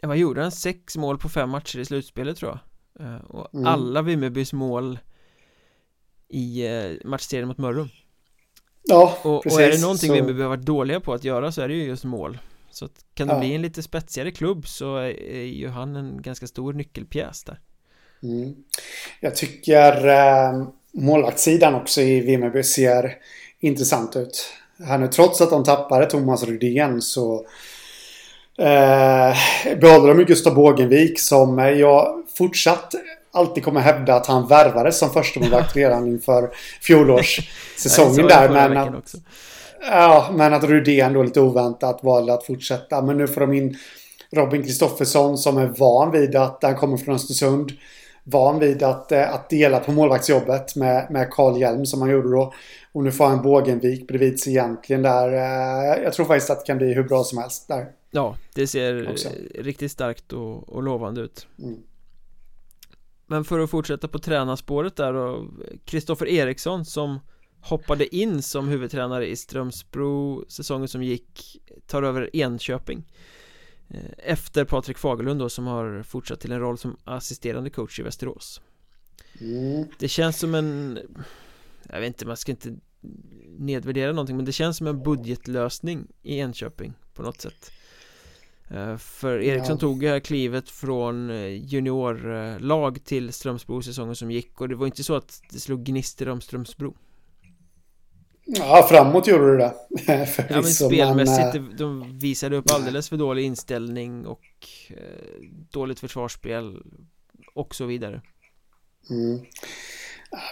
Ja, 0.00 0.08
vad 0.08 0.16
gjorde 0.16 0.42
han? 0.42 0.52
Sex 0.52 0.96
mål 0.96 1.18
på 1.18 1.28
fem 1.28 1.50
matcher 1.50 1.78
i 1.78 1.84
slutspelet 1.84 2.36
tror 2.36 2.50
jag. 2.50 3.06
Eh, 3.06 3.24
och 3.24 3.54
mm. 3.54 3.66
alla 3.66 4.02
Vimmerbys 4.02 4.52
mål 4.52 4.98
i 6.28 6.66
eh, 6.66 6.92
matchserien 7.04 7.48
mot 7.48 7.58
Mörrum. 7.58 7.88
Ja, 8.82 9.18
och, 9.22 9.42
precis. 9.42 9.58
Och 9.58 9.64
är 9.64 9.70
det 9.70 9.80
någonting 9.80 10.08
så... 10.08 10.14
Vimmerby 10.14 10.42
har 10.42 10.48
varit 10.48 10.66
dåliga 10.66 11.00
på 11.00 11.12
att 11.12 11.24
göra 11.24 11.52
så 11.52 11.62
är 11.62 11.68
det 11.68 11.74
ju 11.74 11.84
just 11.84 12.04
mål. 12.04 12.38
Så 12.70 12.88
kan 13.14 13.28
det 13.28 13.34
ja. 13.34 13.40
bli 13.40 13.54
en 13.54 13.62
lite 13.62 13.82
spetsigare 13.82 14.30
klubb 14.30 14.66
så 14.66 14.96
är 14.96 15.44
ju 15.44 15.68
han 15.68 15.96
en 15.96 16.22
ganska 16.22 16.46
stor 16.46 16.72
nyckelpjäs 16.72 17.44
där. 17.44 17.60
Mm. 18.22 18.54
Jag 19.20 19.36
tycker 19.36 20.08
eh, 20.08 20.64
målvaktssidan 20.92 21.74
också 21.74 22.00
i 22.00 22.20
Vimmerby 22.20 22.62
ser 22.62 23.14
intressant 23.60 24.16
ut. 24.16 24.52
Här 24.84 24.98
nu, 24.98 25.08
trots 25.08 25.40
att 25.40 25.50
de 25.50 25.64
tappade 25.64 26.06
Thomas 26.06 26.42
Rydén 26.42 27.02
så 27.02 27.46
eh, 28.58 29.36
behåller 29.80 30.14
de 30.14 30.24
Gustav 30.24 30.54
Bågenvik 30.54 31.20
som 31.20 31.58
jag 31.58 32.24
fortsatt 32.38 32.94
alltid 33.32 33.64
kommer 33.64 33.80
hävda 33.80 34.14
att 34.14 34.26
han 34.26 34.46
värvades 34.46 34.98
som 34.98 35.10
första 35.10 35.40
målvakt 35.40 35.76
redan 35.76 36.06
inför 36.06 36.50
fjolårssäsongen 36.80 38.26
där. 38.26 38.48
Men 38.48 38.76
att, 38.76 39.14
ja, 39.80 40.30
men 40.32 40.54
att 40.54 40.64
Rydén 40.64 41.12
då 41.12 41.22
lite 41.22 41.40
oväntat 41.40 42.00
valde 42.02 42.34
att 42.34 42.46
fortsätta. 42.46 43.02
Men 43.02 43.18
nu 43.18 43.28
får 43.28 43.40
de 43.40 43.52
in 43.52 43.78
Robin 44.30 44.62
Kristoffersson 44.62 45.38
som 45.38 45.58
är 45.58 45.66
van 45.66 46.10
vid 46.10 46.36
att 46.36 46.58
han 46.62 46.76
kommer 46.76 46.96
från 46.96 47.14
Östersund 47.14 47.72
van 48.30 48.58
vid 48.58 48.82
att, 48.82 49.12
eh, 49.12 49.34
att 49.34 49.50
dela 49.50 49.80
på 49.80 49.92
målvaktsjobbet 49.92 50.76
med, 50.76 51.10
med 51.10 51.30
Carl 51.30 51.60
Hjelm 51.60 51.86
som 51.86 52.00
han 52.00 52.10
gjorde 52.10 52.30
då. 52.30 52.54
Och 52.92 53.04
nu 53.04 53.12
får 53.12 53.26
han 53.26 53.42
Bågenvik 53.42 54.08
bredvid 54.08 54.40
sig 54.40 54.52
egentligen 54.52 55.02
där. 55.02 55.32
Eh, 55.32 56.02
jag 56.02 56.12
tror 56.12 56.26
faktiskt 56.26 56.50
att 56.50 56.60
det 56.60 56.66
kan 56.66 56.78
bli 56.78 56.94
hur 56.94 57.02
bra 57.02 57.24
som 57.24 57.38
helst 57.38 57.68
där. 57.68 57.86
Ja, 58.10 58.36
det 58.54 58.66
ser 58.66 59.10
också. 59.10 59.28
riktigt 59.54 59.92
starkt 59.92 60.32
och, 60.32 60.68
och 60.68 60.82
lovande 60.82 61.20
ut. 61.20 61.46
Mm. 61.58 61.78
Men 63.26 63.44
för 63.44 63.58
att 63.58 63.70
fortsätta 63.70 64.08
på 64.08 64.18
tränarspåret 64.18 64.96
där 64.96 65.14
och 65.14 65.46
Kristoffer 65.84 66.26
Eriksson 66.28 66.84
som 66.84 67.20
hoppade 67.60 68.16
in 68.16 68.42
som 68.42 68.68
huvudtränare 68.68 69.26
i 69.26 69.36
Strömsbro 69.36 70.44
säsongen 70.48 70.88
som 70.88 71.02
gick 71.02 71.62
tar 71.86 72.02
över 72.02 72.36
Enköping 72.36 73.04
efter 74.18 74.64
Patrik 74.64 74.98
Fagerlund 74.98 75.40
då 75.40 75.48
som 75.48 75.66
har 75.66 76.02
fortsatt 76.02 76.40
till 76.40 76.52
en 76.52 76.60
roll 76.60 76.78
som 76.78 76.96
assisterande 77.04 77.70
coach 77.70 78.00
i 78.00 78.02
Västerås 78.02 78.60
mm. 79.40 79.86
Det 79.98 80.08
känns 80.08 80.38
som 80.38 80.54
en 80.54 80.98
Jag 81.82 82.00
vet 82.00 82.06
inte, 82.06 82.26
man 82.26 82.36
ska 82.36 82.52
inte 82.52 82.76
nedvärdera 83.58 84.12
någonting 84.12 84.36
men 84.36 84.44
det 84.44 84.52
känns 84.52 84.76
som 84.76 84.86
en 84.86 85.02
budgetlösning 85.02 86.06
i 86.22 86.38
Enköping 86.38 86.94
på 87.14 87.22
något 87.22 87.40
sätt 87.40 87.72
eh, 88.70 88.96
För 88.96 89.42
Eriksson 89.42 89.76
ja. 89.76 89.80
tog 89.80 90.04
här 90.04 90.20
klivet 90.20 90.70
från 90.70 91.30
eh, 91.30 91.46
juniorlag 91.46 93.04
till 93.04 93.32
Strömsbro 93.32 93.82
säsongen 93.82 94.16
som 94.16 94.30
gick 94.30 94.60
och 94.60 94.68
det 94.68 94.74
var 94.74 94.86
inte 94.86 95.04
så 95.04 95.14
att 95.14 95.42
det 95.50 95.60
slog 95.60 95.84
gnister 95.84 96.28
om 96.28 96.40
Strömsbro 96.40 96.96
Ja, 98.50 98.86
framåt 98.88 99.26
gjorde 99.26 99.56
det 99.56 99.56
det 99.56 99.74
Ja, 100.50 100.54
men 100.54 100.64
spelmässigt, 100.64 101.54
men, 101.54 101.76
de 101.76 102.18
visade 102.18 102.56
upp 102.56 102.70
alldeles 102.70 103.08
för 103.08 103.16
dålig 103.16 103.44
inställning 103.44 104.26
och 104.26 104.40
eh, 104.90 104.96
dåligt 105.70 106.00
försvarsspel 106.00 106.76
och 107.54 107.74
så 107.74 107.84
vidare. 107.84 108.20
Mm. 109.10 109.40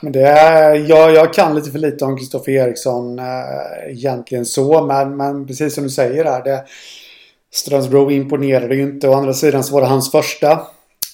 Men 0.02 0.12
det 0.12 0.28
är, 0.28 0.74
jag, 0.74 1.14
jag 1.14 1.34
kan 1.34 1.54
lite 1.54 1.70
för 1.70 1.78
lite 1.78 2.04
om 2.04 2.16
Kristoffer 2.16 2.52
Eriksson 2.52 3.18
äh, 3.18 3.24
egentligen 3.88 4.46
så, 4.46 4.86
men, 4.86 5.16
men 5.16 5.46
precis 5.46 5.74
som 5.74 5.84
du 5.84 5.90
säger 5.90 6.24
här, 6.24 6.44
det, 6.44 6.64
Strömsbro 7.52 8.10
imponerade 8.10 8.74
ju 8.74 8.82
inte. 8.82 9.08
Å 9.08 9.14
andra 9.14 9.34
sidan 9.34 9.64
så 9.64 9.74
var 9.74 9.80
det 9.80 9.86
hans 9.86 10.10
första 10.10 10.66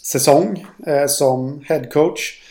säsong 0.04 0.66
äh, 0.86 1.06
som 1.06 1.64
headcoach 1.68 2.41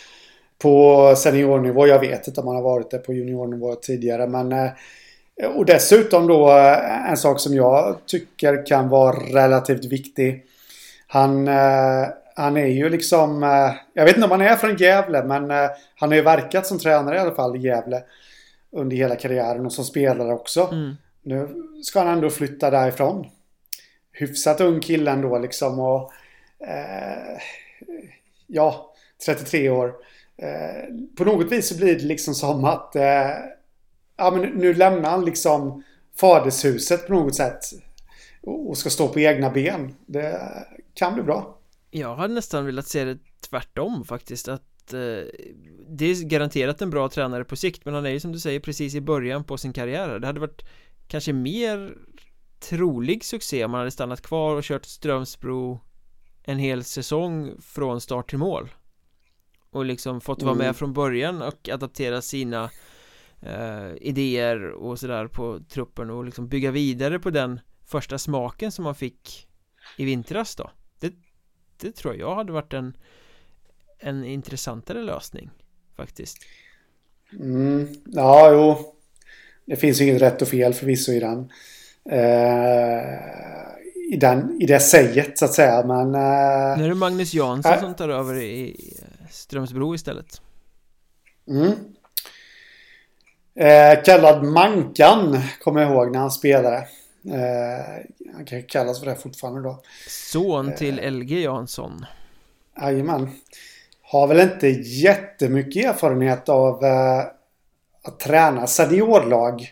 på 0.62 1.14
seniornivå. 1.18 1.88
Jag 1.88 2.00
vet 2.00 2.28
inte 2.28 2.42
om 2.42 2.48
han 2.48 2.56
har 2.56 2.64
varit 2.64 2.92
det 2.92 2.98
på 2.98 3.14
juniornivå 3.14 3.76
tidigare. 3.76 4.28
Men, 4.28 4.52
eh, 4.52 4.72
och 5.56 5.66
dessutom 5.66 6.28
då 6.28 6.50
eh, 6.50 7.10
en 7.10 7.18
sak 7.18 7.40
som 7.40 7.54
jag 7.54 7.98
tycker 8.06 8.66
kan 8.66 8.90
vara 8.90 9.16
relativt 9.16 9.86
viktig. 9.86 10.46
Han, 11.08 11.48
eh, 11.48 12.08
han 12.36 12.58
är 12.58 12.68
ju 12.68 12.90
liksom, 12.90 13.42
jag 13.94 14.06
vet 14.06 14.16
inte 14.16 14.26
om 14.26 14.32
han 14.32 14.42
är 14.42 14.56
från 14.56 14.78
Gävle 14.78 15.24
men 15.24 15.50
han 15.96 16.10
har 16.10 16.16
ju 16.16 16.22
verkat 16.22 16.68
som 16.68 16.80
tränare 16.80 17.16
i 17.16 17.20
alla 17.20 17.36
fall 17.36 17.56
i 17.56 17.60
Gävle. 17.60 18.04
Under 18.74 18.98
hela 18.98 19.16
karriären 19.16 19.66
och 19.66 19.74
som 19.74 19.86
spelare 19.86 20.34
också. 20.34 20.70
Mm. 20.72 20.96
Nu 21.24 21.50
ska 21.84 22.00
han 22.00 22.14
ändå 22.14 22.30
flytta 22.30 22.70
därifrån. 22.70 23.26
Hyfsat 24.12 24.62
ung 24.62 24.80
kille 24.80 25.12
ändå 25.12 25.38
liksom 25.38 25.80
och 25.80 26.12
eh, 26.68 27.42
ja, 28.48 28.94
33 29.26 29.70
år. 29.70 29.94
Eh, 30.42 30.86
på 31.18 31.24
något 31.24 31.52
vis 31.52 31.68
så 31.68 31.78
blir 31.78 32.00
det 32.00 32.06
liksom 32.06 32.34
som 32.36 32.66
att 32.66 32.96
eh, 32.96 33.32
ja, 34.18 34.32
men 34.32 34.42
nu 34.42 34.74
lämnar 34.74 35.10
han 35.10 35.26
liksom 35.26 35.84
fadershuset 36.20 37.08
på 37.08 37.14
något 37.14 37.36
sätt 37.36 37.60
och 38.42 38.78
ska 38.78 38.90
stå 38.90 39.08
på 39.08 39.20
egna 39.20 39.50
ben. 39.50 39.96
Det 40.06 40.40
kan 40.94 41.14
bli 41.14 41.24
bra. 41.24 41.58
Jag 41.92 42.16
hade 42.16 42.34
nästan 42.34 42.66
velat 42.66 42.88
se 42.88 43.04
det 43.04 43.18
tvärtom 43.50 44.06
faktiskt 44.06 44.48
att 44.48 44.94
eh, 44.94 45.26
det 45.88 46.06
är 46.06 46.26
garanterat 46.26 46.82
en 46.82 46.90
bra 46.90 47.10
tränare 47.10 47.44
på 47.44 47.56
sikt 47.56 47.86
men 47.86 47.94
han 47.94 48.06
är 48.06 48.10
ju 48.10 48.20
som 48.20 48.32
du 48.32 48.40
säger 48.40 48.60
precis 48.60 48.96
i 48.96 49.02
början 49.02 49.44
på 49.44 49.58
sin 49.58 49.74
karriär 49.74 50.20
det 50.20 50.28
hade 50.28 50.40
varit 50.40 50.66
kanske 51.08 51.34
mer 51.34 51.94
trolig 52.60 53.24
succé 53.26 53.66
om 53.66 53.72
han 53.72 53.80
hade 53.80 53.92
stannat 53.92 54.22
kvar 54.22 54.56
och 54.56 54.64
kört 54.64 54.86
Strömsbro 54.86 55.80
en 56.44 56.60
hel 56.60 56.84
säsong 56.84 57.52
från 57.62 58.02
start 58.02 58.30
till 58.30 58.40
mål 58.40 58.70
och 59.72 59.86
liksom 59.86 60.22
fått 60.22 60.42
vara 60.42 60.56
med 60.56 60.66
mm. 60.66 60.74
från 60.74 60.94
början 60.94 61.42
och 61.42 61.70
adaptera 61.70 62.22
sina 62.22 62.70
eh, 63.42 63.92
idéer 64.02 64.72
och 64.72 65.00
sådär 65.00 65.28
på 65.28 65.60
truppen 65.70 66.10
och 66.10 66.26
liksom 66.26 66.48
bygga 66.48 66.72
vidare 66.72 67.20
på 67.20 67.30
den 67.30 67.60
första 67.86 68.18
smaken 68.18 68.72
som 68.72 68.84
man 68.84 68.96
fick 68.96 69.48
i 69.98 70.06
vintras 70.06 70.56
då. 70.56 70.72
Det, 71.00 71.14
det 71.78 71.92
tror 71.92 72.16
jag 72.16 72.36
hade 72.36 72.52
varit 72.52 72.74
en 72.74 72.98
en 74.02 74.26
intressantare 74.26 75.02
lösning 75.02 75.50
faktiskt. 75.98 76.38
Mm, 77.40 77.88
Ja, 78.06 78.52
jo. 78.52 78.78
Det 79.66 79.76
finns 79.76 80.02
inget 80.02 80.22
rätt 80.22 80.42
och 80.42 80.48
fel 80.48 80.74
förvisso 80.74 81.12
i 81.12 81.20
den. 81.20 81.50
Eh, 82.10 83.02
i, 84.12 84.18
den, 84.18 84.62
i 84.62 84.66
det 84.66 84.80
säget 84.80 85.38
så 85.38 85.46
att 85.46 85.54
säga 85.54 85.86
men 85.86 86.16
eh, 86.16 86.78
Nu 86.78 86.86
är 86.86 86.90
det 86.90 86.96
Magnus 86.96 87.34
Jansson 87.34 87.74
äh, 87.74 87.82
som 87.82 87.94
tar 87.94 88.10
över 88.10 88.42
i 88.42 88.98
Strömsbro 89.32 89.96
istället. 89.96 90.42
Mm. 91.50 91.72
eh, 93.56 94.04
Kallad 94.04 94.44
Mankan 94.44 95.40
kommer 95.64 95.82
jag 95.82 95.92
ihåg 95.92 96.12
när 96.12 96.20
han 96.20 96.32
spelade. 96.32 96.78
Eh, 97.26 98.04
Han 98.36 98.46
kan 98.46 98.64
kallas 98.64 99.00
för 99.00 99.06
det 99.06 99.16
fortfarande 99.16 99.62
då. 99.62 99.84
Son 100.08 100.70
eh, 100.70 100.76
till 100.76 101.14
LG 101.20 101.44
Jansson. 101.44 102.06
Jajamän. 102.82 103.30
Har 104.02 104.28
väl 104.28 104.40
inte 104.40 104.68
jättemycket 104.70 105.86
erfarenhet 105.86 106.50
av 106.50 106.84
eh, 106.84 107.20
att 108.04 108.20
träna 108.20 108.68
seniorlag. 108.68 109.62
Eh, 109.62 109.68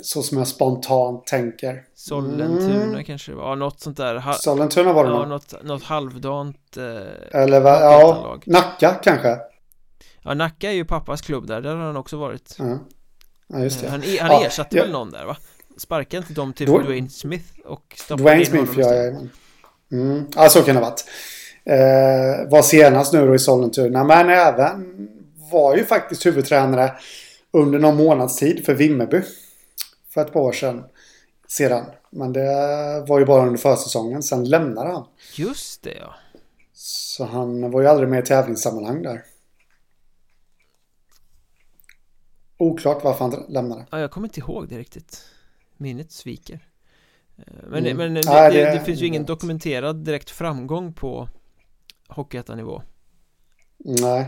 så 0.00 0.22
som 0.22 0.38
jag 0.38 0.48
spontant 0.48 1.26
tänker. 1.26 1.84
Sollentuna 1.94 2.84
mm. 2.84 3.04
kanske 3.04 3.32
det 3.32 3.36
var, 3.36 3.56
något 3.56 3.80
sånt 3.80 3.96
där. 3.96 4.14
Ha 4.14 4.32
Sollentuna 4.32 4.92
var 4.92 5.04
det 5.04 5.10
ja, 5.10 5.26
något, 5.26 5.64
något 5.64 5.82
halvdant. 5.82 6.76
Eh, 6.76 7.42
Eller 7.42 7.60
vad, 7.60 7.82
ja, 7.82 8.38
Nacka 8.46 8.94
kanske. 9.02 9.36
Ja, 10.22 10.34
Nacka 10.34 10.68
är 10.70 10.74
ju 10.74 10.84
pappas 10.84 11.20
klubb 11.20 11.46
där, 11.46 11.60
där 11.60 11.76
har 11.76 11.86
han 11.86 11.96
också 11.96 12.16
varit. 12.16 12.56
Ja, 12.58 12.78
ja 13.46 13.58
just 13.58 13.80
det. 13.80 13.86
Eh, 13.86 13.90
han, 13.90 14.02
han 14.20 14.30
ja, 14.30 14.46
ersatte 14.46 14.76
ja. 14.76 14.82
väl 14.82 14.92
någon 14.92 15.10
där 15.10 15.24
va? 15.24 15.36
Sparkade 15.78 16.16
inte 16.16 16.32
de 16.32 16.52
till 16.52 16.66
typ 16.66 16.84
Dwayne 16.84 17.08
Smith 17.08 17.60
och 17.64 17.94
stoppade 17.96 18.22
Dwayne 18.22 18.40
in 18.40 18.46
Smith, 18.46 18.78
ja, 18.80 18.94
ja. 18.94 19.20
Mm. 19.92 20.26
ja, 20.36 20.48
så 20.48 20.62
kan 20.62 20.74
det 20.74 20.80
ha 20.80 20.90
varit. 20.90 21.04
Eh, 21.64 22.50
var 22.50 22.62
senast 22.62 23.12
nu 23.12 23.26
då 23.26 23.34
i 23.34 23.38
Sollentuna, 23.38 24.04
men 24.04 24.28
även 24.28 25.08
var 25.52 25.76
ju 25.76 25.84
faktiskt 25.84 26.26
huvudtränare 26.26 26.92
under 27.52 27.78
någon 27.78 27.96
månads 27.96 28.36
tid 28.36 28.64
för 28.64 28.74
Vimmerby 28.74 29.22
för 30.08 30.20
ett 30.20 30.32
par 30.32 30.40
år 30.40 30.52
sedan. 30.52 30.84
Sedan. 31.48 31.84
Men 32.10 32.32
det 32.32 32.44
var 33.08 33.18
ju 33.18 33.24
bara 33.26 33.46
under 33.46 33.58
försäsongen. 33.58 34.22
Sen 34.22 34.44
lämnade 34.48 34.90
han. 34.92 35.06
Just 35.36 35.82
det 35.82 35.94
ja. 36.00 36.14
Så 36.72 37.24
han 37.24 37.70
var 37.70 37.80
ju 37.80 37.86
aldrig 37.88 38.08
med 38.08 38.18
i 38.24 38.26
tävlingssammanhang 38.26 39.02
där. 39.02 39.24
Oklart 42.56 43.04
varför 43.04 43.24
han 43.24 43.44
lämnade. 43.48 43.86
Ja, 43.90 44.00
jag 44.00 44.10
kommer 44.10 44.28
inte 44.28 44.40
ihåg 44.40 44.68
det 44.68 44.78
riktigt. 44.78 45.24
Minnet 45.76 46.12
sviker. 46.12 46.68
Eh, 47.38 47.42
men, 47.66 47.86
Mm. 47.86 47.96
men 47.96 48.14
det, 48.14 48.22
Nej, 48.26 48.52
det, 48.52 48.64
det- 48.64 48.72
det 48.78 48.84
finns 48.84 49.00
ju 49.00 49.06
ingen 49.06 49.24
dokumenterad 49.24 49.96
direkt 49.96 50.30
framgång 50.30 50.92
på 50.92 51.28
Hockeyettan-nivå. 52.08 52.82
Nej. 53.78 54.26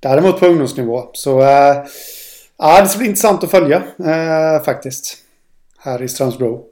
Däremot 0.00 0.40
på 0.40 0.46
ungdomsnivå. 0.46 1.10
Så 1.12 1.40
äh, 1.42 1.84
ja, 2.60 2.80
det 2.82 2.88
ska 2.88 2.98
bli 2.98 3.06
intressant 3.08 3.44
att 3.44 3.50
följa 3.50 3.82
äh, 3.98 4.62
faktiskt. 4.64 5.18
Här 5.78 6.02
i 6.02 6.08
Strömsbro. 6.08 6.66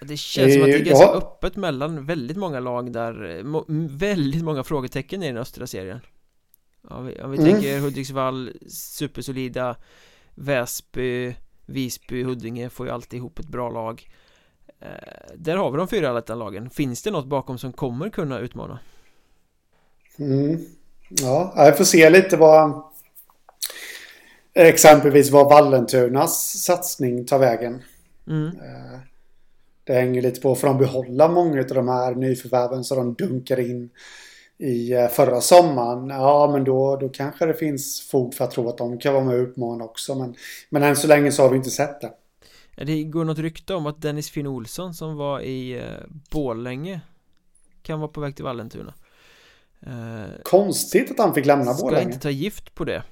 Det 0.00 0.16
känns 0.16 0.52
som 0.54 0.62
att 0.62 0.68
det 0.68 0.74
är 0.74 0.80
Eh, 0.80 0.84
ganska 0.84 1.04
ja. 1.06 1.14
öppet 1.14 1.56
mellan 1.56 2.06
väldigt 2.06 2.36
många 2.36 2.60
lag 2.60 2.92
där 2.92 3.36
eh, 3.38 3.44
må, 3.44 3.64
Väldigt 3.90 4.44
många 4.44 4.64
frågetecken 4.64 5.22
i 5.22 5.26
den 5.26 5.36
östra 5.36 5.66
serien 5.66 6.00
Om 6.88 7.06
vi, 7.06 7.20
om 7.22 7.30
vi 7.30 7.38
Mm. 7.38 7.50
tänker 7.52 7.78
Hudiksvall, 7.80 8.52
supersolida 8.68 9.76
Väsby, 10.34 11.34
Visby, 11.66 12.22
Huddinge 12.24 12.70
får 12.70 12.86
ju 12.86 12.92
alltid 12.92 13.16
ihop 13.18 13.38
ett 13.38 13.48
bra 13.48 13.70
lag 13.70 14.10
eh, 14.80 15.34
Där 15.36 15.56
har 15.56 15.70
vi 15.70 15.76
de 15.76 15.88
fyra 15.88 16.34
lagen 16.34 16.70
Finns 16.70 17.02
det 17.02 17.10
något 17.10 17.26
bakom 17.26 17.58
som 17.58 17.72
kommer 17.72 18.08
kunna 18.10 18.38
utmana? 18.38 18.78
Mm. 20.18 20.60
Ja, 21.08 21.52
jag 21.56 21.76
får 21.76 21.84
se 21.84 22.10
lite 22.10 22.36
vad 22.36 22.82
exempelvis 24.54 25.30
vad 25.30 25.48
Vallentunas 25.48 26.62
satsning 26.64 27.26
tar 27.26 27.38
vägen. 27.38 27.82
Mm. 28.28 28.46
Eh, 28.46 28.98
Det 29.84 29.92
hänger 29.94 30.22
lite 30.22 30.40
på, 30.40 30.54
för 30.54 30.66
de 30.66 30.78
behålla 30.78 31.28
många 31.28 31.60
av 31.60 31.66
de 31.66 31.88
här 31.88 32.14
nyförvärven 32.14 32.84
som 32.84 32.96
de 32.96 33.14
dunkar 33.26 33.60
in 33.60 33.90
i 34.58 34.92
eh, 34.92 35.08
förra 35.08 35.40
sommaren. 35.40 36.08
Ja, 36.08 36.48
men 36.52 36.64
då, 36.64 36.96
då 36.96 37.08
kanske 37.08 37.46
det 37.46 37.54
finns 37.54 38.00
fog 38.10 38.34
för 38.34 38.44
att 38.44 38.50
tro 38.50 38.68
att 38.68 38.78
de 38.78 38.98
kan 38.98 39.14
vara 39.14 39.24
med 39.24 39.34
och 39.34 39.40
utmana 39.48 39.84
också. 39.84 40.14
Men, 40.14 40.34
men 40.70 40.82
än 40.82 40.96
så 40.96 41.06
länge 41.08 41.32
så 41.32 41.42
har 41.42 41.50
vi 41.50 41.56
inte 41.56 41.70
sett 41.70 42.00
det. 42.00 42.12
Det 42.84 43.04
går 43.04 43.24
något 43.24 43.38
rykte 43.38 43.74
om 43.74 43.86
att 43.86 44.02
Dennis 44.02 44.30
Finn 44.30 44.46
Olsson 44.46 44.94
som 44.94 45.16
var 45.16 45.40
i 45.40 45.72
eh, 45.78 45.82
Borlänge 46.30 47.00
Kan 47.82 48.00
vara 48.00 48.08
på 48.08 48.20
väg 48.20 48.36
till 48.36 48.44
Vallentuna 48.44 48.94
Konstigt 50.42 51.10
att 51.10 51.18
han 51.18 51.34
fick 51.34 51.46
lämna 51.46 51.74
Ska 51.74 51.82
Borlänge. 51.86 52.04
inte 52.04 52.18
ta 52.18 52.30
gift 52.30 52.74
på 52.74 52.84
det 52.84 53.02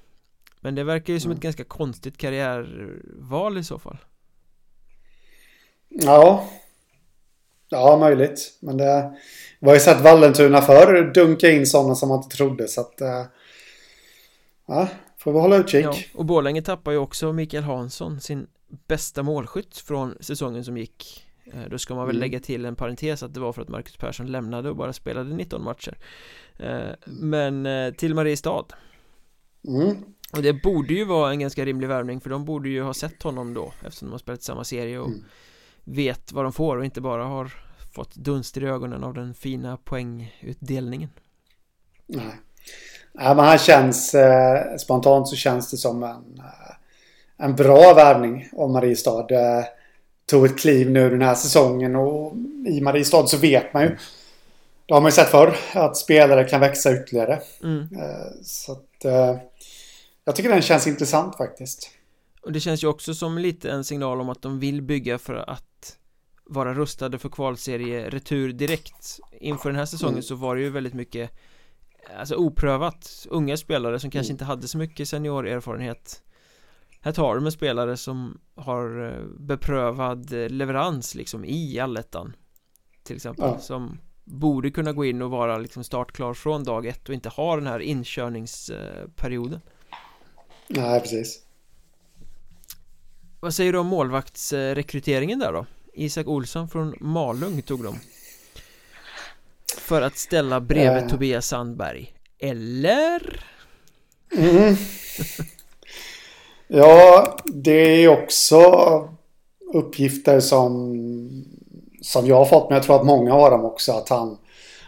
Men 0.64 0.74
det 0.74 0.84
verkar 0.84 1.12
ju 1.12 1.20
som 1.20 1.30
Mm. 1.30 1.36
ett 1.36 1.42
ganska 1.42 1.64
konstigt 1.64 2.16
karriärval 2.18 3.58
i 3.58 3.64
så 3.64 3.78
fall 3.78 3.98
Ja. 5.88 6.48
Ja, 7.68 7.96
möjligt. 7.98 8.58
Men 8.60 8.76
det 8.76 9.12
vi 9.60 9.66
har 9.66 9.74
ju 9.74 9.80
sett 9.80 10.00
Vallentuna 10.00 10.60
förr 10.62 11.12
dunka 11.14 11.50
in 11.50 11.66
sådana 11.66 11.94
som 11.94 12.08
man 12.08 12.22
inte 12.22 12.36
trodde. 12.36 12.68
Så 12.68 12.80
att... 12.80 13.00
eh, 13.00 13.24
Ja, 14.66 14.88
får 15.18 15.32
vi 15.32 15.38
hålla 15.40 15.56
utkik. 15.56 15.84
ja, 15.84 15.94
Och 16.14 16.24
Borlänge 16.24 16.62
tappar 16.62 16.92
ju 16.92 16.98
också 16.98 17.32
Mikael 17.32 17.62
Hansson 17.64 18.20
sin 18.20 18.46
bästa 18.86 19.22
målskytt 19.22 19.76
från 19.78 20.16
säsongen 20.20 20.64
som 20.64 20.76
gick 20.78 21.26
Eh, 21.44 21.68
Då 21.70 21.78
ska 21.78 21.94
man 21.94 22.06
väl 22.06 22.16
Mm. 22.16 22.20
lägga 22.20 22.40
till 22.40 22.64
en 22.64 22.76
parentes 22.76 23.22
att 23.22 23.34
det 23.34 23.40
var 23.40 23.52
för 23.52 23.62
att 23.62 23.68
Marcus 23.68 23.96
Persson 23.96 24.26
lämnade 24.26 24.70
och 24.70 24.76
bara 24.76 24.92
spelade 24.92 25.34
19 25.34 25.64
matcher 25.64 25.98
Eh, 26.58 26.90
Men 27.06 27.66
eh, 27.66 27.92
till 27.94 28.14
Mariestad 28.14 28.64
Mm. 29.68 29.96
Och 30.36 30.42
det 30.42 30.52
borde 30.52 30.94
ju 30.94 31.04
vara 31.04 31.30
en 31.30 31.40
ganska 31.40 31.64
rimlig 31.64 31.88
värvning 31.88 32.20
för 32.20 32.30
de 32.30 32.44
borde 32.44 32.68
ju 32.68 32.82
ha 32.82 32.94
sett 32.94 33.22
honom 33.22 33.54
då 33.54 33.72
eftersom 33.86 34.08
de 34.08 34.12
har 34.12 34.18
spelat 34.18 34.42
samma 34.42 34.64
serie 34.64 34.98
och 34.98 35.08
Mm. 35.08 35.24
vet 35.84 36.32
vad 36.32 36.44
de 36.44 36.52
får 36.52 36.76
och 36.76 36.84
inte 36.84 37.00
bara 37.00 37.24
har 37.24 37.52
fått 37.94 38.14
dunster 38.14 38.62
i 38.64 38.66
ögonen 38.66 39.04
av 39.04 39.14
den 39.14 39.34
fina 39.34 39.76
poängutdelningen 39.76 41.08
Nej. 42.06 42.24
Nej, 43.12 43.34
men 43.36 43.44
han 43.44 43.58
känns... 43.58 44.14
Eh, 44.14 44.76
spontant 44.76 45.28
så 45.28 45.36
känns 45.36 45.70
det 45.70 45.76
som 45.76 46.02
en, 46.02 46.38
eh, 46.38 46.74
en 47.36 47.56
bra 47.56 47.94
värvning 47.94 48.48
om 48.52 48.72
Mariestad. 48.72 49.26
Eh, 49.30 49.64
tog 50.26 50.46
ett 50.46 50.58
kliv 50.58 50.90
nu 50.90 51.10
den 51.10 51.22
här 51.22 51.34
säsongen 51.34 51.96
och 51.96 52.32
i 52.66 52.80
Mariestad 52.80 53.26
så 53.26 53.36
vet 53.36 53.74
man 53.74 53.82
ju. 53.82 53.88
Det 54.86 54.94
har 54.94 55.00
man 55.00 55.08
ju 55.08 55.12
sett 55.12 55.28
förr. 55.28 55.56
Att 55.74 55.96
spelare 55.96 56.44
kan 56.44 56.60
växa 56.60 56.92
ytterligare. 56.94 57.40
mm. 57.62 57.88
Eh, 58.00 58.32
så 58.42 58.72
att... 58.72 59.04
Jag 60.24 60.36
tycker 60.36 60.48
den 60.50 60.62
känns 60.62 60.86
intressant 60.86 61.36
faktiskt. 61.36 61.90
Och 62.42 62.52
det 62.52 62.60
känns 62.60 62.84
ju 62.84 62.88
också 62.88 63.14
som 63.14 63.38
lite 63.38 63.70
en 63.70 63.84
signal 63.84 64.20
om 64.20 64.28
att 64.28 64.42
de 64.42 64.58
vill 64.58 64.82
bygga 64.82 65.18
för 65.18 65.34
att 65.34 65.98
vara 66.44 66.74
rustade 66.74 67.18
för 67.18 67.28
kvalserie 67.28 68.10
retur 68.10 68.52
direkt 68.52 69.20
Inför 69.40 69.68
den 69.70 69.78
här 69.78 69.86
säsongen 69.86 70.14
Mm. 70.14 70.22
så 70.22 70.34
var 70.34 70.56
det 70.56 70.62
ju 70.62 70.70
väldigt 70.70 70.94
mycket 70.94 71.30
Alltså 72.18 72.34
oprövat 72.34 73.26
Unga 73.30 73.56
spelare 73.56 74.00
som 74.00 74.10
kanske 74.10 74.30
Mm. 74.30 74.34
inte 74.34 74.44
hade 74.44 74.68
så 74.68 74.78
mycket 74.78 75.08
seniorerfarenhet 75.08 76.22
Här 77.00 77.12
tar 77.12 77.34
de 77.34 77.46
en 77.46 77.52
spelare 77.52 77.96
som 77.96 78.40
har 78.54 79.06
eh, 79.12 79.24
beprövad 79.38 80.32
eh, 80.32 80.48
leverans 80.48 81.14
liksom 81.14 81.44
i 81.44 81.78
allettan 81.78 82.36
Till 83.02 83.16
exempel 83.16 83.44
Ja. 83.48 83.58
som 83.58 83.98
Borde 84.24 84.70
kunna 84.70 84.92
gå 84.92 85.04
in 85.04 85.22
och 85.22 85.30
vara 85.30 85.58
liksom 85.58 85.84
startklar 85.84 86.34
från 86.34 86.64
dag 86.64 86.86
ett 86.86 87.08
och 87.08 87.14
inte 87.14 87.28
ha 87.28 87.56
den 87.56 87.66
här 87.66 87.80
inkörningsperioden 87.80 89.60
Nej, 90.74 91.00
precis. 91.00 91.38
Vad 93.40 93.54
säger 93.54 93.72
du 93.72 93.78
om 93.78 93.86
målvaktsrekryteringen 93.86 95.38
där 95.38 95.52
då? 95.52 95.66
Isak 95.94 96.26
Olsson 96.26 96.68
från 96.68 96.94
Malung 97.00 97.62
tog 97.62 97.82
de 97.82 97.98
För 99.78 100.02
att 100.02 100.16
ställa 100.16 100.60
bredvid 100.60 101.02
Eh. 101.02 101.08
Tobias 101.08 101.46
Sandberg 101.46 102.12
Eller? 102.38 103.44
Mm. 104.36 104.76
Ja, 106.68 107.36
det 107.44 108.04
är 108.04 108.08
också 108.08 108.58
uppgifter 109.74 110.40
som, 110.40 111.44
som 112.02 112.26
jag 112.26 112.36
har 112.36 112.44
fått, 112.44 112.68
men 112.68 112.76
jag 112.76 112.84
tror 112.84 112.96
att 112.96 113.06
många 113.06 113.32
har 113.32 113.50
dem 113.50 113.64
också, 113.64 113.92
att 113.92 114.08
han, 114.08 114.38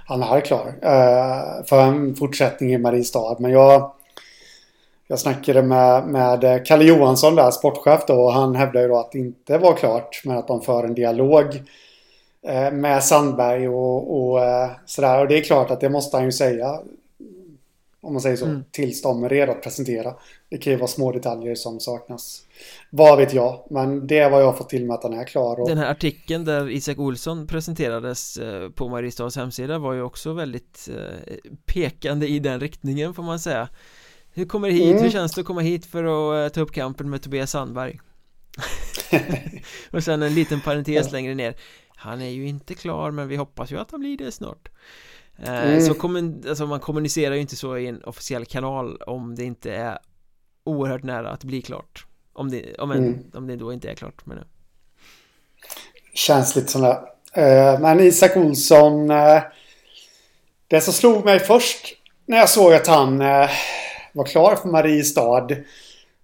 han 0.07 0.23
är 0.23 0.41
klar 0.41 0.75
eh, 0.83 1.65
för 1.65 1.83
en 1.83 2.17
fortsättning 2.17 2.73
i 2.73 2.79
Mariestad. 2.79 3.37
Men 3.39 3.51
jag, 3.51 3.94
jag 5.07 5.19
snackade 5.19 5.63
med, 5.63 6.07
med 6.07 6.67
Kalle 6.67 6.85
Johansson 6.85 7.35
där, 7.37 7.51
sportchef 7.51 8.07
då, 8.07 8.15
och 8.15 8.33
han 8.33 8.55
hävdar 8.55 8.81
ju 8.81 8.89
då 8.89 8.99
att 8.99 9.13
det 9.13 9.19
inte 9.19 9.59
var 9.59 9.77
klart, 9.77 10.23
men 10.25 10.39
att 10.39 10.49
de 10.49 10.63
för 10.63 10.85
en 10.85 10.95
dialog 10.95 11.63
eh, 12.47 12.71
med 12.73 13.05
Sandberg 13.05 13.69
och, 13.69 14.31
och 14.31 14.45
eh, 14.45 14.71
sådär. 14.87 15.21
Och 15.21 15.29
det 15.29 15.39
är 15.39 15.43
klart 15.43 15.71
att 15.71 15.81
det 15.81 15.89
måste 15.89 16.17
han 16.17 16.25
ju 16.25 16.33
säga 16.33 16.81
om 18.05 18.13
man 18.13 18.23
säger 18.23 18.37
så, 18.37 18.45
Mm. 18.45 18.65
tills 18.71 19.03
de 19.03 19.25
är 19.25 19.29
redo 19.29 19.53
att 19.53 19.63
presentera. 19.63 20.15
Det 20.49 20.59
kan 20.59 20.73
ju 20.73 20.79
vara 20.79 20.89
små 20.89 21.13
detaljer 21.13 21.55
som 21.55 21.81
saknas. 21.81 22.43
Vad 22.91 23.19
vet 23.19 23.33
jag, 23.35 23.67
men 23.71 24.07
det 24.07 24.19
är 24.19 24.31
vad 24.31 24.41
jag 24.41 24.47
har 24.47 24.53
fått 24.53 24.69
till 24.69 24.85
med 24.85 24.95
att 24.95 25.03
han 25.03 25.13
är 25.15 25.25
klar. 25.25 25.61
Och, 25.61 25.69
Den 25.69 25.79
här 25.79 25.91
artikeln 25.91 26.45
där 26.45 26.71
Isak 26.71 26.99
Olsson 26.99 27.47
presenterades 27.47 28.37
eh, 28.37 28.71
på 28.71 28.89
Mariestads 28.89 29.37
hemsida 29.37 29.79
var 29.79 29.93
ju 29.93 30.03
också 30.03 30.33
väldigt 30.33 30.89
eh, 30.91 31.35
pekande 31.67 32.29
i 32.29 32.39
den 32.39 32.61
riktningen 32.61 33.15
får 33.15 33.23
man 33.23 33.39
säga 33.41 33.69
Hur 34.35 34.45
kommer 34.45 34.69
det 34.69 34.75
hit? 34.75 34.91
Mm. 34.91 35.03
Hur 35.03 35.11
känns 35.11 35.33
det 35.33 35.41
att 35.41 35.47
komma 35.47 35.61
hit 35.61 35.87
för 35.87 36.05
att 36.05 36.51
eh, 36.51 36.55
ta 36.55 36.61
upp 36.61 36.73
kampen 36.73 37.11
med 37.11 37.23
Tobias 37.23 37.51
Sandberg? 37.51 38.01
och 39.91 40.05
sen 40.05 40.23
en 40.23 40.35
liten 40.35 40.61
parentes 40.61 41.13
längre 41.13 41.35
ner 41.35 41.55
Han 41.97 42.23
är 42.23 42.29
ju 42.29 42.47
inte 42.47 42.75
klar 42.75 43.11
men 43.11 43.29
vi 43.29 43.37
hoppas 43.37 43.73
ju 43.73 43.79
att 43.79 43.91
han 43.91 44.01
blir 44.01 44.17
det 44.17 44.33
snart 44.33 44.69
eh, 45.39 45.55
Mm. 45.63 45.81
Så 45.81 45.95
kommun, 45.95 46.45
alltså 46.49 46.67
man 46.67 46.81
kommunicerar 46.81 47.35
ju 47.35 47.41
inte 47.41 47.57
så 47.57 47.77
i 47.79 47.87
en 47.87 48.05
officiell 48.05 48.45
kanal 48.47 48.97
om 48.97 49.35
det 49.35 49.45
inte 49.45 49.73
är 49.75 49.99
oerhört 50.65 51.03
nära 51.03 51.31
att 51.31 51.45
bli 51.45 51.63
klart 51.63 52.07
Om 52.33 52.51
det, 52.51 52.75
om, 52.79 52.91
en, 52.91 52.99
Mm. 52.99 53.31
om 53.35 53.47
det 53.47 53.57
då 53.57 53.73
inte 53.73 53.91
är 53.91 53.95
klart 53.95 54.27
men 54.27 54.39
Känns 56.15 56.57
lite 56.57 56.69
sådär. 56.69 56.99
Eh, 57.33 57.81
men 57.81 58.01
Isak 58.01 58.37
Olsson. 58.37 59.09
Det 60.69 60.81
som 60.81 60.93
slog 60.93 61.25
mig 61.25 61.39
först 61.39 61.87
när 62.27 62.37
jag 62.39 62.49
såg 62.49 62.75
att 62.75 62.87
han 62.87 63.23
var 64.15 64.25
klar 64.25 64.57
för 64.57 64.69
Mariestad. 64.69 65.49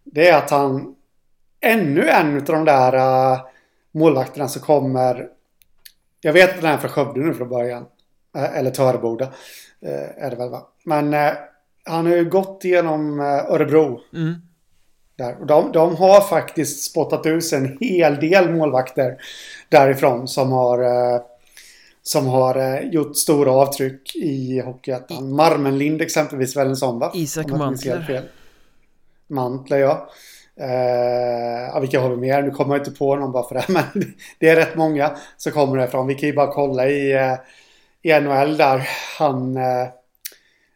Det 0.04 0.28
är 0.28 0.38
att 0.38 0.50
han 0.50 0.94
ännu 1.60 2.08
en 2.08 2.36
av 2.36 2.44
de 2.44 2.64
där 2.64 2.92
eh, 2.92 3.40
målvakterna 3.92 4.48
som 4.48 4.62
kommer. 4.62 5.28
Jag 6.20 6.32
vet 6.32 6.54
att 6.54 6.62
den 6.62 6.72
är 6.72 6.78
från 6.78 6.90
Skövde 6.90 7.20
nu 7.20 7.34
från 7.34 7.48
början. 7.48 7.86
Eh, 8.36 8.58
eller 8.58 8.70
Töreboda. 8.70 9.24
Eh, 9.82 10.24
är 10.24 10.30
det 10.30 10.36
väl 10.36 10.50
va? 10.50 10.66
Men 10.84 11.14
eh, 11.14 11.32
han 11.84 12.06
har 12.06 12.16
ju 12.16 12.24
gått 12.24 12.64
igenom 12.64 13.20
Örebro. 13.20 14.00
mm. 14.14 14.34
Där. 15.16 15.40
Och 15.40 15.46
de, 15.46 15.72
de 15.72 15.96
har 15.96 16.20
faktiskt 16.20 16.90
spottat 16.90 17.26
ut 17.26 17.52
en 17.52 17.78
hel 17.80 18.16
del 18.16 18.50
målvakter 18.50 19.16
därifrån 19.68 20.28
som 20.28 20.52
har, 20.52 20.78
som 22.02 22.26
har 22.26 22.56
eh, 22.56 22.88
gjort 22.88 23.16
stora 23.16 23.52
avtryck 23.52 24.16
i 24.16 24.60
Hockeyettan. 24.60 25.34
Marmenlind 25.34 26.02
exempelvis 26.02 26.56
väl 26.56 26.68
en 26.68 26.76
sån 26.76 26.98
va? 26.98 27.12
Isak 27.14 27.50
Mantler. 27.50 28.02
fel. 28.02 28.24
Mantler 29.26 29.78
ja. 29.78 30.10
Eh, 30.60 31.80
vilka 31.80 32.00
har 32.00 32.10
vi 32.10 32.16
mer? 32.16 32.42
Nu 32.42 32.50
kommer 32.50 32.74
jag 32.74 32.80
inte 32.80 32.98
på 32.98 33.16
någon 33.16 33.32
bara 33.32 33.48
för 33.48 33.54
det. 33.54 33.64
Men 33.72 34.14
det 34.38 34.48
är 34.48 34.56
rätt 34.56 34.76
många 34.76 35.16
som 35.36 35.52
kommer 35.52 35.76
därifrån. 35.76 36.06
Vi 36.06 36.14
kan 36.14 36.28
ju 36.28 36.34
bara 36.34 36.52
kolla 36.52 36.88
i, 36.88 37.12
eh, 37.12 37.34
i 38.02 38.20
NHL 38.20 38.56
där. 38.56 38.88
Han... 39.18 39.56
Eh, 39.56 39.88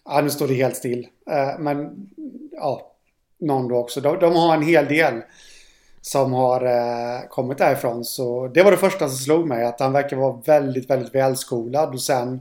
ja, 0.05 0.21
nu 0.21 0.31
står 0.31 0.49
det 0.49 0.55
helt 0.55 0.77
still. 0.77 1.07
Eh, 1.31 1.59
men 1.59 2.07
ja, 2.53 2.93
någon 3.41 3.69
då 3.69 3.77
också. 3.77 4.01
De, 4.01 4.19
de 4.19 4.37
har 4.37 4.55
en 4.55 4.63
hel 4.63 4.87
del 4.87 5.23
som 6.07 6.33
har 6.33 6.65
eh, 6.65 7.29
kommit 7.29 7.59
därifrån. 7.59 8.05
Så 8.05 8.49
det 8.49 8.63
var 8.63 8.71
det 8.71 8.77
första 8.77 9.09
som 9.09 9.19
slog 9.19 9.47
mig. 9.47 9.65
Att 9.65 9.81
han 9.81 9.93
verkar 9.93 10.17
vara 10.17 10.41
väldigt, 10.47 10.91
väldigt 10.91 11.15
välskolad. 11.15 11.95
Och 11.95 12.01
sen 12.01 12.41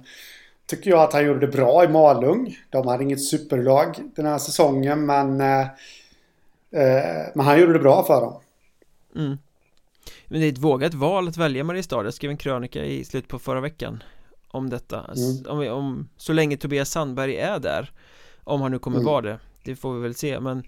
tycker 0.65 0.89
jag 0.89 0.99
att 0.99 1.13
han 1.13 1.25
gjorde 1.25 1.39
det 1.39 1.51
bra 1.51 1.83
i 1.83 1.87
Malung. 1.87 2.57
De 2.69 2.87
hade 2.87 3.03
inget 3.03 3.25
superlag 3.25 3.95
den 4.15 4.25
här 4.25 4.37
säsongen. 4.37 5.05
Men, 5.05 5.41
eh, 5.41 5.61
eh 6.71 7.27
men 7.33 7.45
han 7.45 7.59
gjorde 7.59 7.73
det 7.73 7.79
bra 7.79 8.03
för 8.03 8.21
dem. 8.21 8.39
Mm. 9.15 9.37
Men 10.27 10.39
det 10.41 10.47
är 10.47 10.51
ett 10.51 10.57
vågat 10.57 10.93
val 10.93 11.27
att 11.27 11.37
välja 11.37 11.63
Mariestad 11.63 12.03
Jag 12.03 12.13
skrev 12.13 12.31
en 12.31 12.37
krönika 12.37 12.85
i 12.85 13.05
slutet 13.05 13.29
på 13.29 13.39
förra 13.39 13.61
veckan 13.61 14.03
Om 14.47 14.69
detta 14.69 15.05
mm. 15.15 15.45
om, 15.47 15.77
om, 15.77 16.09
Så 16.17 16.33
länge 16.33 16.57
Tobias 16.57 16.89
Sandberg 16.89 17.35
är 17.35 17.59
där 17.59 17.91
Om 18.43 18.61
han 18.61 18.71
nu 18.71 18.79
kommer 18.79 18.97
mm. 18.97 19.05
vara 19.05 19.21
det 19.21 19.39
Det 19.63 19.75
får 19.75 19.93
vi 19.93 20.01
väl 20.01 20.15
se 20.15 20.39
men 20.39 20.63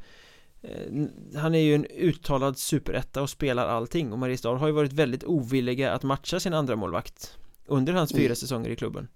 Han 1.35 1.55
är 1.55 1.59
ju 1.59 1.75
en 1.75 1.85
uttalad 1.85 2.57
superetta 2.57 3.21
och 3.21 3.29
spelar 3.29 3.67
allting. 3.67 4.11
Och 4.11 4.19
Mariestad 4.19 4.55
har 4.55 4.67
ju 4.67 4.73
varit 4.73 4.93
väldigt 4.93 5.23
ovilliga 5.23 5.91
att 5.91 6.03
matcha 6.03 6.39
sin 6.39 6.53
andra 6.53 6.75
målvakt 6.75 7.37
Under 7.65 7.93
hans 7.93 8.11
mm. 8.11 8.23
fyra 8.23 8.35
säsonger 8.35 8.69
i 8.69 8.75
klubben. 8.75 9.07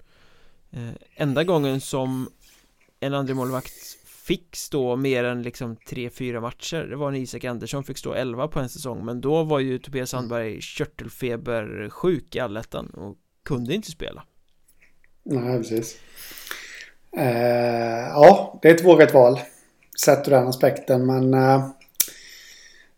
Eh, 0.72 0.90
Enda 1.16 1.44
gången 1.44 1.82
som 1.82 2.30
en 3.00 3.14
andra 3.14 3.34
målvakt 3.34 3.74
fick 4.06 4.56
stå 4.56 4.96
mer 4.96 5.24
än 5.24 5.44
liksom 5.44 5.76
3-4 5.76 6.42
matcher 6.42 6.88
Det 6.90 6.96
var 6.96 7.12
när 7.12 7.20
Isak 7.20 7.44
Andersson 7.44 7.84
fick 7.84 7.98
stå 7.98 8.14
11 8.14 8.48
på 8.48 8.60
en 8.60 8.70
säsong. 8.70 9.06
Men 9.06 9.22
då 9.22 9.44
var 9.44 9.60
ju 9.60 9.80
Tobias 9.80 10.10
Sandberg 10.10 10.50
mm. 10.50 10.62
körtelfeber 10.62 11.90
sjuk 11.90 12.36
i 12.36 12.40
allettan 12.40 12.90
och 12.90 13.18
kunde 13.44 13.74
inte 13.76 13.92
spela. 13.92 14.24
Nej, 15.24 15.58
precis. 15.58 16.00
Eh, 17.18 18.10
Ja, 18.10 18.60
det 18.62 18.70
är 18.70 18.76
ett 18.76 18.86
vågat 18.86 19.14
val 19.14 19.40
Sett 20.06 20.28
ur 20.28 20.32
den 20.32 20.48
aspekten 20.48 21.06
men 21.06 21.34
eh, 21.34 21.68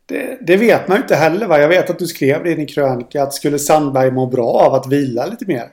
det, 0.06 0.38
det, 0.42 0.58
vet 0.58 0.88
man 0.88 0.98
ju 0.98 1.02
inte 1.02 1.16
heller 1.16 1.48
va? 1.48 1.60
Jag 1.60 1.68
vet 1.68 1.90
att 1.90 2.00
du 2.00 2.08
skrev 2.08 2.44
det 2.44 2.52
i 2.52 2.56
din 2.56 2.68
krönika 2.68 3.24
att 3.24 3.34
skulle 3.34 3.60
Sandberg 3.60 4.12
må 4.12 4.26
bra 4.26 4.48
av 4.48 4.74
att 4.74 4.88
vila 4.88 5.26
lite 5.26 5.46
mer? 5.46 5.68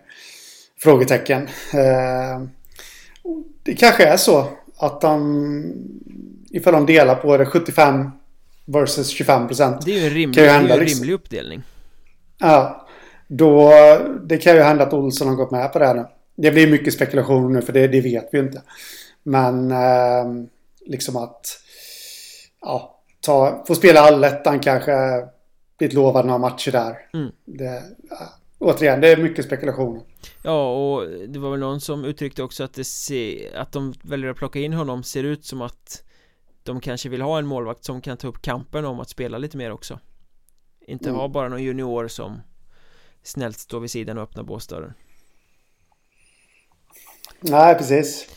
Frågetecken 0.80 1.42
eh, 1.74 2.42
Det 3.62 3.74
kanske 3.74 4.04
är 4.06 4.16
så 4.16 4.46
att 4.78 5.02
han... 5.02 5.72
Ifall 6.50 6.72
de 6.72 6.86
delar 6.86 7.14
på 7.14 7.36
det 7.36 7.46
75 7.46 8.10
versus 8.64 9.08
25 9.08 9.46
procent. 9.46 9.84
Det 9.84 9.90
är 9.90 10.00
ju 10.00 10.06
en 10.06 10.14
rimlig, 10.14 10.42
ju 10.42 10.48
hända, 10.48 10.74
en 10.74 10.80
liksom. 10.80 10.98
rimlig 10.98 11.14
uppdelning. 11.14 11.62
Ja. 12.38 12.86
Då, 13.28 13.72
det 14.22 14.38
kan 14.38 14.54
ju 14.54 14.62
hända 14.62 14.84
att 14.84 14.92
Olsson 14.92 15.28
har 15.28 15.34
gått 15.34 15.50
med 15.50 15.72
på 15.72 15.78
det 15.78 15.86
här 15.86 15.94
nu. 15.94 16.06
Det 16.36 16.50
blir 16.50 16.70
mycket 16.70 16.94
spekulation 16.94 17.52
nu 17.52 17.62
för 17.62 17.72
det, 17.72 17.88
det 17.88 18.00
vet 18.00 18.28
vi 18.32 18.38
inte. 18.38 18.62
Men 19.22 19.70
eh, 19.70 20.24
liksom 20.89 21.16
att 21.16 21.61
ja, 22.61 23.03
ta, 23.20 23.64
få 23.66 23.74
spela 23.74 24.01
allettan 24.01 24.61
kanske 24.61 24.93
blivit 25.78 25.95
lovad 25.95 26.26
några 26.26 26.39
matcher 26.39 26.72
där. 26.72 26.99
Mm. 27.14 27.32
Det, 27.45 27.82
återigen, 28.59 29.01
det 29.01 29.09
är 29.09 29.16
mycket 29.16 29.45
spekulationer. 29.45 30.03
Ja, 30.43 30.72
och 30.74 31.09
det 31.28 31.39
var 31.39 31.51
väl 31.51 31.61
någon 31.61 31.80
som 31.80 32.05
uttryckte 32.05 32.43
också 32.43 32.64
att 32.64 32.74
det 32.74 32.84
ser, 32.84 33.57
att 33.57 33.72
de 33.72 33.95
väljer 34.03 34.30
att 34.30 34.36
plocka 34.36 34.59
in 34.59 34.72
honom 34.72 35.03
ser 35.03 35.24
ut 35.24 35.45
som 35.45 35.62
att 35.62 36.03
de 36.62 36.80
kanske 36.80 37.09
vill 37.09 37.22
ha 37.22 37.39
en 37.39 37.47
målvakt 37.47 37.84
som 37.84 38.01
kan 38.01 38.16
ta 38.16 38.28
upp 38.28 38.43
kampen 38.43 38.84
om 38.84 39.01
att 39.01 39.09
spela 39.09 39.39
lite 39.39 39.57
mer 39.57 39.72
också. 39.72 40.01
Inte 40.86 41.09
mm. 41.09 41.20
ha 41.20 41.28
bara 41.28 41.49
någon 41.49 41.62
junior 41.62 42.09
som 42.09 42.41
snällt 43.22 43.59
står 43.59 43.80
vid 43.80 43.91
sidan 43.91 44.18
och 44.18 44.24
öppnar 44.24 44.43
båsdörren. 44.43 44.93
Nej, 47.41 47.74
precis. 47.74 48.28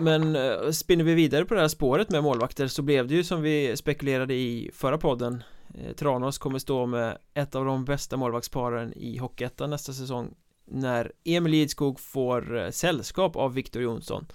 Men 0.00 0.36
eh, 0.36 0.70
spinner 0.70 1.04
vi 1.04 1.14
vidare 1.14 1.44
på 1.44 1.54
det 1.54 1.60
här 1.60 1.68
spåret 1.68 2.10
med 2.10 2.22
målvakter 2.22 2.66
så 2.66 2.82
blev 2.82 3.08
det 3.08 3.14
ju 3.14 3.24
som 3.24 3.42
vi 3.42 3.76
spekulerade 3.76 4.34
i 4.34 4.70
förra 4.74 4.98
podden. 4.98 5.42
Eh, 5.74 5.94
Tranås 5.94 6.38
kommer 6.38 6.58
stå 6.58 6.86
med 6.86 7.18
ett 7.34 7.54
av 7.54 7.64
de 7.64 7.84
bästa 7.84 8.16
målvaktsparen 8.16 8.92
i 8.96 9.18
Hockeyettan 9.18 9.70
nästa 9.70 9.92
säsong 9.92 10.34
när 10.64 11.12
Emil 11.24 11.54
Idskog 11.54 12.00
får 12.00 12.58
eh, 12.58 12.70
sällskap 12.70 13.36
av 13.36 13.54
Viktor 13.54 13.82
Jonsson 13.82 14.26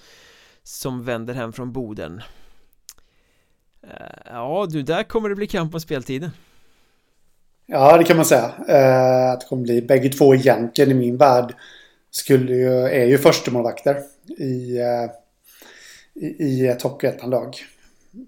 som 0.64 1.04
vänder 1.04 1.34
hem 1.34 1.54
från 1.54 1.72
Boden. 1.72 2.22
Ja 4.26 4.68
du, 4.70 4.82
där 4.82 5.04
kommer 5.04 5.30
det 5.30 5.36
bli 5.36 5.48
kamp 5.48 5.74
om 5.74 5.80
speltiden. 5.80 6.32
Ja, 7.66 7.98
det 7.98 8.04
kan 8.04 8.16
man 8.16 8.26
säga. 8.26 8.52
Eh, 8.68 9.32
Att 9.32 9.40
det 9.42 9.48
kommer 9.48 9.64
bli 9.64 9.82
bägge 9.82 10.10
två 10.10 10.36
egentligen 10.36 10.92
i 10.92 10.94
min 10.94 11.18
värld 11.18 11.56
skulle 12.12 12.54
ju, 12.54 12.74
är 12.74 13.06
ju 13.06 13.18
förstemålvakter 13.18 13.98
i, 14.38 14.80
i, 16.16 16.68
ett 16.68 16.82
Hockeyettan-lag 16.82 17.56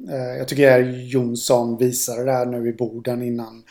eh, 0.09 0.37
Jag 0.37 0.47
tycker 0.47 0.79
Jonsson 0.81 1.77
visade 1.77 2.23
det 2.23 2.31
här 2.31 2.45
nu 2.45 2.69
i 2.69 2.73
Boden 2.73 3.23
innan 3.23 3.63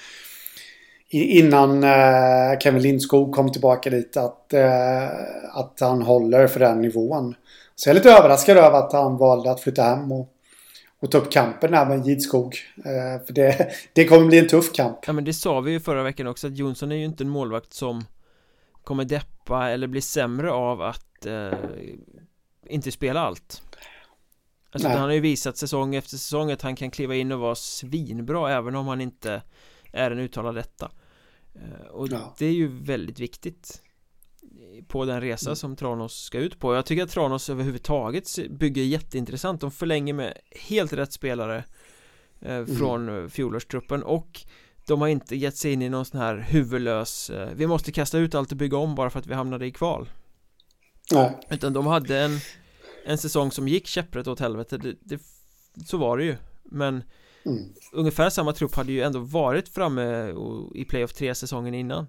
innan 1.14 1.84
eh, 1.84 2.58
Kevin 2.60 2.82
Lindskog 2.82 3.34
kom 3.34 3.52
tillbaka 3.52 3.90
dit 3.90 4.16
att, 4.16 4.52
eh, 4.52 5.08
att 5.52 5.80
han 5.80 6.02
håller 6.02 6.46
för 6.46 6.60
den 6.60 6.80
nivån. 6.80 7.34
Så 7.74 7.88
jag 7.88 7.92
är 7.92 7.94
lite 7.94 8.10
överraskad 8.10 8.56
över 8.56 8.78
att 8.78 8.92
han 8.92 9.16
valde 9.16 9.50
att 9.50 9.60
flytta 9.60 9.82
hem 9.82 10.12
och, 10.12 10.28
och 11.00 11.10
ta 11.10 11.18
upp 11.18 11.32
kampen 11.32 11.74
här 11.74 11.86
med 11.86 12.06
Gidskog. 12.06 12.56
För 13.26 13.32
det, 13.32 13.72
det 13.92 14.04
kommer 14.04 14.26
bli 14.26 14.38
en 14.38 14.48
tuff 14.48 14.72
kamp. 14.72 14.98
Ja 15.06 15.12
men 15.12 15.24
det 15.24 15.34
sa 15.34 15.60
vi 15.60 15.72
ju 15.72 15.80
förra 15.80 16.02
veckan 16.02 16.26
också 16.26 16.46
att 16.46 16.56
Jonsson 16.56 16.92
är 16.92 16.96
ju 16.96 17.04
inte 17.04 17.24
en 17.24 17.28
målvakt 17.28 17.72
som 17.72 18.04
kommer 18.84 19.04
deppa 19.04 19.70
eller 19.70 19.86
bli 19.86 20.00
sämre 20.00 20.52
av 20.52 20.82
att 20.82 21.26
eh, 21.26 21.58
inte 22.66 22.92
spela 22.92 23.20
allt. 23.20 23.62
Alltså 24.72 24.88
han 24.88 25.00
har 25.00 25.12
ju 25.12 25.20
visat 25.20 25.56
säsong 25.56 25.94
efter 25.94 26.10
säsong 26.10 26.50
att 26.50 26.62
han 26.62 26.76
kan 26.76 26.90
kliva 26.90 27.14
in 27.14 27.32
och 27.32 27.38
vara 27.40 27.54
svinbra 27.54 28.52
även 28.52 28.74
om 28.74 28.86
han 28.86 29.00
inte 29.00 29.42
är 29.92 30.10
en 30.10 30.18
uttalad 30.18 30.58
etta. 30.58 30.90
Eh, 31.54 31.86
och 31.86 32.08
ja. 32.08 32.34
det 32.38 32.46
är 32.46 32.52
ju 32.52 32.68
väldigt 32.68 33.18
viktigt 33.18 33.82
på 34.88 35.04
den 35.04 35.20
resa 35.20 35.50
mm. 35.50 35.56
som 35.56 35.76
Tranås 35.76 36.22
ska 36.24 36.38
ut 36.38 36.58
på 36.58 36.74
Jag 36.74 36.86
tycker 36.86 37.02
att 37.02 37.10
Tranås 37.10 37.50
överhuvudtaget 37.50 38.50
bygger 38.50 38.82
jätteintressant 38.82 39.60
De 39.60 39.70
förlänger 39.70 40.14
med 40.14 40.38
helt 40.50 40.92
rätt 40.92 41.12
spelare 41.12 41.64
eh, 42.40 42.54
mm. 42.54 42.76
Från 42.76 43.08
mm. 43.08 43.30
fjolårstruppen 43.30 44.02
och 44.02 44.40
De 44.86 45.00
har 45.00 45.08
inte 45.08 45.36
gett 45.36 45.56
sig 45.56 45.72
in 45.72 45.82
i 45.82 45.88
någon 45.88 46.04
sån 46.04 46.20
här 46.20 46.46
huvudlös 46.48 47.30
eh, 47.30 47.48
Vi 47.54 47.66
måste 47.66 47.92
kasta 47.92 48.18
ut 48.18 48.34
allt 48.34 48.50
och 48.50 48.56
bygga 48.56 48.76
om 48.76 48.94
bara 48.94 49.10
för 49.10 49.18
att 49.18 49.26
vi 49.26 49.34
hamnade 49.34 49.66
i 49.66 49.70
kval 49.70 50.08
Nej. 51.12 51.38
Utan 51.50 51.72
de 51.72 51.86
hade 51.86 52.18
en 52.18 52.40
En 53.04 53.18
säsong 53.18 53.50
som 53.50 53.68
gick 53.68 53.86
käpprätt 53.86 54.26
åt 54.26 54.40
helvete 54.40 54.78
det, 54.78 54.96
det, 55.00 55.20
Så 55.86 55.96
var 55.96 56.18
det 56.18 56.24
ju 56.24 56.36
Men 56.64 57.02
Mm. 57.46 57.74
Ungefär 57.92 58.30
samma 58.30 58.52
trupp 58.52 58.74
hade 58.74 58.92
ju 58.92 59.02
ändå 59.02 59.18
varit 59.18 59.68
framme 59.68 60.34
i 60.74 60.84
playoff 60.84 61.12
3 61.12 61.34
säsongen 61.34 61.74
innan 61.74 62.06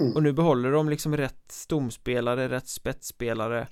mm. 0.00 0.12
Och 0.12 0.22
nu 0.22 0.32
behåller 0.32 0.72
de 0.72 0.88
liksom 0.88 1.16
rätt 1.16 1.44
stomspelare, 1.48 2.48
rätt 2.48 2.68
spetsspelare 2.68 3.68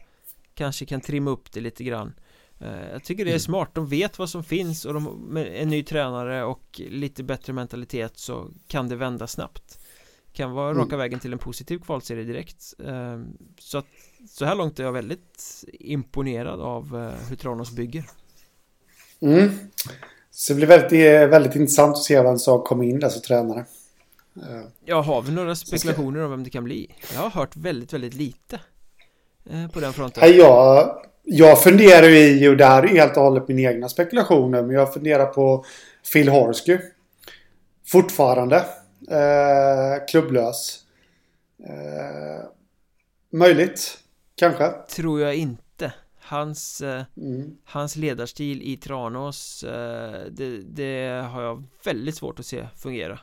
Kanske 0.54 0.86
kan 0.86 1.00
trimma 1.00 1.30
upp 1.30 1.52
det 1.52 1.60
lite 1.60 1.84
grann 1.84 2.14
eh, 2.60 2.90
Jag 2.92 3.04
tycker 3.04 3.24
det 3.24 3.30
är 3.30 3.32
mm. 3.32 3.40
smart, 3.40 3.74
de 3.74 3.86
vet 3.86 4.18
vad 4.18 4.30
som 4.30 4.44
finns 4.44 4.84
och 4.84 4.94
de, 4.94 5.04
med 5.04 5.62
en 5.62 5.68
ny 5.68 5.82
tränare 5.82 6.44
och 6.44 6.80
lite 6.88 7.22
bättre 7.22 7.52
mentalitet 7.52 8.18
så 8.18 8.50
kan 8.66 8.88
det 8.88 8.96
vända 8.96 9.26
snabbt 9.26 9.78
Kan 10.36 10.52
vara 10.52 10.70
mm. 10.70 10.82
raka 10.82 10.96
vägen 10.96 11.20
till 11.20 11.32
en 11.32 11.38
positiv 11.38 11.78
kvalserie 11.78 12.24
direkt 12.24 12.74
eh, 12.86 13.20
Så 13.58 13.78
att 13.78 13.86
så 14.28 14.44
här 14.44 14.54
långt 14.54 14.78
är 14.78 14.84
jag 14.84 14.92
väldigt 14.92 15.64
imponerad 15.72 16.60
av 16.60 16.96
eh, 16.96 17.28
hur 17.28 17.36
Tranås 17.36 17.70
bygger 17.70 18.04
Mm 19.20 19.50
så 20.36 20.52
det 20.52 20.56
blir 20.56 20.66
väldigt, 20.66 20.92
väldigt 21.32 21.56
intressant 21.56 21.96
att 21.96 22.02
se 22.02 22.22
vem 22.22 22.38
som 22.38 22.62
kommer 22.62 22.84
in 22.84 23.00
där 23.00 23.08
som 23.08 23.22
tränare. 23.22 23.64
Ja, 24.84 25.00
har 25.00 25.22
vi 25.22 25.32
några 25.32 25.54
spekulationer 25.54 26.24
om 26.24 26.30
vem 26.30 26.44
det 26.44 26.50
kan 26.50 26.64
bli? 26.64 26.94
Jag 27.14 27.20
har 27.20 27.30
hört 27.30 27.56
väldigt, 27.56 27.92
väldigt 27.92 28.14
lite 28.14 28.60
eh, 29.50 29.68
på 29.68 29.80
den 29.80 29.92
fronten. 29.92 30.36
Ja, 30.36 31.02
jag 31.22 31.62
funderar 31.62 32.08
i, 32.08 32.48
och 32.48 32.56
det 32.56 32.64
här 32.64 32.82
är 32.82 32.88
helt 32.88 33.16
och 33.16 33.22
hållet 33.22 33.48
mina 33.48 33.70
egna 33.70 33.88
spekulationer, 33.88 34.62
men 34.62 34.76
jag 34.76 34.94
funderar 34.94 35.26
på 35.26 35.64
Phil 36.12 36.28
Horsky. 36.28 36.78
Fortfarande. 37.86 38.64
Eh, 39.10 40.06
klubblös. 40.08 40.84
Eh, 41.64 42.48
möjligt. 43.30 43.98
Kanske. 44.34 44.72
Tror 44.88 45.20
jag 45.20 45.34
inte 45.34 45.92
Hans, 46.28 46.80
eh, 46.80 47.04
mm. 47.16 47.56
hans 47.64 47.96
ledarstil 47.96 48.62
i 48.62 48.76
Tranås 48.76 49.64
eh, 49.64 50.26
det, 50.30 50.62
det, 50.62 51.22
har 51.32 51.42
jag 51.42 51.62
väldigt 51.84 52.16
svårt 52.16 52.38
att 52.40 52.46
se 52.46 52.68
fungera 52.76 53.20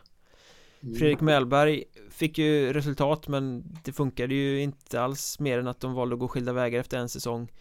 mm. 0.83 0.95
Fredrik 0.95 1.21
Mellberg 1.21 1.83
fick 2.09 2.37
ju 2.37 2.73
resultat 2.73 3.27
men 3.27 3.63
det 3.83 3.91
funkade 3.91 4.33
ju 4.33 4.61
inte 4.61 5.01
alls 5.01 5.39
mer 5.39 5.59
än 5.59 5.67
att 5.67 5.79
de 5.79 5.93
valde 5.93 6.13
att 6.13 6.19
gå 6.19 6.27
skilda 6.27 6.53
vägar 6.53 6.79
efter 6.79 6.97
en 6.97 7.09
säsong 7.09 7.51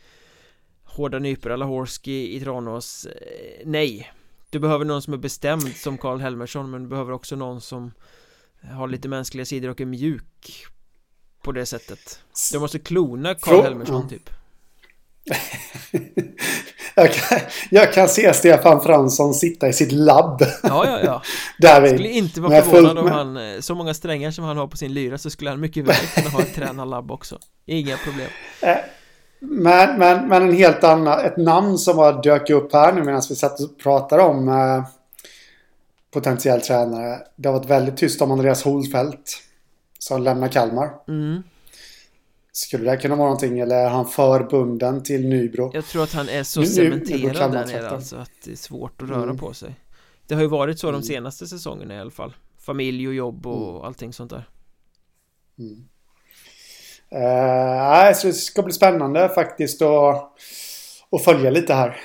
Hårda 0.85 1.19
nyper 1.19 1.51
alla 1.51 1.65
Horsky 1.65 2.37
i 2.37 2.41
Tranås 2.41 3.07
eh, 3.07 3.63
Nej 3.65 4.13
Du 4.53 4.59
behöver 4.59 4.85
någon 4.85 5.03
som 5.03 5.13
är 5.13 5.19
bestämd 5.19 5.77
som 5.77 5.99
Karl 5.99 6.21
Helmersson 6.21 6.71
men 6.71 6.83
du 6.83 6.89
behöver 6.89 7.13
också 7.13 7.37
någon 7.37 7.61
som 7.61 7.93
har 8.73 8.89
lite 8.89 9.09
mänskliga 9.09 9.45
sidor 9.45 9.69
och 9.71 9.81
är 9.81 9.87
mjuk 9.87 10.67
på 11.43 11.53
det 11.53 11.67
sättet. 11.67 12.21
De 12.53 12.59
måste 12.59 12.79
klona 12.79 13.35
Karl 13.35 13.63
Helmersson 13.63 14.09
typ. 14.09 14.31
jag, 16.95 17.13
kan, 17.13 17.39
jag 17.71 17.93
kan 17.93 18.09
se 18.09 18.35
Stefan 18.35 18.83
Fransson 18.83 19.35
sitta 19.35 19.69
i 19.69 19.73
sitt 19.73 19.93
labb. 19.93 20.43
Ja, 20.63 20.87
ja, 20.87 21.01
ja. 21.05 21.23
Därvid. 21.59 21.91
Skulle 21.91 22.09
inte 22.09 22.41
vara 22.41 22.63
förvånad 22.63 22.99
om 22.99 23.11
han, 23.11 23.37
eh, 23.37 23.61
så 23.61 23.75
många 23.75 23.95
strängar 23.95 24.31
som 24.31 24.45
han 24.45 24.57
har 24.57 24.67
på 24.67 24.77
sin 24.77 24.95
lyra 24.95 25.19
så 25.19 25.31
skulle 25.31 25.51
han 25.51 25.61
mycket 25.61 25.85
väl 25.85 26.07
kunna 26.15 26.31
ha 26.31 26.43
ett 26.43 26.55
tränarlabb 26.55 27.11
också. 27.11 27.39
Inga 27.67 27.97
problem. 27.97 28.29
Men, 29.45 29.99
men, 29.99 30.29
men 30.29 30.43
en 30.43 30.55
helt 30.55 30.85
annan, 30.85 31.21
ett 31.21 31.37
namn 31.37 31.79
som 31.79 31.99
har 31.99 32.23
dök 32.23 32.51
upp 32.51 32.73
här 32.73 32.93
nu 32.93 33.05
medan 33.05 33.23
vi 33.29 33.35
satt 33.35 33.61
och 33.61 33.79
pratade 33.79 34.23
om 34.23 34.49
eh, 34.49 34.85
potentiell 36.11 36.61
tränare. 36.61 37.19
Det 37.37 37.49
har 37.49 37.59
varit 37.59 37.71
väldigt 37.71 37.97
tyst 37.97 38.23
om 38.23 38.31
Andreas 38.31 38.63
Holfeldt 38.63 39.43
som 39.99 40.23
lämnar 40.23 40.49
Kalmar. 40.49 40.91
Mm. 41.09 41.43
Skulle 42.53 42.91
det 42.91 42.97
kunna 42.97 43.17
vara 43.17 43.27
någonting 43.27 43.61
eller 43.61 43.77
är 43.77 43.91
han 43.91 44.07
förbunden 44.07 45.03
till 45.03 45.29
Nybro? 45.29 45.71
Jag 45.75 45.85
tror 45.85 46.03
att 46.03 46.13
han 46.13 46.29
är 46.29 46.43
så 46.43 46.65
cementerad 46.65 47.53
där 47.53 47.67
nere 47.67 47.91
alltså 47.91 48.17
att 48.17 48.31
det 48.45 48.53
är 48.53 48.57
svårt 48.57 49.03
att 49.03 49.09
röra 49.09 49.23
mm. 49.23 49.39
på 49.39 49.55
sig. 49.55 49.75
Det 50.27 50.35
har 50.35 50.43
ju 50.43 50.49
varit 50.49 50.79
så 50.79 50.87
de 50.87 50.95
mm. 50.95 51.03
senaste 51.03 51.47
säsongerna 51.47 51.95
i 51.95 51.99
alla 51.99 52.11
fall. 52.11 52.35
Familj 52.59 53.09
och 53.09 53.15
jobb 53.15 53.47
och 53.47 53.71
mm. 53.71 53.83
allting 53.83 54.13
sånt 54.13 54.31
där. 54.31 54.49
Mm. 55.59 55.89
Uh, 57.15 58.15
så 58.15 58.27
det 58.27 58.33
ska 58.33 58.63
bli 58.63 58.73
spännande 58.73 59.29
faktiskt 59.29 59.83
att, 59.83 60.33
att 61.11 61.25
följa 61.25 61.51
lite 61.51 61.75
här. 61.75 62.01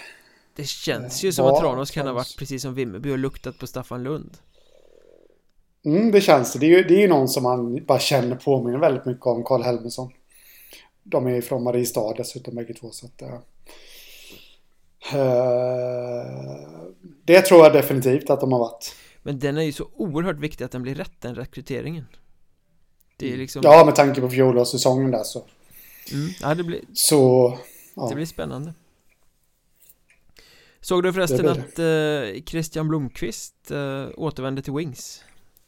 Det 0.56 0.68
känns 0.68 1.24
ju 1.24 1.32
som 1.32 1.46
att 1.48 1.60
Tranås 1.60 1.92
kan 1.92 2.08
ha 2.08 2.14
varit 2.14 2.38
precis 2.38 2.62
som 2.62 2.74
Vimmerby 2.74 3.12
och 3.12 3.18
luktat 3.18 3.60
på 3.60 3.68
Staffan 3.68 4.04
Lund. 4.04 4.38
Mm, 5.86 6.12
det 6.12 6.22
känns 6.22 6.54
det. 6.54 6.60
Det 6.60 6.66
är 6.66 6.78
ju, 6.78 6.84
det 6.84 6.96
är 6.96 7.00
ju 7.00 7.08
någon 7.08 7.28
som 7.28 7.44
man 7.44 7.86
bara 7.86 8.00
känner 8.00 8.36
påminner 8.36 8.80
väldigt 8.80 9.06
mycket 9.06 9.26
om 9.26 9.44
Karl 9.44 9.64
Helmersson. 9.64 10.12
De 11.04 11.28
är 11.28 11.42
från 11.42 11.64
Mariestad 11.64 12.14
dessutom 12.18 12.56
bägge 12.56 12.74
två. 12.74 12.92
Så 12.92 13.06
att, 13.06 13.22
uh, 13.22 13.40
det 17.26 17.42
tror 17.42 17.64
jag 17.64 17.74
definitivt 17.74 18.30
att 18.30 18.40
de 18.40 18.52
har 18.52 18.60
varit. 18.60 18.96
Men 19.24 19.40
den 19.40 19.58
är 19.58 19.62
ju 19.62 19.72
så 19.72 19.88
oerhört 19.96 20.40
viktig 20.40 20.66
att 20.66 20.72
den 20.72 20.84
blir 20.84 20.96
rätt, 20.96 21.22
den 21.22 21.36
rekryteringen. 21.36 22.06
Det 23.18 23.34
är 23.34 23.38
liksom... 23.38 23.62
Ja, 23.66 23.86
med 23.86 23.96
tanke 23.96 24.22
på 24.22 24.30
fjolårssäsongen 24.30 25.12
där 25.12 25.24
så. 25.24 25.46
Mm, 26.12 26.30
ja, 26.42 26.56
det 26.56 26.64
blir... 26.64 26.82
Så... 26.94 27.58
Ja. 27.94 28.10
Det 28.10 28.16
blir 28.16 28.26
spännande. 28.26 28.74
Såg 30.82 31.04
du 31.04 31.14
förresten 31.14 31.48
att 31.48 31.80
eh, 31.80 32.44
Christian 32.46 32.88
Blomqvist 32.88 33.72
eh, 33.72 34.08
återvände 34.18 34.62
till 34.62 34.74
Wings? 34.74 35.24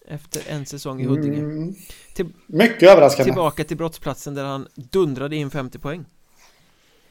Efter 0.08 0.41
en 0.47 0.66
säsong 0.66 1.02
i 1.02 1.06
Huddinge 1.06 1.38
mm. 1.38 1.76
till, 2.14 2.30
Mycket 2.47 2.89
överraskande 2.89 3.32
Tillbaka 3.32 3.64
till 3.64 3.78
brottsplatsen 3.78 4.36
där 4.36 4.43
han 4.43 4.68
dundrade 4.76 5.36
in 5.36 5.50
50 5.50 5.80
poäng 5.80 6.06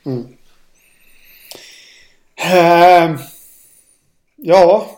mm. 0.05 0.27
uh, 3.11 3.21
Ja 4.37 4.98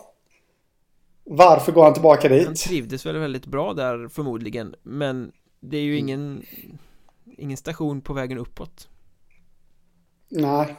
Varför 1.23 1.71
går 1.71 1.83
han 1.83 1.93
tillbaka 1.93 2.29
dit? 2.29 2.45
Han 2.45 2.55
trivdes 2.55 3.05
väl 3.05 3.17
väldigt 3.17 3.45
bra 3.45 3.73
där 3.73 4.07
förmodligen 4.07 4.75
Men 4.83 5.31
det 5.59 5.77
är 5.77 5.81
ju 5.81 5.99
mm. 5.99 5.99
ingen 5.99 6.45
Ingen 7.37 7.57
station 7.57 8.01
på 8.01 8.13
vägen 8.13 8.37
uppåt 8.37 8.87
Nej 10.29 10.75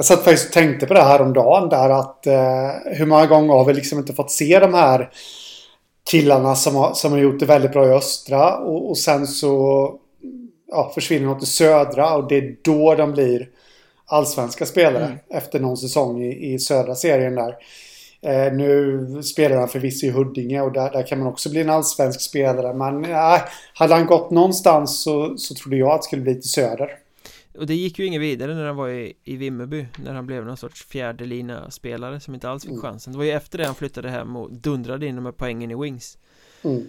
jag 0.00 0.06
satt 0.06 0.24
faktiskt 0.24 0.46
och 0.46 0.52
tänkte 0.52 0.86
på 0.86 0.94
det 0.94 1.02
här 1.02 1.22
om 1.22 1.32
dagen 1.32 1.68
där 1.68 1.90
att 1.90 2.26
eh, 2.26 2.96
hur 2.96 3.06
många 3.06 3.26
gånger 3.26 3.54
har 3.54 3.64
vi 3.64 3.74
liksom 3.74 3.98
inte 3.98 4.12
fått 4.12 4.30
se 4.30 4.58
de 4.58 4.74
här 4.74 5.10
killarna 6.10 6.54
som 6.54 6.76
har, 6.76 6.94
som 6.94 7.12
har 7.12 7.18
gjort 7.18 7.40
det 7.40 7.46
väldigt 7.46 7.72
bra 7.72 7.86
i 7.86 7.92
östra 7.92 8.58
och, 8.58 8.90
och 8.90 8.98
sen 8.98 9.26
så 9.26 9.94
ja, 10.68 10.92
försvinner 10.94 11.26
de 11.26 11.38
till 11.38 11.48
södra 11.48 12.16
och 12.16 12.28
det 12.28 12.36
är 12.36 12.56
då 12.62 12.94
de 12.94 13.12
blir 13.12 13.48
allsvenska 14.06 14.66
spelare 14.66 15.04
mm. 15.04 15.18
efter 15.30 15.60
någon 15.60 15.76
säsong 15.76 16.22
i, 16.22 16.52
i 16.54 16.58
södra 16.58 16.94
serien 16.94 17.34
där. 17.34 17.54
Eh, 18.22 18.52
nu 18.52 19.22
spelar 19.22 19.56
han 19.56 19.68
förvisso 19.68 20.06
i 20.06 20.10
Huddinge 20.10 20.60
och 20.60 20.72
där, 20.72 20.90
där 20.90 21.06
kan 21.06 21.18
man 21.18 21.28
också 21.28 21.50
bli 21.50 21.60
en 21.60 21.70
allsvensk 21.70 22.20
spelare. 22.20 22.74
Men 22.74 23.04
eh, 23.04 23.40
hade 23.74 23.94
han 23.94 24.06
gått 24.06 24.30
någonstans 24.30 25.02
så, 25.02 25.36
så 25.36 25.54
trodde 25.54 25.76
jag 25.76 25.90
att 25.90 26.00
det 26.00 26.04
skulle 26.04 26.22
bli 26.22 26.34
till 26.34 26.50
söder. 26.50 26.98
Och 27.58 27.66
det 27.66 27.74
gick 27.74 27.98
ju 27.98 28.06
inget 28.06 28.20
vidare 28.20 28.54
när 28.54 28.66
han 28.66 28.76
var 28.76 28.88
i, 28.88 29.12
i 29.24 29.36
Vimmerby 29.36 29.86
När 30.04 30.14
han 30.14 30.26
blev 30.26 30.44
någon 30.44 30.56
sorts 30.56 30.84
fjärde 30.84 31.24
lina 31.24 31.70
spelare 31.70 32.20
som 32.20 32.34
inte 32.34 32.48
alls 32.50 32.62
fick 32.62 32.70
mm. 32.70 32.82
chansen 32.82 33.12
Det 33.12 33.18
var 33.18 33.24
ju 33.24 33.30
efter 33.30 33.58
det 33.58 33.66
han 33.66 33.74
flyttade 33.74 34.10
hem 34.10 34.36
och 34.36 34.52
dundrade 34.52 35.06
in 35.06 35.16
de 35.16 35.24
här 35.24 35.32
poängen 35.32 35.70
i 35.70 35.74
Wings 35.74 36.18
mm. 36.62 36.86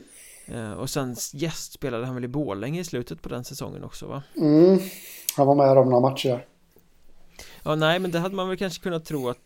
uh, 0.54 0.72
Och 0.72 0.90
sen 0.90 1.16
yes, 1.36 1.72
spelade 1.72 2.06
han 2.06 2.16
väl 2.16 2.24
i 2.24 2.28
Borlänge 2.28 2.80
i 2.82 2.84
slutet 2.84 3.22
på 3.22 3.30
den 3.30 3.44
säsongen 3.44 3.84
också 3.84 4.08
va? 4.08 4.24
Mm, 4.38 4.80
han 5.38 5.48
var 5.48 5.56
med 5.56 5.78
om 5.78 5.90
några 5.90 6.10
matcher 6.10 6.46
Ja 7.64 7.76
nej 7.76 8.00
men 8.00 8.12
det 8.12 8.20
hade 8.20 8.36
man 8.36 8.48
väl 8.50 8.58
kanske 8.58 8.84
kunnat 8.84 9.06
tro 9.06 9.30
att 9.30 9.38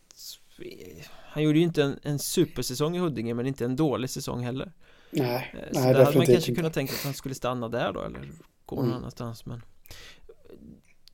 Han 1.36 1.44
gjorde 1.44 1.58
ju 1.58 1.64
inte 1.64 1.84
en, 1.84 2.00
en 2.04 2.20
supersäsong 2.20 2.96
i 2.96 3.00
Huddinge 3.00 3.34
men 3.34 3.48
inte 3.48 3.66
en 3.66 3.76
dålig 3.76 4.10
säsong 4.10 4.44
heller 4.44 4.72
Nej, 5.12 5.54
uh, 5.56 5.74
Så 5.74 5.80
nej 5.80 5.94
där 5.94 6.06
hade 6.06 6.18
man 6.18 6.26
kanske 6.26 6.52
inte. 6.52 6.56
kunnat 6.56 6.74
tänka 6.74 6.94
att 6.94 7.04
han 7.04 7.14
skulle 7.14 7.36
stanna 7.36 7.70
där 7.70 7.94
då 7.94 8.02
eller 8.02 8.22
gå 8.66 8.76
någon 8.76 8.86
mm. 8.86 8.98
annanstans 8.98 9.46
men 9.46 9.62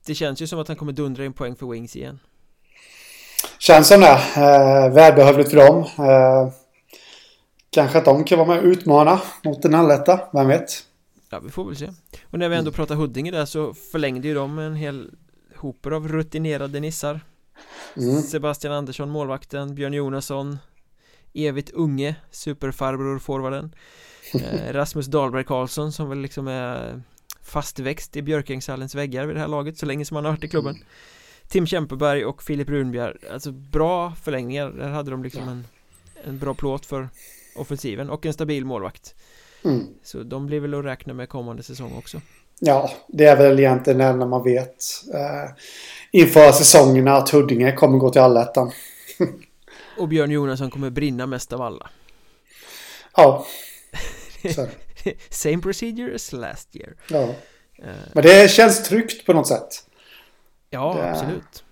det 0.06 0.14
känns 0.14 0.42
ju 0.42 0.46
som 0.46 0.58
att 0.58 0.68
han 0.68 0.76
kommer 0.76 0.92
dundra 0.92 1.24
in 1.24 1.32
poäng 1.32 1.56
för 1.56 1.66
Wings 1.66 1.96
igen. 1.96 2.18
Känns 3.58 3.88
som 3.88 4.00
det. 4.00 4.20
Eh, 4.36 4.94
välbehövligt 4.94 5.50
för 5.50 5.56
dem. 5.56 5.78
Eh, 5.80 6.52
kanske 7.70 7.98
att 7.98 8.04
de 8.04 8.24
kan 8.24 8.38
vara 8.38 8.48
med 8.48 8.58
och 8.58 8.64
utmana 8.64 9.20
mot 9.44 9.62
den 9.62 9.74
alletta. 9.74 10.20
Vem 10.32 10.48
vet? 10.48 10.70
Ja, 11.30 11.40
vi 11.40 11.50
får 11.50 11.64
väl 11.64 11.76
se. 11.76 11.88
Och 12.30 12.38
när 12.38 12.48
vi 12.48 12.56
ändå 12.56 12.68
mm. 12.68 12.72
pratar 12.72 12.94
Huddinge 12.94 13.30
där 13.30 13.44
så 13.44 13.74
förlängde 13.74 14.28
ju 14.28 14.34
de 14.34 14.58
en 14.58 14.74
hel 14.74 15.10
hoper 15.56 15.90
av 15.90 16.08
rutinerade 16.08 16.80
nissar. 16.80 17.20
Mm. 17.96 18.22
Sebastian 18.22 18.72
Andersson, 18.74 19.10
målvakten, 19.10 19.74
Björn 19.74 19.92
Jonasson, 19.92 20.58
evigt 21.34 21.70
unge, 21.70 22.14
superfarbror 22.30 23.18
forwarden. 23.18 23.74
Eh, 24.34 24.72
Rasmus 24.72 25.06
Dahlberg 25.06 25.44
Karlsson 25.44 25.92
som 25.92 26.08
väl 26.08 26.18
liksom 26.18 26.48
är 26.48 27.02
fastväxt 27.42 28.16
i 28.16 28.22
Björkängshallens 28.22 28.94
väggar 28.94 29.26
vid 29.26 29.36
det 29.36 29.40
här 29.40 29.48
laget 29.48 29.78
så 29.78 29.86
länge 29.86 30.04
som 30.04 30.14
han 30.14 30.24
har 30.24 30.32
varit 30.32 30.44
i 30.44 30.48
klubben 30.48 30.74
mm. 30.74 30.86
Tim 31.48 31.66
Kempeberg 31.66 32.24
och 32.24 32.42
Filip 32.42 32.68
Runbjer 32.68 33.18
Alltså 33.32 33.52
bra 33.52 34.12
förlängningar 34.22 34.70
Där 34.70 34.88
hade 34.88 35.10
de 35.10 35.22
liksom 35.22 35.48
en, 35.48 35.66
en 36.24 36.38
bra 36.38 36.54
plåt 36.54 36.86
för 36.86 37.08
offensiven 37.56 38.10
och 38.10 38.26
en 38.26 38.32
stabil 38.32 38.64
målvakt 38.64 39.14
mm. 39.64 39.86
Så 40.02 40.22
de 40.22 40.46
blir 40.46 40.60
väl 40.60 40.74
att 40.74 40.84
räkna 40.84 41.14
med 41.14 41.28
kommande 41.28 41.62
säsong 41.62 41.92
också 41.98 42.20
Ja, 42.64 42.90
det 43.08 43.24
är 43.24 43.36
väl 43.36 43.58
egentligen 43.58 43.98
det 43.98 44.04
enda 44.04 44.26
man 44.26 44.44
vet 44.44 44.84
eh, 45.14 45.50
inför 46.12 46.52
säsongerna 46.52 47.12
att 47.12 47.30
Huddinge 47.30 47.72
kommer 47.72 47.98
gå 47.98 48.10
till 48.10 48.20
allettan. 48.20 48.72
och 49.98 50.08
Björn 50.08 50.30
Jonasson 50.30 50.70
kommer 50.70 50.90
brinna 50.90 51.26
mest 51.26 51.52
av 51.52 51.62
alla. 51.62 51.90
Ja, 53.16 53.46
Same 55.30 55.58
procedure 55.62 56.14
as 56.14 56.32
last 56.32 56.76
year. 56.76 56.96
Ja. 57.08 57.22
Uh, 57.22 57.94
Men 58.12 58.22
det 58.22 58.50
känns 58.50 58.88
tryggt 58.88 59.26
på 59.26 59.32
något 59.32 59.48
sätt. 59.48 59.88
Ja, 60.70 60.94
det... 60.96 61.10
absolut. 61.10 61.64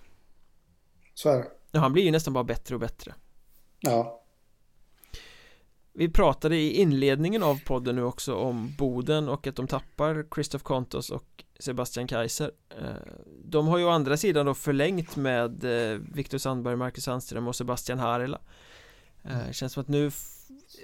Så 1.13 1.29
är 1.29 1.37
det. 1.37 1.47
Ja, 1.71 1.79
han 1.79 1.93
blir 1.93 2.03
ju 2.03 2.11
nästan 2.11 2.33
bara 2.33 2.43
bättre 2.43 2.75
och 2.75 2.81
bättre. 2.81 3.13
Ja. 3.79 4.21
Vi 5.93 6.09
pratade 6.09 6.55
i 6.55 6.73
inledningen 6.73 7.43
av 7.43 7.59
podden 7.65 7.95
nu 7.95 8.03
också 8.03 8.35
om 8.35 8.75
Boden 8.77 9.29
och 9.29 9.47
att 9.47 9.55
de 9.55 9.67
tappar 9.67 10.25
Christoph 10.35 10.63
Kontos 10.63 11.09
och 11.09 11.43
Sebastian 11.61 12.07
Kaiser 12.07 12.51
eh, 12.69 13.13
De 13.45 13.67
har 13.67 13.77
ju 13.77 13.85
å 13.85 13.89
andra 13.89 14.17
sidan 14.17 14.45
då 14.45 14.53
förlängt 14.53 15.15
med 15.15 15.63
eh, 15.63 15.99
Viktor 16.13 16.37
Sandberg, 16.37 16.75
Marcus 16.75 17.03
Sandström 17.03 17.47
och 17.47 17.55
Sebastian 17.55 17.99
Harila 17.99 18.39
mm. 19.23 19.53
Känns 19.53 19.73
som 19.73 19.81
att 19.81 19.87
nu 19.87 20.11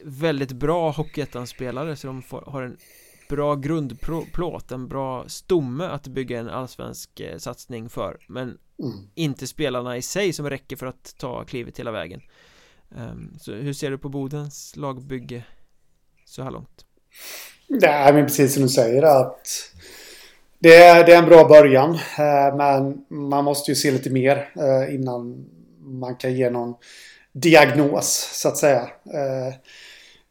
väldigt 0.03 0.51
bra 0.51 0.91
Hockeyettan-spelare 0.91 1.95
så 1.95 2.07
de 2.07 2.21
får, 2.21 2.41
har 2.41 2.61
en 2.61 2.77
bra 3.29 3.55
grundplåt, 3.55 4.71
en 4.71 4.87
bra 4.87 5.29
stomme 5.29 5.85
att 5.85 6.07
bygga 6.07 6.39
en 6.39 6.49
allsvensk 6.49 7.19
eh, 7.19 7.37
satsning 7.37 7.89
för 7.89 8.17
men 8.27 8.57
mm. 8.79 9.09
inte 9.15 9.47
spelarna 9.47 9.97
i 9.97 10.01
sig 10.01 10.33
som 10.33 10.49
räcker 10.49 10.75
för 10.75 10.85
att 10.85 11.15
ta 11.17 11.43
klivet 11.43 11.79
hela 11.79 11.91
vägen 11.91 12.21
um, 12.89 13.35
så 13.39 13.51
hur 13.51 13.73
ser 13.73 13.91
du 13.91 13.97
på 13.97 14.09
Bodens 14.09 14.75
lagbygge 14.75 15.43
så 16.25 16.43
här 16.43 16.51
långt? 16.51 16.85
Nej 17.67 18.13
men 18.13 18.25
precis 18.25 18.53
som 18.53 18.63
du 18.63 18.69
säger 18.69 19.03
att 19.03 19.71
det 20.59 20.75
är, 20.75 21.05
det 21.05 21.13
är 21.13 21.17
en 21.17 21.29
bra 21.29 21.47
början 21.47 21.93
eh, 21.93 22.55
men 22.55 23.05
man 23.09 23.43
måste 23.43 23.71
ju 23.71 23.75
se 23.75 23.91
lite 23.91 24.09
mer 24.09 24.49
eh, 24.55 24.95
innan 24.95 25.45
man 25.79 26.15
kan 26.15 26.33
ge 26.33 26.49
någon 26.49 26.75
diagnos 27.31 28.29
så 28.33 28.47
att 28.47 28.57
säga. 28.57 28.81
Eh, 29.13 29.53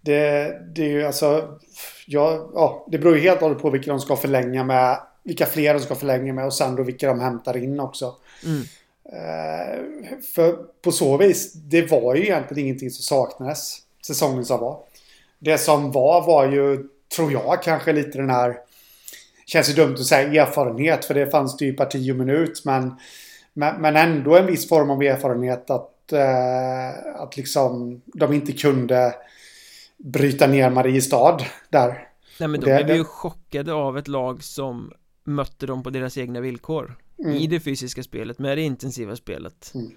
det, 0.00 0.52
det 0.74 0.82
är 0.82 0.88
ju 0.88 1.06
alltså, 1.06 1.58
ja, 2.06 2.50
ja, 2.54 2.86
det 2.90 2.98
beror 2.98 3.16
ju 3.16 3.22
helt 3.22 3.36
och 3.36 3.48
hållet 3.48 3.62
på 3.62 3.70
vilka 3.70 3.90
de 3.90 4.00
ska 4.00 4.16
förlänga 4.16 4.64
med, 4.64 4.98
vilka 5.22 5.46
fler 5.46 5.74
de 5.74 5.80
ska 5.80 5.94
förlänga 5.94 6.32
med 6.32 6.46
och 6.46 6.54
sen 6.54 6.76
då 6.76 6.82
vilka 6.82 7.08
de 7.08 7.20
hämtar 7.20 7.56
in 7.56 7.80
också. 7.80 8.14
Mm. 8.44 8.62
För 10.34 10.52
på 10.82 10.92
så 10.92 11.16
vis, 11.16 11.52
det 11.52 11.90
var 11.90 12.14
ju 12.14 12.22
egentligen 12.22 12.64
ingenting 12.64 12.90
som 12.90 13.02
saknades 13.02 13.76
säsongen 14.06 14.44
som 14.44 14.60
var. 14.60 14.78
Det 15.38 15.58
som 15.58 15.92
var 15.92 16.26
var 16.26 16.46
ju, 16.48 16.88
tror 17.16 17.32
jag, 17.32 17.62
kanske 17.62 17.92
lite 17.92 18.18
den 18.18 18.30
här 18.30 18.56
känns 19.46 19.70
ju 19.70 19.74
dumt 19.74 19.94
att 19.94 20.06
säga 20.06 20.42
erfarenhet 20.42 21.04
för 21.04 21.14
det 21.14 21.30
fanns 21.30 21.56
det 21.56 21.64
ju 21.64 21.72
parti 21.72 22.12
och 22.12 22.16
minut. 22.16 22.62
Men, 22.64 22.94
men, 23.52 23.80
men 23.80 23.96
ändå 23.96 24.36
en 24.36 24.46
viss 24.46 24.68
form 24.68 24.90
av 24.90 25.02
erfarenhet 25.02 25.70
att, 25.70 26.12
eh, 26.12 27.20
att 27.22 27.36
liksom 27.36 28.02
de 28.04 28.32
inte 28.32 28.52
kunde 28.52 29.14
bryta 29.96 30.46
ner 30.46 30.70
Mariestad 30.70 31.38
där. 31.68 32.08
Nej 32.40 32.48
men 32.48 32.60
då 32.60 32.66
blev 32.66 32.86
vi 32.86 32.94
ju 32.94 33.04
chockade 33.04 33.72
av 33.72 33.98
ett 33.98 34.08
lag 34.08 34.42
som 34.42 34.92
mötte 35.24 35.66
dem 35.66 35.82
på 35.82 35.90
deras 35.90 36.18
egna 36.18 36.40
villkor 36.40 36.98
mm. 37.18 37.36
I 37.36 37.46
det 37.46 37.60
fysiska 37.60 38.02
spelet, 38.02 38.38
med 38.38 38.58
det 38.58 38.62
intensiva 38.62 39.16
spelet 39.16 39.72
mm. 39.74 39.90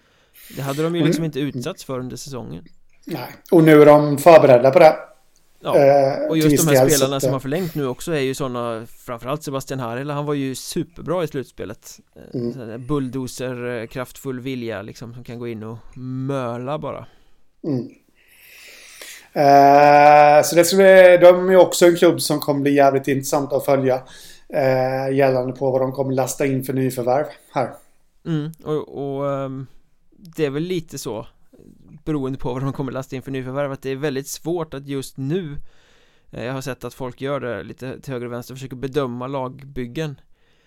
Det 0.55 0.61
hade 0.61 0.83
de 0.83 0.95
ju 0.95 1.05
liksom 1.05 1.23
inte 1.23 1.39
utsatts 1.39 1.83
för 1.83 1.99
under 1.99 2.15
säsongen 2.15 2.65
Nej, 3.05 3.35
och 3.51 3.63
nu 3.63 3.81
är 3.81 3.85
de 3.85 4.17
förberedda 4.17 4.71
på 4.71 4.79
det 4.79 4.95
Ja, 5.61 5.77
eh, 5.77 6.29
och 6.29 6.37
just 6.37 6.67
de 6.67 6.75
här 6.75 6.89
spelarna 6.89 7.19
som 7.19 7.33
har 7.33 7.39
förlängt 7.39 7.75
nu 7.75 7.87
också 7.87 8.11
är 8.11 8.19
ju 8.19 8.33
sådana 8.33 8.85
Framförallt 8.87 9.43
Sebastian 9.43 9.79
Harila, 9.79 10.13
han 10.13 10.25
var 10.25 10.33
ju 10.33 10.55
superbra 10.55 11.23
i 11.23 11.27
slutspelet 11.27 11.99
eh, 12.15 12.41
mm. 12.41 12.87
Bulldozer, 12.87 13.81
eh, 13.81 13.87
kraftfull 13.87 14.39
vilja 14.39 14.81
liksom 14.81 15.13
som 15.13 15.23
kan 15.23 15.39
gå 15.39 15.47
in 15.47 15.63
och 15.63 15.77
möla 15.97 16.79
bara 16.79 17.05
mm. 17.63 17.89
eh, 19.33 20.43
Så 20.43 20.55
det 20.55 20.65
skulle, 20.65 21.17
de 21.17 21.49
är 21.49 21.55
också 21.55 21.85
en 21.85 21.95
klubb 21.95 22.21
som 22.21 22.39
kommer 22.39 22.61
bli 22.61 22.75
jävligt 22.75 23.07
intressant 23.07 23.53
att 23.53 23.65
följa 23.65 24.01
eh, 24.53 25.15
Gällande 25.15 25.53
på 25.53 25.71
vad 25.71 25.81
de 25.81 25.91
kommer 25.91 26.13
lasta 26.13 26.45
in 26.45 26.63
för 26.63 26.73
nyförvärv 26.73 27.25
här 27.53 27.69
mm, 28.25 28.51
och, 28.63 28.97
och 28.97 29.23
um, 29.25 29.67
det 30.17 30.45
är 30.45 30.49
väl 30.49 30.63
lite 30.63 30.97
så 30.97 31.27
beroende 32.09 32.39
på 32.39 32.53
vad 32.53 32.63
de 32.63 32.73
kommer 32.73 32.91
lasta 32.91 33.15
in 33.15 33.21
för 33.21 33.31
nyförvärv 33.31 33.71
att 33.71 33.81
det 33.81 33.89
är 33.89 33.95
väldigt 33.95 34.27
svårt 34.27 34.73
att 34.73 34.87
just 34.87 35.17
nu 35.17 35.57
eh, 36.31 36.43
jag 36.43 36.53
har 36.53 36.61
sett 36.61 36.83
att 36.83 36.93
folk 36.93 37.21
gör 37.21 37.39
det 37.39 37.63
lite 37.63 37.99
till 38.01 38.13
höger 38.13 38.25
och 38.25 38.31
vänster 38.31 38.53
försöker 38.53 38.75
bedöma 38.75 39.27
lagbyggen 39.27 40.21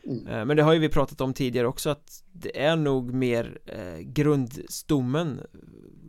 mm. 0.04 0.26
Eh, 0.26 0.44
men 0.44 0.56
det 0.56 0.62
har 0.62 0.72
ju 0.72 0.78
vi 0.78 0.88
pratat 0.88 1.20
om 1.20 1.34
tidigare 1.34 1.66
också 1.66 1.90
att 1.90 2.24
det 2.32 2.62
är 2.62 2.76
nog 2.76 3.12
mer 3.14 3.58
eh, 3.66 3.98
grundstommen 3.98 5.40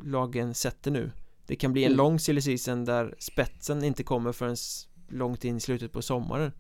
lagen 0.04 0.54
sätter 0.54 0.92
nu 0.92 1.12
det 1.48 1.56
kan 1.56 1.74
bli 1.74 1.84
en 1.84 1.92
mm. 1.92 1.98
lång 1.98 2.20
silly 2.20 2.42
season 2.42 2.86
där 2.86 3.16
spetsen 3.20 3.84
inte 3.84 4.04
kommer 4.04 4.32
förrän 4.32 4.56
långt 5.10 5.46
in 5.46 5.58
i 5.58 5.60
slutet 5.60 5.92
på 5.92 6.02
sommaren 6.02 6.52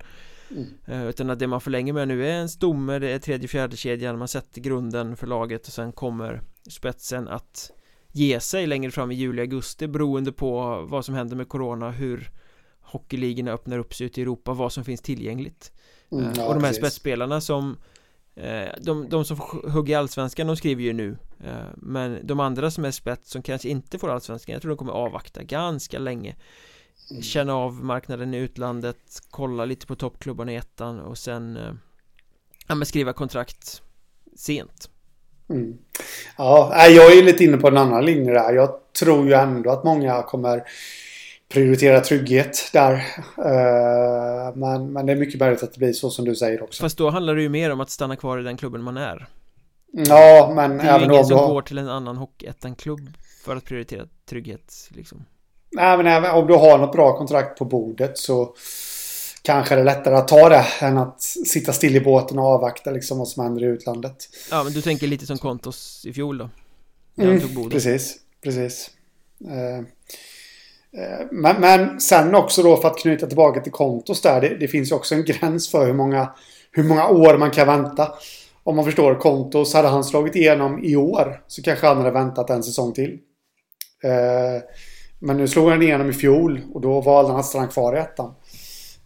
mm. 0.51 1.07
Utan 1.07 1.29
att 1.29 1.39
det 1.39 1.47
man 1.47 1.61
förlänger 1.61 1.93
med 1.93 2.07
nu 2.07 2.27
är 2.27 2.33
en 2.33 2.49
stomme, 2.49 2.99
det 2.99 3.09
är 3.09 3.19
tredje 3.19 3.47
fjärde 3.47 3.77
kedjan 3.77 4.17
man 4.17 4.27
sätter 4.27 4.61
grunden 4.61 5.17
för 5.17 5.27
laget 5.27 5.67
och 5.67 5.73
sen 5.73 5.91
kommer 5.91 6.41
spetsen 6.69 7.27
att 7.27 7.71
ge 8.15 8.39
sig 8.39 8.67
längre 8.67 8.91
fram 8.91 9.11
i 9.11 9.15
juli, 9.15 9.41
augusti 9.41 9.87
beroende 9.87 10.31
på 10.31 10.81
vad 10.89 11.05
som 11.05 11.15
händer 11.15 11.35
med 11.35 11.49
corona, 11.49 11.91
hur 11.91 12.31
hockeyligorna 12.81 13.51
öppnar 13.51 13.77
upp 13.77 13.93
sig 13.93 14.07
ute 14.07 14.19
i 14.19 14.23
Europa, 14.23 14.53
vad 14.53 14.73
som 14.73 14.83
finns 14.83 15.01
tillgängligt 15.01 15.71
mm, 16.11 16.33
ja, 16.35 16.47
Och 16.47 16.53
de 16.53 16.63
här 16.63 16.69
precis. 16.69 16.77
spetsspelarna 16.77 17.41
som 17.41 17.77
eh, 18.35 18.69
de, 18.81 19.09
de 19.09 19.25
som 19.25 19.37
hugger 19.63 19.97
allsvenskan, 19.97 20.47
de 20.47 20.57
skriver 20.57 20.83
ju 20.83 20.93
nu 20.93 21.17
eh, 21.43 21.67
Men 21.75 22.27
de 22.27 22.39
andra 22.39 22.71
som 22.71 22.85
är 22.85 22.91
spets 22.91 23.31
som 23.31 23.41
kanske 23.41 23.69
inte 23.69 23.99
får 23.99 24.09
allsvenskan, 24.09 24.53
jag 24.53 24.61
tror 24.61 24.69
de 24.69 24.77
kommer 24.77 24.91
avvakta 24.91 25.43
ganska 25.43 25.99
länge 25.99 26.35
mm. 27.11 27.21
Känna 27.21 27.53
av 27.53 27.73
marknaden 27.83 28.33
i 28.33 28.37
utlandet, 28.37 29.21
kolla 29.29 29.65
lite 29.65 29.87
på 29.87 29.95
toppklubbarna 29.95 30.51
i 30.51 30.55
ettan 30.55 30.99
och 30.99 31.17
sen 31.17 31.57
eh, 31.57 31.73
Ja 32.67 32.75
men 32.75 32.85
skriva 32.85 33.13
kontrakt 33.13 33.81
sent 34.35 34.89
Mm. 35.53 35.77
Ja, 36.37 36.87
jag 36.87 37.17
är 37.17 37.23
lite 37.23 37.43
inne 37.43 37.57
på 37.57 37.67
en 37.67 37.77
annan 37.77 38.05
linje 38.05 38.33
där. 38.33 38.53
Jag 38.53 38.69
tror 38.99 39.27
ju 39.27 39.33
ändå 39.33 39.71
att 39.71 39.83
många 39.83 40.21
kommer 40.21 40.63
prioritera 41.49 42.01
trygghet 42.01 42.69
där. 42.73 42.93
Uh, 43.37 44.55
men, 44.55 44.93
men 44.93 45.05
det 45.05 45.11
är 45.11 45.15
mycket 45.15 45.39
möjligt 45.39 45.63
att 45.63 45.73
det 45.73 45.79
blir 45.79 45.93
så 45.93 46.09
som 46.09 46.25
du 46.25 46.35
säger 46.35 46.63
också. 46.63 46.83
Fast 46.83 46.97
då 46.97 47.09
handlar 47.09 47.35
det 47.35 47.41
ju 47.41 47.49
mer 47.49 47.71
om 47.71 47.81
att 47.81 47.89
stanna 47.89 48.15
kvar 48.15 48.39
i 48.39 48.43
den 48.43 48.57
klubben 48.57 48.83
man 48.83 48.97
är. 48.97 49.27
Ja, 49.91 50.51
men 50.55 50.77
Det 50.77 50.83
är 50.83 50.99
ju 50.99 51.05
ingen 51.05 51.25
som 51.25 51.37
har... 51.37 51.47
går 51.47 51.61
till 51.61 51.77
en 51.77 51.89
annan 51.89 52.17
hockeyettan-klubb 52.17 53.09
för 53.45 53.55
att 53.55 53.65
prioritera 53.65 54.05
trygghet 54.29 54.89
liksom. 54.89 55.25
Nej, 55.71 55.97
men 55.97 56.07
även 56.07 56.31
om 56.31 56.47
du 56.47 56.53
har 56.53 56.77
något 56.77 56.91
bra 56.91 57.17
kontrakt 57.17 57.59
på 57.59 57.65
bordet 57.65 58.17
så 58.17 58.55
kanske 59.43 59.75
är 59.75 59.77
det 59.77 59.83
lättare 59.83 60.15
att 60.15 60.27
ta 60.27 60.49
det 60.49 60.65
än 60.79 60.97
att 60.97 61.21
sitta 61.21 61.73
still 61.73 61.95
i 61.95 62.01
båten 62.01 62.39
och 62.39 62.45
avvakta 62.45 62.91
liksom 62.91 63.17
vad 63.17 63.27
som 63.27 63.43
händer 63.43 63.63
i 63.63 63.65
utlandet. 63.65 64.29
Ja, 64.51 64.63
men 64.63 64.73
du 64.73 64.81
tänker 64.81 65.07
lite 65.07 65.25
som 65.25 65.37
Kontos 65.37 66.05
i 66.05 66.13
fjol 66.13 66.37
då? 66.37 66.49
Mm, 67.17 67.69
precis, 67.69 68.15
precis. 68.43 68.89
Eh, 69.47 69.77
eh, 71.03 71.27
men, 71.31 71.61
men, 71.61 71.99
sen 71.99 72.35
också 72.35 72.63
då 72.63 72.77
för 72.77 72.87
att 72.87 72.97
knyta 72.97 73.27
tillbaka 73.27 73.61
till 73.61 73.71
Kontos 73.71 74.21
där. 74.21 74.41
Det, 74.41 74.57
det 74.59 74.67
finns 74.67 74.91
ju 74.91 74.95
också 74.95 75.15
en 75.15 75.25
gräns 75.25 75.71
för 75.71 75.85
hur 75.85 75.93
många, 75.93 76.33
hur 76.71 76.83
många 76.83 77.07
år 77.07 77.37
man 77.37 77.51
kan 77.51 77.67
vänta. 77.67 78.11
Om 78.63 78.75
man 78.75 78.85
förstår 78.85 79.15
Kontos, 79.15 79.73
hade 79.73 79.87
han 79.87 80.03
slagit 80.03 80.35
igenom 80.35 80.83
i 80.83 80.95
år 80.95 81.43
så 81.47 81.61
kanske 81.61 81.87
han 81.87 81.97
hade 81.97 82.11
väntat 82.11 82.49
en 82.49 82.63
säsong 82.63 82.93
till. 82.93 83.19
Eh, 84.03 84.61
men 85.19 85.37
nu 85.37 85.47
slog 85.47 85.69
han 85.69 85.81
igenom 85.81 86.09
i 86.09 86.13
fjol 86.13 86.61
och 86.73 86.81
då 86.81 87.01
valde 87.01 87.31
han 87.31 87.39
att 87.39 87.45
stanna 87.45 87.67
kvar 87.67 87.95
i 87.95 87.99
ettan. 87.99 88.33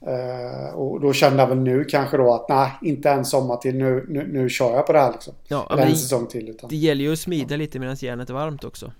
Uh, 0.01 0.75
och 0.75 1.01
då 1.01 1.13
kände 1.13 1.43
jag 1.43 1.47
väl 1.47 1.59
nu 1.59 1.83
kanske 1.83 2.17
då 2.17 2.33
att 2.33 2.49
nej, 2.49 2.71
inte 2.81 3.09
en 3.09 3.25
sommar 3.25 3.57
till. 3.57 3.75
Nu, 3.75 4.05
nu, 4.09 4.27
nu 4.27 4.49
kör 4.49 4.75
jag 4.75 4.85
på 4.85 4.93
det 4.93 4.99
här 4.99 5.11
liksom. 5.11 5.33
Ja, 5.47 5.67
Eller 5.71 5.83
en 5.83 5.89
det, 5.89 5.95
säsong 5.95 6.27
till. 6.27 6.49
Utan. 6.49 6.69
Det 6.69 6.75
gäller 6.75 7.03
ju 7.03 7.13
att 7.13 7.19
smida 7.19 7.55
lite 7.55 7.79
medan 7.79 7.95
järnet 7.95 8.29
är 8.29 8.33
varmt 8.33 8.63
också. 8.63 8.93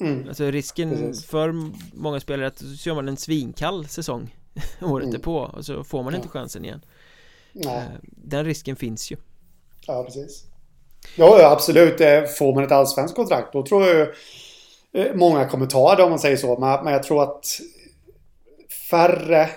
Mm. 0.00 0.28
Alltså 0.28 0.44
risken 0.44 0.90
Precis. 0.90 1.26
för 1.26 1.54
många 1.92 2.20
spelare 2.20 2.46
är 2.46 2.48
att 2.48 2.58
så 2.58 2.88
gör 2.88 2.94
man 2.94 3.08
en 3.08 3.16
svinkall 3.16 3.86
säsong 3.86 4.36
året 4.82 5.08
mm. 5.08 5.20
på 5.20 5.36
och 5.36 5.64
så 5.64 5.84
får 5.84 6.02
man 6.02 6.14
inte 6.14 6.28
chansen 6.28 6.64
igen. 6.64 6.80
Nej. 7.52 7.76
Uh, 7.76 7.82
den 8.02 8.44
risken 8.44 8.76
finns 8.76 9.12
ju. 9.12 9.16
Ja, 9.86 10.04
precis. 10.04 10.44
Ja, 11.16 11.50
absolut. 11.52 12.00
Eh, 12.00 12.24
får 12.24 12.54
man 12.54 12.64
ett 12.64 12.72
allsvenskt 12.72 13.16
kontrakt 13.16 13.52
då 13.52 13.66
tror 13.66 13.86
jag 13.86 14.08
många 15.14 15.48
kommer 15.48 15.66
ta 15.66 15.94
det 15.94 16.02
om 16.02 16.10
man 16.10 16.18
säger 16.18 16.36
så. 16.36 16.80
Men 16.84 16.92
jag 16.92 17.02
tror 17.02 17.22
att 17.22 17.60
färre 18.90 19.50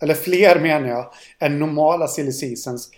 eller 0.00 0.14
fler 0.14 0.60
menar 0.60 0.88
jag, 0.88 1.12
än 1.38 1.58
normala 1.58 2.08
silly 2.08 2.32
seasons 2.32 2.90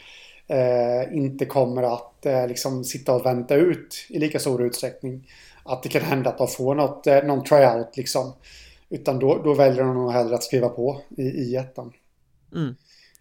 eh, 0.47 1.17
inte 1.17 1.45
kommer 1.45 1.83
att 1.83 2.27
eh, 2.27 2.49
liksom 2.49 2.85
sitta 2.85 3.13
och 3.15 3.27
vänta 3.27 3.55
ut 3.55 4.07
i 4.09 4.19
lika 4.19 4.39
stor 4.39 4.63
utsträckning. 4.63 5.31
Att 5.65 5.83
det 5.83 5.89
kan 5.89 6.03
hända 6.03 6.31
att 6.31 6.39
de 6.39 6.49
får 6.49 6.75
något, 6.75 7.07
eh, 7.07 7.23
någon 7.23 7.45
tryout 7.45 7.97
liksom. 7.97 8.33
Utan 8.89 9.19
då, 9.19 9.43
då 9.45 9.55
väljer 9.55 9.85
de 9.85 9.95
nog 9.95 10.13
hellre 10.13 10.35
att 10.35 10.43
skriva 10.43 10.69
på 10.69 11.01
i, 11.17 11.23
i 11.23 11.57
ettan. 11.57 11.93
Mm. 12.55 12.75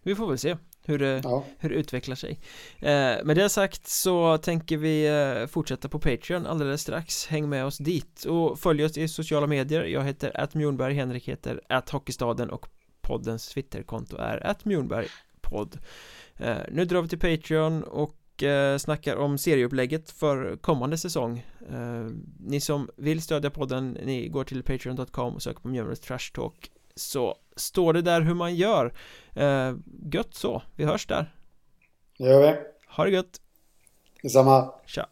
Vi 0.04 0.16
får 0.16 0.28
väl 0.28 0.38
se 0.38 0.56
hur 0.86 1.00
det, 1.00 1.22
ja. 1.24 1.44
hur 1.60 1.70
det 1.70 1.76
utvecklar 1.76 2.16
sig 2.16 2.40
eh, 2.80 3.24
Med 3.24 3.36
det 3.36 3.50
sagt 3.50 3.88
så 3.88 4.38
tänker 4.38 4.78
vi 4.78 5.08
eh, 5.08 5.48
fortsätta 5.48 5.90
på 5.90 6.00
Patreon 6.00 6.46
alldeles 6.46 6.82
strax 6.82 7.28
Häng 7.28 7.50
med 7.50 7.66
oss 7.66 7.78
dit 7.78 8.26
och 8.26 8.60
följ 8.60 8.86
oss 8.86 8.98
i 8.98 9.08
sociala 9.08 9.48
medier 9.48 9.84
Jag 9.84 10.04
heter 10.04 10.38
att 10.38 10.54
Henrik 10.54 11.28
heter 11.28 11.62
att 11.70 11.90
Hockeystaden 11.90 12.50
och 12.50 12.68
poddens 13.08 13.48
Twitterkonto 13.48 14.18
är 14.18 14.48
att 14.48 14.66
Mjornbergpodd 14.66 15.80
eh, 16.38 16.58
Nu 16.72 16.86
drar 16.86 17.02
vi 17.02 17.08
till 17.08 17.20
Patreon 17.20 17.84
och 17.84 18.44
eh, 18.44 18.78
snackar 18.78 19.16
om 19.16 19.38
serieupplägget 19.38 20.12
för 20.12 20.58
kommande 20.58 20.98
säsong. 20.98 21.46
Eh, 21.72 22.08
Ni 22.40 22.60
som 22.62 22.90
vill 22.96 23.22
stödja 23.22 23.50
podden, 23.50 23.98
ni 24.04 24.28
går 24.28 24.44
till 24.44 24.64
patreon.com 24.64 25.36
och 25.36 25.42
söker 25.42 25.60
på 25.60 25.68
Mjölnbergs 25.68 26.00
Trash 26.00 26.32
Talk. 26.34 26.72
Så 26.96 27.36
står 27.56 27.94
det 27.94 28.02
där 28.02 28.22
hur 28.22 28.34
man 28.34 28.56
gör. 28.56 28.94
Eh, 29.34 29.76
Gött 30.12 30.34
så, 30.34 30.62
vi 30.76 30.84
hörs 30.86 31.08
där. 31.08 31.34
Det 32.18 32.24
gör 32.24 32.42
vi. 32.42 32.60
Ha 32.88 33.04
det 33.04 33.10
gött. 33.12 33.42
Detsamma. 34.22 34.74
Tja 34.86 35.08